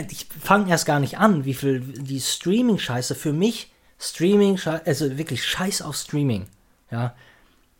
ich 0.09 0.27
fange 0.41 0.69
erst 0.69 0.85
gar 0.85 1.01
nicht 1.01 1.17
an, 1.17 1.43
wie 1.43 1.55
viel 1.55 1.81
die 1.81 2.21
Streaming-Scheiße 2.21 3.15
für 3.15 3.33
mich, 3.33 3.73
Streaming, 3.99 4.57
also 4.85 5.17
wirklich 5.17 5.43
Scheiß 5.43 5.81
auf 5.81 5.97
Streaming, 5.97 6.45
ja. 6.89 7.13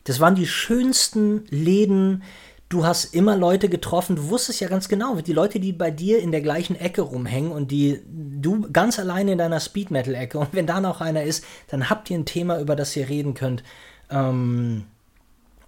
Das 0.04 0.20
waren 0.20 0.36
die 0.36 0.46
schönsten 0.46 1.46
Läden, 1.50 2.22
du 2.70 2.86
hast 2.86 3.14
immer 3.14 3.38
Leute 3.38 3.70
getroffen, 3.70 4.16
du 4.16 4.30
wusstest 4.30 4.60
ja 4.60 4.68
ganz 4.68 4.90
genau, 4.90 5.16
die 5.16 5.34
Leute, 5.34 5.60
die 5.60 5.72
bei 5.72 5.92
dir 5.92 6.20
in 6.20 6.32
der 6.32 6.42
gleichen 6.42 6.76
Ecke 6.76 7.02
rumhängen 7.02 7.52
und 7.52 7.72
die 7.72 8.02
du 8.08 8.70
ganz 8.72 9.00
alleine 9.00 9.34
in 9.34 9.38
deiner 9.38 9.60
Speed 9.60 9.92
Metal 9.92 10.16
Ecke 10.16 10.40
und 10.40 10.54
wenn 10.54 10.68
da 10.68 10.82
noch 10.82 11.02
einer 11.02 11.24
ist, 11.24 11.46
dann 11.68 11.90
habt 11.90 12.10
ihr 12.10 12.18
ein 12.18 12.26
Thema, 12.26 12.60
über 12.60 12.76
das 12.76 12.96
ihr 12.96 13.08
reden 13.08 13.34
könnt. 13.34 13.64
Ähm, 14.10 14.86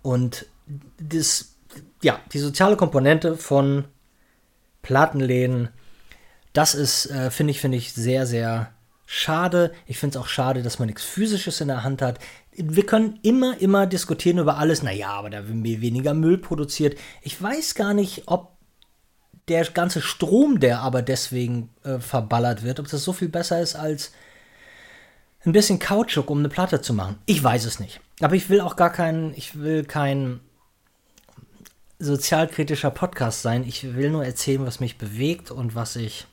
und 0.02 0.48
das, 1.00 1.56
ja, 2.02 2.20
die 2.34 2.40
soziale 2.40 2.78
Komponente 2.78 3.38
von 3.38 3.86
Plattenläden, 4.82 5.70
das 6.54 6.74
ist, 6.76 7.08
äh, 7.08 7.30
finde 7.30 7.52
ich, 7.52 7.62
finde 7.62 7.78
ich 7.78 7.94
sehr, 7.94 8.26
sehr 8.26 8.72
schade. 9.06 9.72
Ich 9.86 10.00
finde 10.00 10.18
es 10.18 10.24
auch 10.24 10.28
schade, 10.28 10.64
dass 10.64 10.80
man 10.80 10.88
nichts 10.88 11.04
Physisches 11.04 11.62
in 11.62 11.68
der 11.68 11.84
Hand 11.84 12.02
hat 12.02 12.20
wir 12.58 12.86
können 12.86 13.20
immer, 13.22 13.60
immer 13.62 13.86
diskutieren 13.86 14.40
über 14.40 14.58
alles. 14.58 14.84
Naja, 14.84 15.10
aber 15.10 15.30
da 15.30 15.48
wird 15.48 15.64
weniger 15.82 16.14
Müll 16.14 16.38
produziert. 16.38 16.98
Ich 17.22 17.42
weiß 17.42 17.76
gar 17.76 17.94
nicht, 17.94 18.24
ob 18.26 18.58
der 19.48 19.64
ganze 19.66 20.02
Strom, 20.02 20.60
der 20.60 20.80
aber 20.80 21.02
deswegen 21.02 21.70
äh, 21.84 22.00
verballert 22.00 22.64
wird, 22.64 22.80
ob 22.80 22.90
das 22.90 23.04
so 23.04 23.14
viel 23.14 23.30
besser 23.30 23.62
ist 23.62 23.76
als 23.76 24.12
ein 25.46 25.54
bisschen 25.54 25.80
Kautschuk, 25.80 26.30
um 26.30 26.40
eine 26.40 26.50
Platte 26.50 26.82
zu 26.82 26.94
machen. 26.94 27.20
Ich 27.26 27.42
weiß 27.42 27.66
es 27.66 27.80
nicht. 27.80 28.02
Aber 28.20 28.36
ich 28.36 28.50
will 28.50 28.60
auch 28.60 28.76
gar 28.76 28.92
kein, 28.92 29.34
ich 29.36 29.60
will 29.60 29.86
kein 29.86 30.42
sozialkritischer 32.00 32.92
Podcast 32.92 33.44
sein. 33.44 33.64
Ich 33.64 33.96
will 33.96 34.10
nur 34.10 34.26
erzählen, 34.26 34.66
was 34.66 34.80
mich 34.80 34.98
bewegt 34.98 35.52
und 35.52 35.76
was 35.76 35.96
ich 35.96 36.26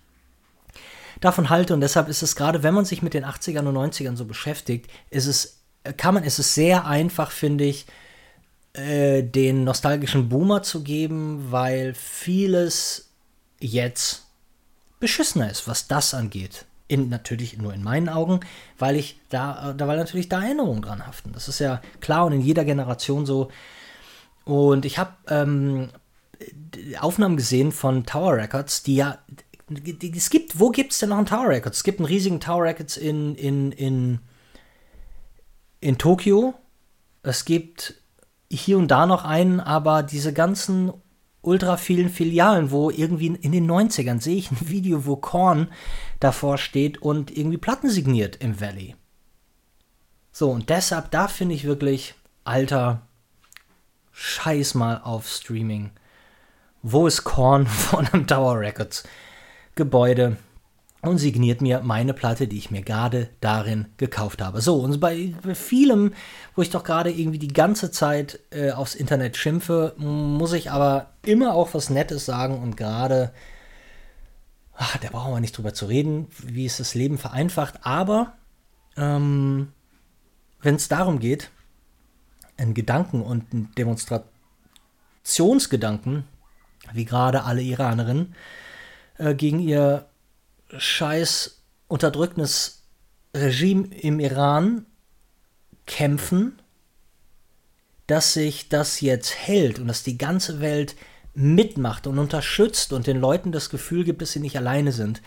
davon 1.21 1.51
halte. 1.51 1.75
Und 1.75 1.81
deshalb 1.81 2.09
ist 2.09 2.23
es 2.23 2.35
gerade, 2.35 2.63
wenn 2.63 2.75
man 2.75 2.85
sich 2.85 3.03
mit 3.03 3.15
den 3.15 3.25
80ern 3.25 3.67
und 3.67 3.77
90ern 3.77 4.17
so 4.17 4.25
beschäftigt, 4.25 4.91
ist 5.11 5.27
es 5.27 5.64
kann 5.97 6.15
man, 6.15 6.25
es 6.25 6.39
ist 6.39 6.55
sehr 6.55 6.87
einfach, 6.87 7.31
finde 7.31 7.65
ich, 7.65 7.87
äh, 8.73 9.23
den 9.23 9.65
nostalgischen 9.65 10.29
Boomer 10.29 10.63
zu 10.63 10.83
geben, 10.83 11.51
weil 11.51 11.95
vieles 11.95 13.11
jetzt 13.61 14.27
beschissener 14.99 15.51
ist, 15.51 15.69
was 15.69 15.87
das 15.87 16.15
angeht. 16.15 16.65
In, 16.87 17.09
natürlich 17.09 17.57
nur 17.57 17.73
in 17.73 17.83
meinen 17.83 18.09
Augen, 18.09 18.41
weil 18.79 18.97
ich 18.97 19.19
da, 19.31 19.75
weil 19.79 19.97
natürlich 19.97 20.29
da 20.29 20.43
Erinnerungen 20.43 20.83
dran 20.83 21.07
haften. 21.07 21.33
Das 21.33 21.49
ist 21.49 21.59
ja 21.59 21.81
klar 22.01 22.27
und 22.27 22.33
in 22.33 22.41
jeder 22.41 22.65
Generation 22.65 23.25
so. 23.25 23.51
Und 24.45 24.85
ich 24.85 24.99
habe 24.99 25.13
ähm, 25.29 25.89
Aufnahmen 27.01 27.37
gesehen 27.37 27.73
von 27.73 28.05
Tower 28.05 28.37
Records, 28.37 28.83
die 28.83 28.97
ja, 28.97 29.19
es 30.15 30.31
gibt, 30.31 30.59
wo 30.61 30.71
gibt 30.71 30.93
es 30.93 30.99
denn 30.99 31.09
noch 31.09 31.17
einen 31.17 31.27
Tower 31.27 31.49
Records? 31.49 31.79
Es 31.79 31.85
gibt 31.85 32.01
einen 32.01 32.07
riesigen 32.07 32.41
Tower 32.41 32.65
Records 32.65 32.97
in, 32.99 33.35
in, 33.35 33.73
in 33.73 34.19
in 35.85 35.99
Tokio. 35.99 36.55
Es 37.23 37.45
gibt 37.45 37.95
hier 38.51 38.79
und 38.79 38.89
da 38.89 39.07
noch 39.07 39.25
einen, 39.25 39.61
aber 39.61 40.03
diese 40.03 40.33
ganzen 40.33 40.93
ultra 41.43 41.77
vielen 41.77 42.09
Filialen, 42.09 42.71
wo 42.71 42.91
irgendwie 42.91 43.27
in 43.27 43.53
den 43.53 43.71
90ern 43.71 44.21
sehe 44.21 44.37
ich 44.37 44.51
ein 44.51 44.59
Video, 44.69 45.05
wo 45.05 45.17
Korn 45.17 45.69
davor 46.21 46.57
steht 46.57 47.03
und 47.03 47.37
irgendwie 47.37 47.59
Platten 47.59 47.91
signiert 47.91 48.37
im 48.37 48.61
Valley. 48.61 48.97
So, 50.33 50.51
und 50.51 50.71
deshalb, 50.71 51.11
da 51.11 51.29
finde 51.29 51.55
ich 51.55 51.65
wirklich, 51.65 52.15
Alter, 52.45 53.03
scheiß 54.13 54.75
mal 54.75 55.01
auf 55.03 55.29
Streaming. 55.29 55.91
Wo 56.83 57.07
ist 57.07 57.25
Korn 57.25 57.67
von 57.69 58.07
einem 58.07 58.27
Tower 58.27 58.59
Records 58.59 59.05
Gebäude? 59.75 60.39
Und 61.05 61.19
signiert 61.19 61.61
mir 61.61 61.81
meine 61.81 62.15
Platte, 62.15 62.49
die 62.49 62.59
ich 62.59 62.71
mir 62.71 62.83
gerade 62.83 63.29
darin 63.41 63.87
gekauft 63.97 64.43
habe. 64.43 64.61
So, 64.61 64.77
und 64.77 65.01
bei 65.01 65.33
vielem, 65.55 66.15
wo 66.55 66.63
ich 66.63 66.71
doch 66.71 66.85
gerade 66.85 67.11
irgendwie 67.11 67.39
die 67.39 67.49
ganze 67.49 67.91
Zeit 67.91 68.41
äh, 68.51 68.71
aufs 68.73 68.95
Internet 68.95 69.37
schimpfe, 69.37 69.95
muss 69.97 70.53
ich 70.53 70.71
aber 70.71 71.11
immer 71.23 71.55
auch 71.55 71.75
was 71.75 71.91
Nettes 71.91 72.25
sagen 72.25 72.61
und 72.63 72.77
gerade, 72.77 73.33
ach, 74.77 74.97
da 74.99 75.09
brauchen 75.11 75.33
wir 75.33 75.41
nicht 75.41 75.57
drüber 75.57 75.75
zu 75.75 75.87
reden, 75.87 76.29
wie 76.43 76.67
es 76.67 76.79
das 76.79 76.95
Leben 76.95 77.19
vereinfacht, 77.19 77.81
aber 77.83 78.35
ähm, 78.97 79.73
wenn 80.63 80.77
es 80.77 80.89
darum 80.89 81.19
geht, 81.19 81.51
einen 82.57 82.75
Gedanken 82.75 83.21
und 83.21 83.53
ein 83.53 83.71
Demonstra 83.77 84.25
Revolutionsgedanken, 85.25 86.25
wie 86.93 87.05
gerade 87.05 87.45
alle 87.45 87.63
Iranerinnen, 87.63 88.35
äh, 89.19 89.35
gegen 89.35 89.59
ihr 89.59 90.07
scheiß 90.79 91.63
unterdrückendes 91.89 92.83
Regime 93.35 93.89
im 93.89 94.21
Iran 94.21 94.87
kämpfen, 95.87 96.61
dass 98.07 98.35
sich 98.35 98.69
das 98.69 99.01
jetzt 99.01 99.35
hält 99.35 99.79
und 99.79 99.89
dass 99.89 100.03
die 100.03 100.19
ganze 100.19 100.61
Welt 100.61 100.95
mitmacht 101.35 102.07
und 102.07 102.19
unterstützt 102.19 102.93
und 102.93 103.07
den 103.07 103.19
Leuten 103.19 103.51
das 103.51 103.71
Gefühl 103.71 104.05
gibt, 104.05 104.23
dass 104.23 104.33
sie 104.33 104.41
nicht 104.41 104.57
alleine 104.57 104.93
sind. 104.93 105.21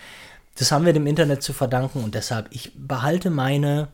Das 0.57 0.71
haben 0.71 0.85
wir 0.85 0.93
dem 0.93 1.07
Internet 1.07 1.43
zu 1.43 1.53
verdanken 1.53 2.03
und 2.03 2.15
deshalb, 2.15 2.47
ich 2.51 2.71
behalte 2.75 3.29
meine, 3.29 3.89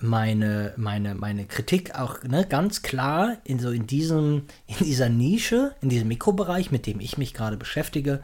meine, 0.00 0.74
meine, 0.76 1.14
meine 1.14 1.46
Kritik 1.46 1.94
auch 1.94 2.22
ne, 2.24 2.44
ganz 2.46 2.82
klar 2.82 3.38
in 3.44 3.58
so 3.58 3.70
in 3.70 3.86
diesem, 3.86 4.46
in 4.66 4.84
dieser 4.84 5.08
Nische, 5.08 5.74
in 5.80 5.88
diesem 5.88 6.08
Mikrobereich, 6.08 6.70
mit 6.70 6.86
dem 6.86 7.00
ich 7.00 7.16
mich 7.16 7.32
gerade 7.32 7.56
beschäftige. 7.56 8.20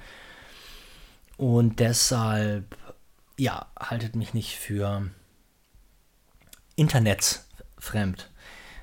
Und 1.41 1.81
deshalb, 1.81 2.77
ja, 3.39 3.67
haltet 3.81 4.15
mich 4.15 4.35
nicht 4.35 4.59
für 4.59 5.09
internetsfremd, 6.77 8.29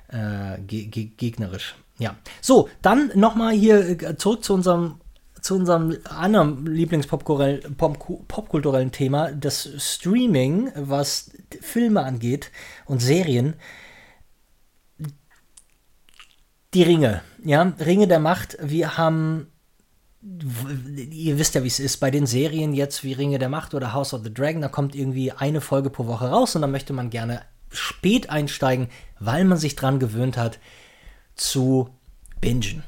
äh, 0.08 0.58
ge 0.62 0.86
ge 0.86 1.12
gegnerisch. 1.16 1.76
Ja, 2.00 2.16
so, 2.40 2.68
dann 2.82 3.12
nochmal 3.14 3.52
hier 3.52 4.02
äh, 4.02 4.16
zurück 4.16 4.42
zu 4.42 4.54
unserem 4.54 5.00
zu 5.40 5.54
unserem 5.54 5.98
anderen 6.02 6.66
Lieblingspopkulturellen 6.66 8.90
Thema, 8.90 9.30
das 9.30 9.68
Streaming, 9.78 10.72
was 10.74 11.30
Filme 11.60 12.02
angeht 12.02 12.50
und 12.86 13.00
Serien. 13.00 13.54
Die 16.74 16.82
Ringe, 16.82 17.22
ja, 17.44 17.72
Ringe 17.78 18.08
der 18.08 18.18
Macht. 18.18 18.58
Wir 18.60 18.98
haben, 18.98 19.46
ihr 21.10 21.38
wisst 21.38 21.54
ja, 21.54 21.62
wie 21.62 21.68
es 21.68 21.80
ist 21.80 21.98
bei 21.98 22.10
den 22.10 22.26
Serien 22.26 22.74
jetzt 22.74 23.04
wie 23.04 23.12
Ringe 23.12 23.38
der 23.38 23.48
Macht 23.48 23.74
oder 23.74 23.92
House 23.92 24.12
of 24.14 24.22
the 24.24 24.32
Dragon, 24.32 24.62
da 24.62 24.68
kommt 24.68 24.94
irgendwie 24.94 25.32
eine 25.32 25.60
Folge 25.60 25.90
pro 25.90 26.06
Woche 26.06 26.28
raus 26.28 26.54
und 26.54 26.62
dann 26.62 26.70
möchte 26.70 26.92
man 26.92 27.10
gerne 27.10 27.42
spät 27.70 28.30
einsteigen, 28.30 28.88
weil 29.18 29.44
man 29.44 29.58
sich 29.58 29.76
dran 29.76 29.98
gewöhnt 29.98 30.36
hat 30.36 30.58
zu 31.34 31.90
bingen. 32.40 32.82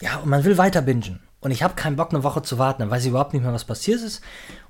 Ja, 0.00 0.18
und 0.18 0.28
man 0.28 0.44
will 0.44 0.58
weiter 0.58 0.82
bingen. 0.82 1.20
Und 1.40 1.50
ich 1.50 1.62
habe 1.62 1.74
keinen 1.74 1.96
Bock, 1.96 2.12
eine 2.12 2.24
Woche 2.24 2.42
zu 2.42 2.58
warten, 2.58 2.80
dann 2.80 2.90
weiß 2.90 3.02
ich 3.02 3.10
überhaupt 3.10 3.34
nicht 3.34 3.42
mehr, 3.42 3.52
was 3.52 3.64
passiert 3.64 4.00
ist. 4.00 4.22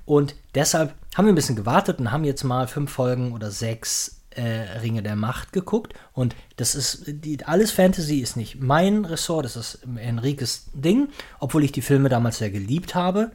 Und 0.03 0.35
deshalb 0.55 0.93
haben 1.15 1.25
wir 1.25 1.31
ein 1.31 1.35
bisschen 1.35 1.55
gewartet 1.55 1.99
und 1.99 2.11
haben 2.11 2.25
jetzt 2.25 2.43
mal 2.43 2.67
fünf 2.67 2.91
Folgen 2.91 3.31
oder 3.31 3.49
sechs 3.49 4.14
äh, 4.35 4.79
Ringe 4.79 5.03
der 5.03 5.15
Macht 5.15 5.53
geguckt. 5.53 5.93
Und 6.13 6.35
das 6.57 6.75
ist, 6.75 7.03
die, 7.07 7.43
alles 7.45 7.71
Fantasy 7.71 8.19
ist 8.19 8.37
nicht 8.37 8.59
mein 8.59 9.05
Ressort, 9.05 9.45
das 9.45 9.55
ist 9.55 9.79
Enriques 9.97 10.69
Ding, 10.73 11.09
obwohl 11.39 11.63
ich 11.63 11.71
die 11.71 11.81
Filme 11.81 12.09
damals 12.09 12.37
sehr 12.37 12.51
geliebt 12.51 12.95
habe. 12.95 13.31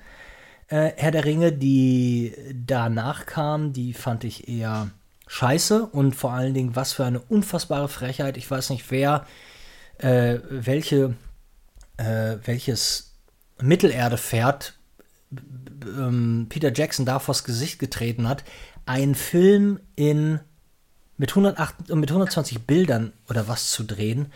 Äh, 0.68 0.92
Herr 0.96 1.10
der 1.10 1.24
Ringe, 1.24 1.52
die 1.52 2.34
danach 2.54 3.26
kamen, 3.26 3.72
die 3.72 3.92
fand 3.92 4.24
ich 4.24 4.48
eher 4.48 4.90
scheiße 5.26 5.86
und 5.86 6.16
vor 6.16 6.32
allen 6.32 6.54
Dingen, 6.54 6.76
was 6.76 6.92
für 6.92 7.04
eine 7.04 7.20
unfassbare 7.20 7.88
Frechheit. 7.88 8.36
Ich 8.36 8.50
weiß 8.50 8.70
nicht, 8.70 8.90
wer, 8.90 9.26
äh, 9.98 10.38
welche, 10.48 11.14
äh, 11.96 12.36
welches 12.44 13.14
Mittelerde-Pferd 13.60 14.74
ähm, 15.84 16.46
Peter 16.48 16.72
Jackson 16.72 17.06
da 17.06 17.18
vors 17.18 17.44
Gesicht 17.44 17.78
getreten 17.78 18.28
hat, 18.28 18.44
einen 18.86 19.14
Film 19.14 19.80
in 19.94 20.40
mit, 21.20 21.32
108, 21.32 21.94
mit 21.94 22.10
120 22.10 22.66
Bildern 22.66 23.12
oder 23.28 23.46
was 23.46 23.70
zu 23.70 23.84
drehen. 23.84 24.32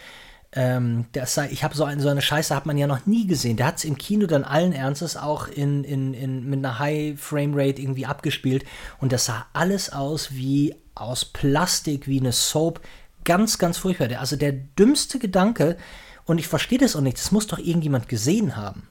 Ähm, 0.52 1.06
das 1.12 1.32
sei, 1.32 1.48
ich 1.50 1.64
habe 1.64 1.74
so, 1.74 1.88
so 1.96 2.08
eine 2.10 2.20
Scheiße 2.20 2.54
hat 2.54 2.66
man 2.66 2.76
ja 2.76 2.86
noch 2.86 3.06
nie 3.06 3.26
gesehen. 3.26 3.56
Der 3.56 3.66
hat 3.66 3.78
es 3.78 3.84
im 3.84 3.96
Kino 3.96 4.26
dann 4.26 4.44
allen 4.44 4.74
Ernstes 4.74 5.16
auch 5.16 5.48
in, 5.48 5.82
in, 5.82 6.12
in, 6.12 6.44
mit 6.44 6.58
einer 6.58 6.78
High 6.78 7.18
Frame 7.18 7.54
Rate 7.54 7.80
irgendwie 7.80 8.04
abgespielt 8.04 8.66
und 9.00 9.12
das 9.12 9.24
sah 9.24 9.46
alles 9.54 9.94
aus 9.94 10.34
wie 10.34 10.76
aus 10.94 11.24
Plastik 11.24 12.06
wie 12.06 12.20
eine 12.20 12.32
Soap. 12.32 12.82
Ganz, 13.24 13.56
ganz 13.56 13.78
furchtbar. 13.78 14.20
Also 14.20 14.36
der 14.36 14.52
dümmste 14.52 15.18
Gedanke, 15.18 15.78
und 16.26 16.36
ich 16.36 16.48
verstehe 16.48 16.78
das 16.78 16.94
auch 16.96 17.00
nicht, 17.00 17.16
das 17.16 17.32
muss 17.32 17.46
doch 17.46 17.58
irgendjemand 17.58 18.10
gesehen 18.10 18.56
haben. 18.56 18.88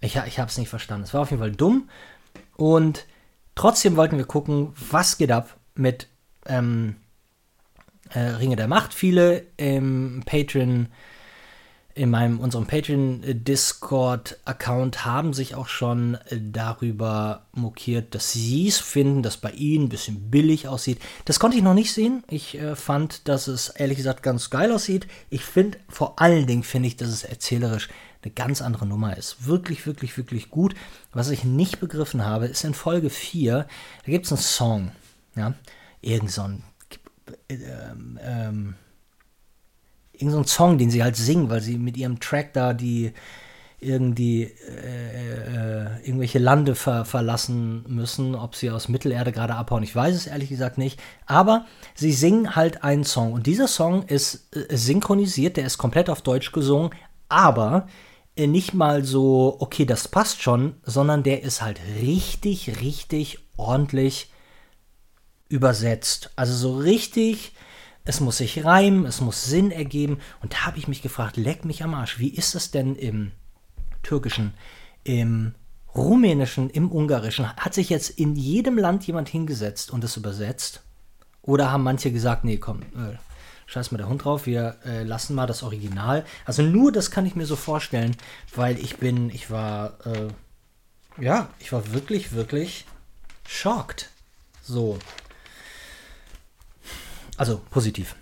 Ich, 0.00 0.14
ich 0.14 0.38
habe 0.38 0.48
es 0.48 0.56
nicht 0.56 0.68
verstanden. 0.68 1.02
Es 1.02 1.14
war 1.14 1.22
auf 1.22 1.30
jeden 1.30 1.42
Fall 1.42 1.50
dumm. 1.50 1.88
Und 2.56 3.06
trotzdem 3.56 3.96
wollten 3.96 4.18
wir 4.18 4.24
gucken, 4.24 4.72
was 4.90 5.18
geht 5.18 5.32
ab 5.32 5.56
mit 5.74 6.06
ähm, 6.46 6.94
äh, 8.14 8.20
Ringe 8.20 8.56
der 8.56 8.68
Macht. 8.68 8.94
Viele 8.94 9.44
im 9.56 10.22
Patreon 10.24 10.88
in 11.98 12.10
meinem, 12.10 12.38
unserem 12.38 12.66
Patreon-Discord-Account 12.66 15.04
haben 15.04 15.32
sich 15.34 15.56
auch 15.56 15.66
schon 15.66 16.14
äh, 16.14 16.38
darüber 16.40 17.46
mokiert, 17.52 18.14
dass 18.14 18.32
sie 18.32 18.68
es 18.68 18.78
finden, 18.78 19.24
dass 19.24 19.36
bei 19.36 19.50
ihnen 19.50 19.86
ein 19.86 19.88
bisschen 19.88 20.30
billig 20.30 20.68
aussieht. 20.68 21.00
Das 21.24 21.40
konnte 21.40 21.56
ich 21.56 21.64
noch 21.64 21.74
nicht 21.74 21.92
sehen. 21.92 22.22
Ich 22.30 22.56
äh, 22.56 22.76
fand, 22.76 23.26
dass 23.26 23.48
es 23.48 23.70
ehrlich 23.70 23.96
gesagt 23.96 24.22
ganz 24.22 24.48
geil 24.48 24.70
aussieht. 24.70 25.08
Ich 25.28 25.44
finde, 25.44 25.78
vor 25.88 26.20
allen 26.20 26.46
Dingen 26.46 26.62
finde 26.62 26.86
ich, 26.86 26.96
dass 26.96 27.08
es 27.08 27.24
erzählerisch 27.24 27.88
eine 28.22 28.32
ganz 28.32 28.62
andere 28.62 28.86
Nummer 28.86 29.16
ist. 29.16 29.46
Wirklich, 29.46 29.84
wirklich, 29.86 30.16
wirklich 30.16 30.50
gut. 30.50 30.76
Was 31.12 31.30
ich 31.30 31.42
nicht 31.42 31.80
begriffen 31.80 32.24
habe, 32.24 32.46
ist 32.46 32.62
in 32.62 32.74
Folge 32.74 33.10
4, 33.10 33.66
da 34.04 34.10
gibt 34.10 34.26
es 34.26 34.32
einen 34.32 34.40
Song. 34.40 34.92
Ja, 35.34 35.54
irgend 36.00 36.30
so 36.30 36.42
ein 36.42 36.62
ähm, 37.48 38.18
ähm, 38.22 38.74
irgendein 40.12 40.44
so 40.44 40.48
Song, 40.48 40.78
den 40.78 40.90
sie 40.90 41.02
halt 41.02 41.16
singen, 41.16 41.50
weil 41.50 41.60
sie 41.60 41.78
mit 41.78 41.96
ihrem 41.96 42.20
Track 42.20 42.52
da 42.52 42.74
die 42.74 43.12
irgendwie 43.80 44.42
äh, 44.42 44.46
äh, 44.46 46.04
irgendwelche 46.04 46.40
Lande 46.40 46.74
ver 46.74 47.04
verlassen 47.04 47.84
müssen, 47.86 48.34
ob 48.34 48.56
sie 48.56 48.70
aus 48.70 48.88
Mittelerde 48.88 49.30
gerade 49.30 49.54
abhauen. 49.54 49.84
Ich 49.84 49.94
weiß 49.94 50.16
es 50.16 50.26
ehrlich 50.26 50.48
gesagt 50.48 50.78
nicht. 50.78 51.00
Aber 51.26 51.64
sie 51.94 52.12
singen 52.12 52.56
halt 52.56 52.82
einen 52.82 53.04
Song. 53.04 53.32
Und 53.32 53.46
dieser 53.46 53.68
Song 53.68 54.02
ist 54.04 54.48
äh, 54.56 54.76
synchronisiert, 54.76 55.56
der 55.56 55.64
ist 55.64 55.78
komplett 55.78 56.10
auf 56.10 56.22
Deutsch 56.22 56.50
gesungen, 56.50 56.90
aber 57.28 57.86
äh, 58.34 58.48
nicht 58.48 58.74
mal 58.74 59.04
so, 59.04 59.56
okay, 59.60 59.84
das 59.84 60.08
passt 60.08 60.42
schon, 60.42 60.74
sondern 60.82 61.22
der 61.22 61.44
ist 61.44 61.62
halt 61.62 61.78
richtig, 62.00 62.80
richtig 62.80 63.38
ordentlich 63.56 64.32
übersetzt. 65.48 66.30
Also 66.36 66.54
so 66.54 66.76
richtig 66.76 67.52
es 68.08 68.20
muss 68.20 68.38
sich 68.38 68.64
reimen, 68.64 69.04
es 69.04 69.20
muss 69.20 69.44
Sinn 69.44 69.70
ergeben. 69.70 70.18
Und 70.40 70.54
da 70.54 70.64
habe 70.64 70.78
ich 70.78 70.88
mich 70.88 71.02
gefragt, 71.02 71.36
leck 71.36 71.66
mich 71.66 71.84
am 71.84 71.92
Arsch, 71.92 72.18
wie 72.18 72.30
ist 72.30 72.54
das 72.54 72.70
denn 72.70 72.96
im 72.96 73.32
Türkischen, 74.02 74.54
im 75.04 75.54
Rumänischen, 75.94 76.70
im 76.70 76.90
Ungarischen? 76.90 77.54
Hat 77.54 77.74
sich 77.74 77.90
jetzt 77.90 78.08
in 78.08 78.34
jedem 78.34 78.78
Land 78.78 79.06
jemand 79.06 79.28
hingesetzt 79.28 79.90
und 79.90 80.04
es 80.04 80.16
übersetzt? 80.16 80.80
Oder 81.42 81.70
haben 81.70 81.82
manche 81.82 82.10
gesagt, 82.10 82.44
nee, 82.44 82.56
komm, 82.56 82.80
äh, 82.80 83.18
scheiß 83.66 83.90
mal 83.90 83.98
der 83.98 84.08
Hund 84.08 84.24
drauf, 84.24 84.46
wir 84.46 84.76
äh, 84.86 85.02
lassen 85.02 85.34
mal 85.34 85.46
das 85.46 85.62
Original. 85.62 86.24
Also 86.46 86.62
nur 86.62 86.92
das 86.92 87.10
kann 87.10 87.26
ich 87.26 87.36
mir 87.36 87.44
so 87.44 87.56
vorstellen, 87.56 88.16
weil 88.54 88.78
ich 88.78 88.96
bin, 88.96 89.28
ich 89.28 89.50
war, 89.50 89.98
äh, 90.06 90.28
ja, 91.22 91.50
ich 91.58 91.72
war 91.72 91.92
wirklich, 91.92 92.32
wirklich 92.32 92.86
schockt. 93.46 94.08
So. 94.62 94.98
Also 97.38 97.60
positiv. 97.70 98.16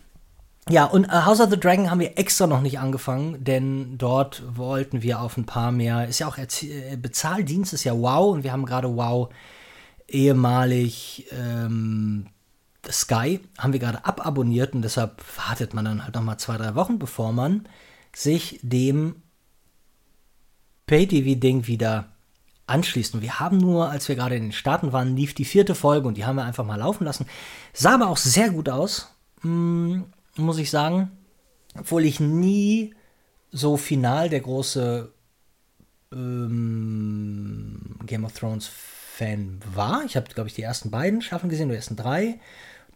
Ja, 0.68 0.84
und 0.84 1.04
äh, 1.04 1.08
House 1.08 1.40
of 1.40 1.50
the 1.50 1.58
Dragon 1.58 1.90
haben 1.90 2.00
wir 2.00 2.18
extra 2.18 2.46
noch 2.46 2.60
nicht 2.60 2.78
angefangen, 2.78 3.42
denn 3.42 3.98
dort 3.98 4.42
wollten 4.56 5.02
wir 5.02 5.20
auf 5.20 5.36
ein 5.36 5.46
paar 5.46 5.72
mehr. 5.72 6.08
Ist 6.08 6.18
ja 6.18 6.28
auch 6.28 6.38
äh, 6.38 6.96
Bezahldienst 6.96 7.72
ist 7.72 7.84
ja 7.84 7.94
wow 7.94 8.34
und 8.34 8.44
wir 8.44 8.52
haben 8.52 8.66
gerade 8.66 8.96
wow 8.96 9.32
ehemalig 10.08 11.26
ähm, 11.32 12.26
Sky 12.88 13.40
haben 13.58 13.72
wir 13.72 13.80
gerade 13.80 14.04
ababonniert 14.04 14.74
und 14.74 14.82
deshalb 14.82 15.22
wartet 15.36 15.74
man 15.74 15.84
dann 15.84 16.04
halt 16.04 16.14
noch 16.14 16.22
mal 16.22 16.38
zwei 16.38 16.56
drei 16.56 16.74
Wochen, 16.74 16.98
bevor 16.98 17.32
man 17.32 17.68
sich 18.14 18.60
dem 18.62 19.22
Pay-TV-Ding 20.86 21.66
wieder 21.66 22.15
anschließt. 22.66 23.14
Und 23.14 23.22
wir 23.22 23.38
haben 23.40 23.58
nur, 23.58 23.90
als 23.90 24.08
wir 24.08 24.16
gerade 24.16 24.36
in 24.36 24.44
den 24.44 24.52
Staaten 24.52 24.92
waren, 24.92 25.16
lief 25.16 25.34
die 25.34 25.44
vierte 25.44 25.74
Folge 25.74 26.08
und 26.08 26.16
die 26.16 26.24
haben 26.24 26.36
wir 26.36 26.44
einfach 26.44 26.64
mal 26.64 26.76
laufen 26.76 27.04
lassen. 27.04 27.26
Sah 27.72 27.94
aber 27.94 28.08
auch 28.08 28.16
sehr 28.16 28.50
gut 28.50 28.68
aus, 28.68 29.08
mm, 29.42 30.00
muss 30.36 30.58
ich 30.58 30.70
sagen. 30.70 31.10
Obwohl 31.78 32.04
ich 32.04 32.20
nie 32.20 32.94
so 33.50 33.76
final 33.76 34.28
der 34.28 34.40
große 34.40 35.12
ähm, 36.12 37.96
Game 38.06 38.24
of 38.24 38.32
Thrones 38.32 38.66
Fan 38.66 39.60
war. 39.74 40.04
Ich 40.04 40.16
habe, 40.16 40.26
glaube 40.32 40.48
ich, 40.48 40.54
die 40.54 40.62
ersten 40.62 40.90
beiden 40.90 41.22
Staffeln 41.22 41.48
gesehen, 41.48 41.68
die 41.68 41.74
ersten 41.74 41.96
drei. 41.96 42.38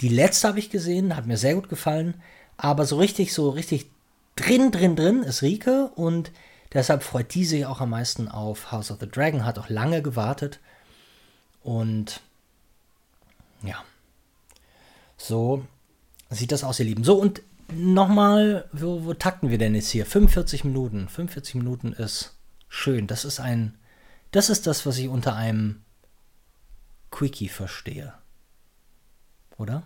Die 0.00 0.08
letzte 0.08 0.48
habe 0.48 0.58
ich 0.58 0.70
gesehen, 0.70 1.16
hat 1.16 1.26
mir 1.26 1.38
sehr 1.38 1.54
gut 1.54 1.68
gefallen. 1.68 2.14
Aber 2.56 2.84
so 2.84 2.98
richtig, 2.98 3.32
so 3.32 3.50
richtig 3.50 3.90
drin, 4.36 4.70
drin, 4.70 4.96
drin 4.96 5.22
ist 5.22 5.42
Rike 5.42 5.90
und 5.94 6.30
Deshalb 6.72 7.02
freut 7.02 7.34
die 7.34 7.44
sich 7.44 7.66
auch 7.66 7.80
am 7.80 7.90
meisten 7.90 8.28
auf 8.28 8.70
House 8.70 8.90
of 8.90 9.00
the 9.00 9.08
Dragon, 9.08 9.44
hat 9.44 9.58
auch 9.58 9.68
lange 9.68 10.02
gewartet. 10.02 10.60
Und 11.62 12.20
ja, 13.62 13.84
so 15.16 15.66
sieht 16.30 16.52
das 16.52 16.64
aus, 16.64 16.78
ihr 16.78 16.86
Lieben. 16.86 17.04
So, 17.04 17.16
und 17.16 17.42
nochmal, 17.72 18.68
wo, 18.72 19.04
wo 19.04 19.14
takten 19.14 19.50
wir 19.50 19.58
denn 19.58 19.74
jetzt 19.74 19.90
hier? 19.90 20.06
45 20.06 20.64
Minuten. 20.64 21.08
45 21.08 21.56
Minuten 21.56 21.92
ist 21.92 22.36
schön. 22.68 23.06
Das 23.06 23.24
ist 23.24 23.40
ein, 23.40 23.76
das 24.30 24.48
ist 24.48 24.66
das, 24.66 24.86
was 24.86 24.96
ich 24.98 25.08
unter 25.08 25.34
einem 25.34 25.82
Quickie 27.10 27.48
verstehe. 27.48 28.14
Oder? 29.58 29.82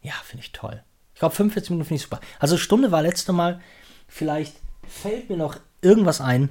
Ja, 0.00 0.14
finde 0.24 0.44
ich 0.44 0.52
toll. 0.52 0.82
Ich 1.14 1.20
glaube, 1.20 1.34
45 1.34 1.70
Minuten 1.70 1.88
finde 1.88 1.96
ich 1.96 2.02
super. 2.02 2.20
Also 2.38 2.56
Stunde 2.56 2.90
war 2.92 3.02
letzte 3.02 3.32
Mal. 3.32 3.60
Vielleicht 4.08 4.56
fällt 4.86 5.28
mir 5.28 5.36
noch 5.36 5.58
irgendwas 5.82 6.20
ein. 6.20 6.50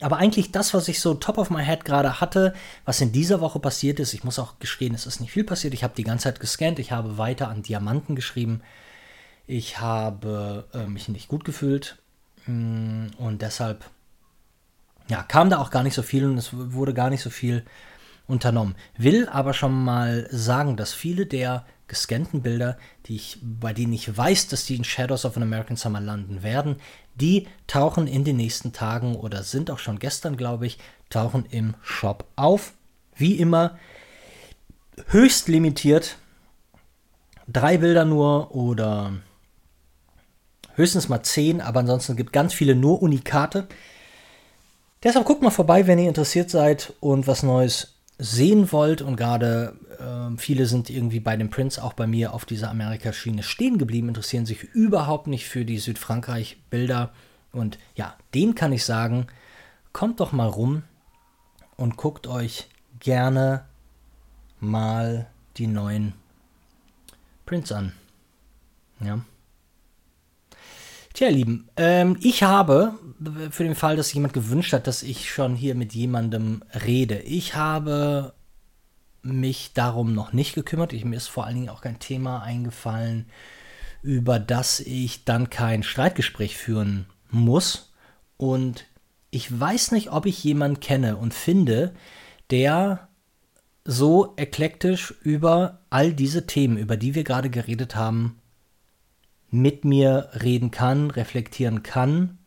Aber 0.00 0.18
eigentlich 0.18 0.52
das, 0.52 0.72
was 0.72 0.86
ich 0.88 1.00
so 1.00 1.14
top 1.14 1.36
of 1.38 1.50
my 1.50 1.64
head 1.64 1.84
gerade 1.84 2.20
hatte, 2.20 2.54
was 2.84 3.00
in 3.00 3.10
dieser 3.10 3.40
Woche 3.40 3.58
passiert 3.58 3.98
ist, 3.98 4.14
ich 4.14 4.22
muss 4.22 4.38
auch 4.38 4.58
gestehen, 4.60 4.94
es 4.94 5.06
ist 5.06 5.20
nicht 5.20 5.32
viel 5.32 5.44
passiert. 5.44 5.74
Ich 5.74 5.82
habe 5.82 5.94
die 5.96 6.04
ganze 6.04 6.24
Zeit 6.24 6.40
gescannt, 6.40 6.78
ich 6.78 6.92
habe 6.92 7.18
weiter 7.18 7.48
an 7.48 7.62
Diamanten 7.62 8.14
geschrieben. 8.14 8.62
Ich 9.46 9.80
habe 9.80 10.68
äh, 10.72 10.86
mich 10.86 11.08
nicht 11.08 11.26
gut 11.26 11.44
gefühlt 11.44 11.98
mm, 12.46 13.06
und 13.18 13.42
deshalb 13.42 13.84
ja, 15.08 15.24
kam 15.24 15.50
da 15.50 15.58
auch 15.58 15.70
gar 15.70 15.82
nicht 15.82 15.94
so 15.94 16.02
viel 16.02 16.24
und 16.24 16.38
es 16.38 16.50
wurde 16.52 16.94
gar 16.94 17.10
nicht 17.10 17.22
so 17.22 17.30
viel 17.30 17.64
unternommen. 18.28 18.76
Will 18.96 19.28
aber 19.28 19.54
schon 19.54 19.84
mal 19.84 20.28
sagen, 20.30 20.76
dass 20.76 20.92
viele 20.92 21.26
der 21.26 21.66
gescannten 21.88 22.42
Bilder, 22.42 22.78
die 23.06 23.16
ich, 23.16 23.38
bei 23.42 23.72
denen 23.72 23.92
ich 23.92 24.16
weiß, 24.16 24.46
dass 24.46 24.64
die 24.64 24.76
in 24.76 24.84
Shadows 24.84 25.24
of 25.24 25.36
an 25.36 25.42
American 25.42 25.76
Summer 25.76 26.00
landen 26.00 26.44
werden, 26.44 26.76
die 27.20 27.46
tauchen 27.66 28.06
in 28.06 28.24
den 28.24 28.36
nächsten 28.36 28.72
Tagen 28.72 29.16
oder 29.16 29.42
sind 29.42 29.70
auch 29.70 29.78
schon 29.78 29.98
gestern, 29.98 30.36
glaube 30.36 30.66
ich, 30.66 30.78
tauchen 31.10 31.44
im 31.50 31.74
Shop 31.82 32.24
auf. 32.36 32.72
Wie 33.14 33.34
immer, 33.36 33.78
höchst 35.08 35.48
limitiert. 35.48 36.16
Drei 37.46 37.78
Bilder 37.78 38.04
nur 38.04 38.54
oder 38.54 39.12
höchstens 40.74 41.08
mal 41.08 41.22
10, 41.22 41.60
aber 41.60 41.80
ansonsten 41.80 42.16
gibt 42.16 42.32
ganz 42.32 42.54
viele 42.54 42.74
nur 42.74 43.02
Unikate. 43.02 43.66
Deshalb 45.02 45.26
guckt 45.26 45.42
mal 45.42 45.50
vorbei, 45.50 45.86
wenn 45.86 45.98
ihr 45.98 46.08
interessiert 46.08 46.50
seid 46.50 46.92
und 47.00 47.26
was 47.26 47.42
Neues 47.42 47.94
sehen 48.20 48.70
wollt. 48.70 49.02
Und 49.02 49.16
gerade 49.16 49.76
äh, 49.98 50.36
viele 50.38 50.66
sind 50.66 50.90
irgendwie 50.90 51.20
bei 51.20 51.36
dem 51.36 51.50
Prince 51.50 51.82
auch 51.82 51.94
bei 51.94 52.06
mir 52.06 52.34
auf 52.34 52.44
dieser 52.44 52.70
Amerika-Schiene 52.70 53.42
stehen 53.42 53.78
geblieben, 53.78 54.08
interessieren 54.08 54.46
sich 54.46 54.62
überhaupt 54.62 55.26
nicht 55.26 55.48
für 55.48 55.64
die 55.64 55.78
Südfrankreich-Bilder. 55.78 57.12
Und 57.52 57.78
ja, 57.96 58.16
den 58.34 58.54
kann 58.54 58.72
ich 58.72 58.84
sagen, 58.84 59.26
kommt 59.92 60.20
doch 60.20 60.32
mal 60.32 60.48
rum 60.48 60.82
und 61.76 61.96
guckt 61.96 62.26
euch 62.26 62.68
gerne 63.00 63.64
mal 64.60 65.26
die 65.56 65.66
neuen 65.66 66.12
Prints 67.46 67.72
an. 67.72 67.92
Ja. 69.00 69.20
Tja, 71.20 71.28
ihr 71.28 71.34
Lieben, 71.34 71.68
ähm, 71.76 72.16
ich 72.22 72.44
habe, 72.44 72.94
für 73.50 73.62
den 73.62 73.74
Fall, 73.74 73.94
dass 73.94 74.10
jemand 74.14 74.32
gewünscht 74.32 74.72
hat, 74.72 74.86
dass 74.86 75.02
ich 75.02 75.30
schon 75.30 75.54
hier 75.54 75.74
mit 75.74 75.92
jemandem 75.92 76.64
rede, 76.86 77.18
ich 77.18 77.56
habe 77.56 78.32
mich 79.20 79.74
darum 79.74 80.14
noch 80.14 80.32
nicht 80.32 80.54
gekümmert. 80.54 80.94
Ich, 80.94 81.04
mir 81.04 81.16
ist 81.16 81.28
vor 81.28 81.44
allen 81.44 81.56
Dingen 81.56 81.68
auch 81.68 81.82
kein 81.82 81.98
Thema 81.98 82.42
eingefallen, 82.42 83.26
über 84.00 84.38
das 84.38 84.80
ich 84.80 85.26
dann 85.26 85.50
kein 85.50 85.82
Streitgespräch 85.82 86.56
führen 86.56 87.04
muss. 87.28 87.92
Und 88.38 88.86
ich 89.30 89.60
weiß 89.60 89.92
nicht, 89.92 90.10
ob 90.12 90.24
ich 90.24 90.42
jemanden 90.42 90.80
kenne 90.80 91.18
und 91.18 91.34
finde, 91.34 91.92
der 92.50 93.10
so 93.84 94.32
eklektisch 94.38 95.12
über 95.20 95.80
all 95.90 96.14
diese 96.14 96.46
Themen, 96.46 96.78
über 96.78 96.96
die 96.96 97.14
wir 97.14 97.24
gerade 97.24 97.50
geredet 97.50 97.94
haben, 97.94 98.39
mit 99.50 99.84
mir 99.84 100.30
reden 100.42 100.70
kann, 100.70 101.10
reflektieren 101.10 101.82
kann. 101.82 102.38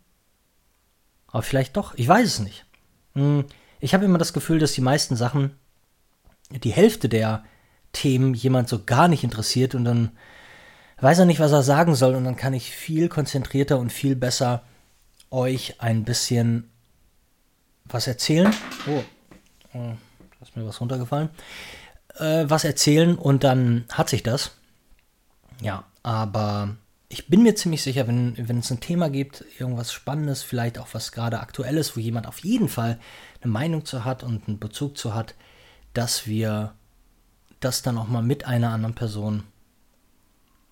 Aber 1.28 1.44
vielleicht 1.44 1.76
doch, 1.78 1.94
ich 1.96 2.08
weiß 2.08 2.26
es 2.26 2.40
nicht. 2.40 2.66
Hm, 3.14 3.46
ich 3.80 3.94
habe 3.94 4.06
immer 4.06 4.18
das 4.18 4.34
Gefühl, 4.34 4.60
dass 4.60 4.74
die 4.74 4.82
meisten 4.82 5.16
Sachen, 5.16 5.56
die 6.50 6.72
Hälfte 6.72 7.10
der 7.10 7.44
Themen 7.92 8.34
jemand 8.34 8.70
so 8.70 8.84
gar 8.84 9.08
nicht 9.08 9.24
interessiert 9.24 9.76
und 9.76 9.86
dann 9.86 10.12
weiß 11.00 11.20
er 11.20 11.26
nicht, 11.26 11.40
was 11.40 11.52
er 11.52 11.64
sagen 11.64 11.96
soll 11.96 12.16
und 12.16 12.24
dann 12.24 12.38
kann 12.38 12.54
ich 12.54 12.72
viel 12.72 13.10
konzentrierter 13.10 13.78
und 13.78 13.92
viel 13.92 14.16
besser 14.16 14.64
euch 15.32 15.82
ein 15.82 16.04
bisschen 16.04 16.70
was 17.86 18.08
erzählen. 18.08 18.54
Oh, 18.88 19.04
oh 19.74 19.94
da 20.40 20.46
ist 20.46 20.56
mir 20.56 20.66
was 20.66 20.80
runtergefallen. 20.80 21.30
Äh, 22.20 22.46
was 22.48 22.64
erzählen 22.64 23.18
und 23.18 23.44
dann 23.44 23.86
hat 23.92 24.10
sich 24.10 24.24
das. 24.24 24.52
Ja, 25.62 25.84
aber 26.04 26.76
ich 27.14 27.28
bin 27.28 27.44
mir 27.44 27.54
ziemlich 27.54 27.84
sicher, 27.84 28.08
wenn, 28.08 28.36
wenn 28.40 28.58
es 28.58 28.72
ein 28.72 28.80
Thema 28.80 29.08
gibt, 29.08 29.46
irgendwas 29.60 29.94
Spannendes, 29.94 30.42
vielleicht 30.42 30.80
auch 30.80 30.88
was 30.94 31.12
gerade 31.12 31.42
Aktuelles, 31.42 31.96
wo 31.96 32.00
jemand 32.00 32.26
auf 32.26 32.40
jeden 32.40 32.68
Fall 32.68 33.00
eine 33.40 33.52
Meinung 33.52 33.86
zu 33.86 34.04
hat 34.04 34.24
und 34.24 34.48
einen 34.48 34.58
Bezug 34.58 34.98
zu 34.98 35.14
hat, 35.14 35.36
dass 35.94 36.26
wir 36.26 36.74
das 37.60 37.84
dann 37.84 38.00
auch 38.00 38.08
mal 38.08 38.24
mit 38.24 38.46
einer 38.46 38.72
anderen 38.72 38.96
Person 38.96 39.44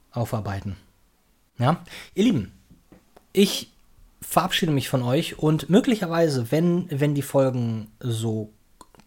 aufarbeiten. 0.10 0.78
Ja, 1.60 1.84
ihr 2.16 2.24
Lieben, 2.24 2.52
ich 3.34 3.72
verabschiede 4.20 4.72
mich 4.72 4.90
von 4.90 5.04
euch 5.04 5.38
und 5.38 5.70
möglicherweise, 5.70 6.52
wenn, 6.52 6.88
wenn 6.90 7.14
die 7.14 7.22
Folgen 7.22 7.92
so 8.00 8.52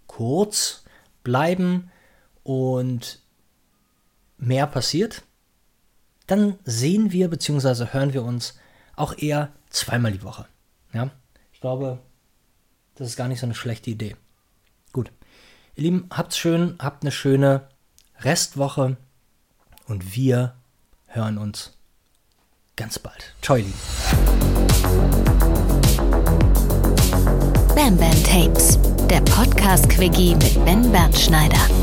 kurz 0.07 0.85
bleiben 1.25 1.91
und 2.45 3.19
mehr 4.39 4.69
passiert, 4.69 5.25
dann 6.27 6.59
sehen 6.65 7.13
wir 7.13 7.29
bzw. 7.29 7.93
hören 7.93 8.13
wir 8.13 8.23
uns 8.23 8.59
auch 8.97 9.17
eher 9.17 9.53
zweimal 9.69 10.13
die 10.13 10.23
Woche. 10.23 10.47
Ja, 10.93 11.11
ich 11.53 11.61
glaube, 11.61 11.99
das 12.95 13.09
ist 13.09 13.17
gar 13.17 13.29
nicht 13.29 13.41
so 13.41 13.47
eine 13.47 13.55
schlechte 13.55 13.91
Idee. 13.91 14.17
Gut, 14.93 15.11
ihr 15.75 15.85
Lieben, 15.85 16.09
habt's 16.11 16.39
schön, 16.39 16.77
habt 16.79 17.03
eine 17.03 17.13
schöne 17.13 17.69
Restwoche 18.21 18.97
und 19.87 20.15
wir 20.15 20.55
hören 21.07 21.39
uns 21.39 21.77
ganz 22.77 22.99
bald. 22.99 23.35
Ciao, 23.43 23.57
ihr 23.57 23.65
Lieben. 23.65 23.79
Bam 27.75 27.97
Bam 27.97 28.25
Tapes, 28.25 28.79
der 29.11 29.21
Podcast-Quickie 29.23 30.37
mit 30.37 30.65
Ben 30.65 30.91
Bernschneider. 30.93 31.74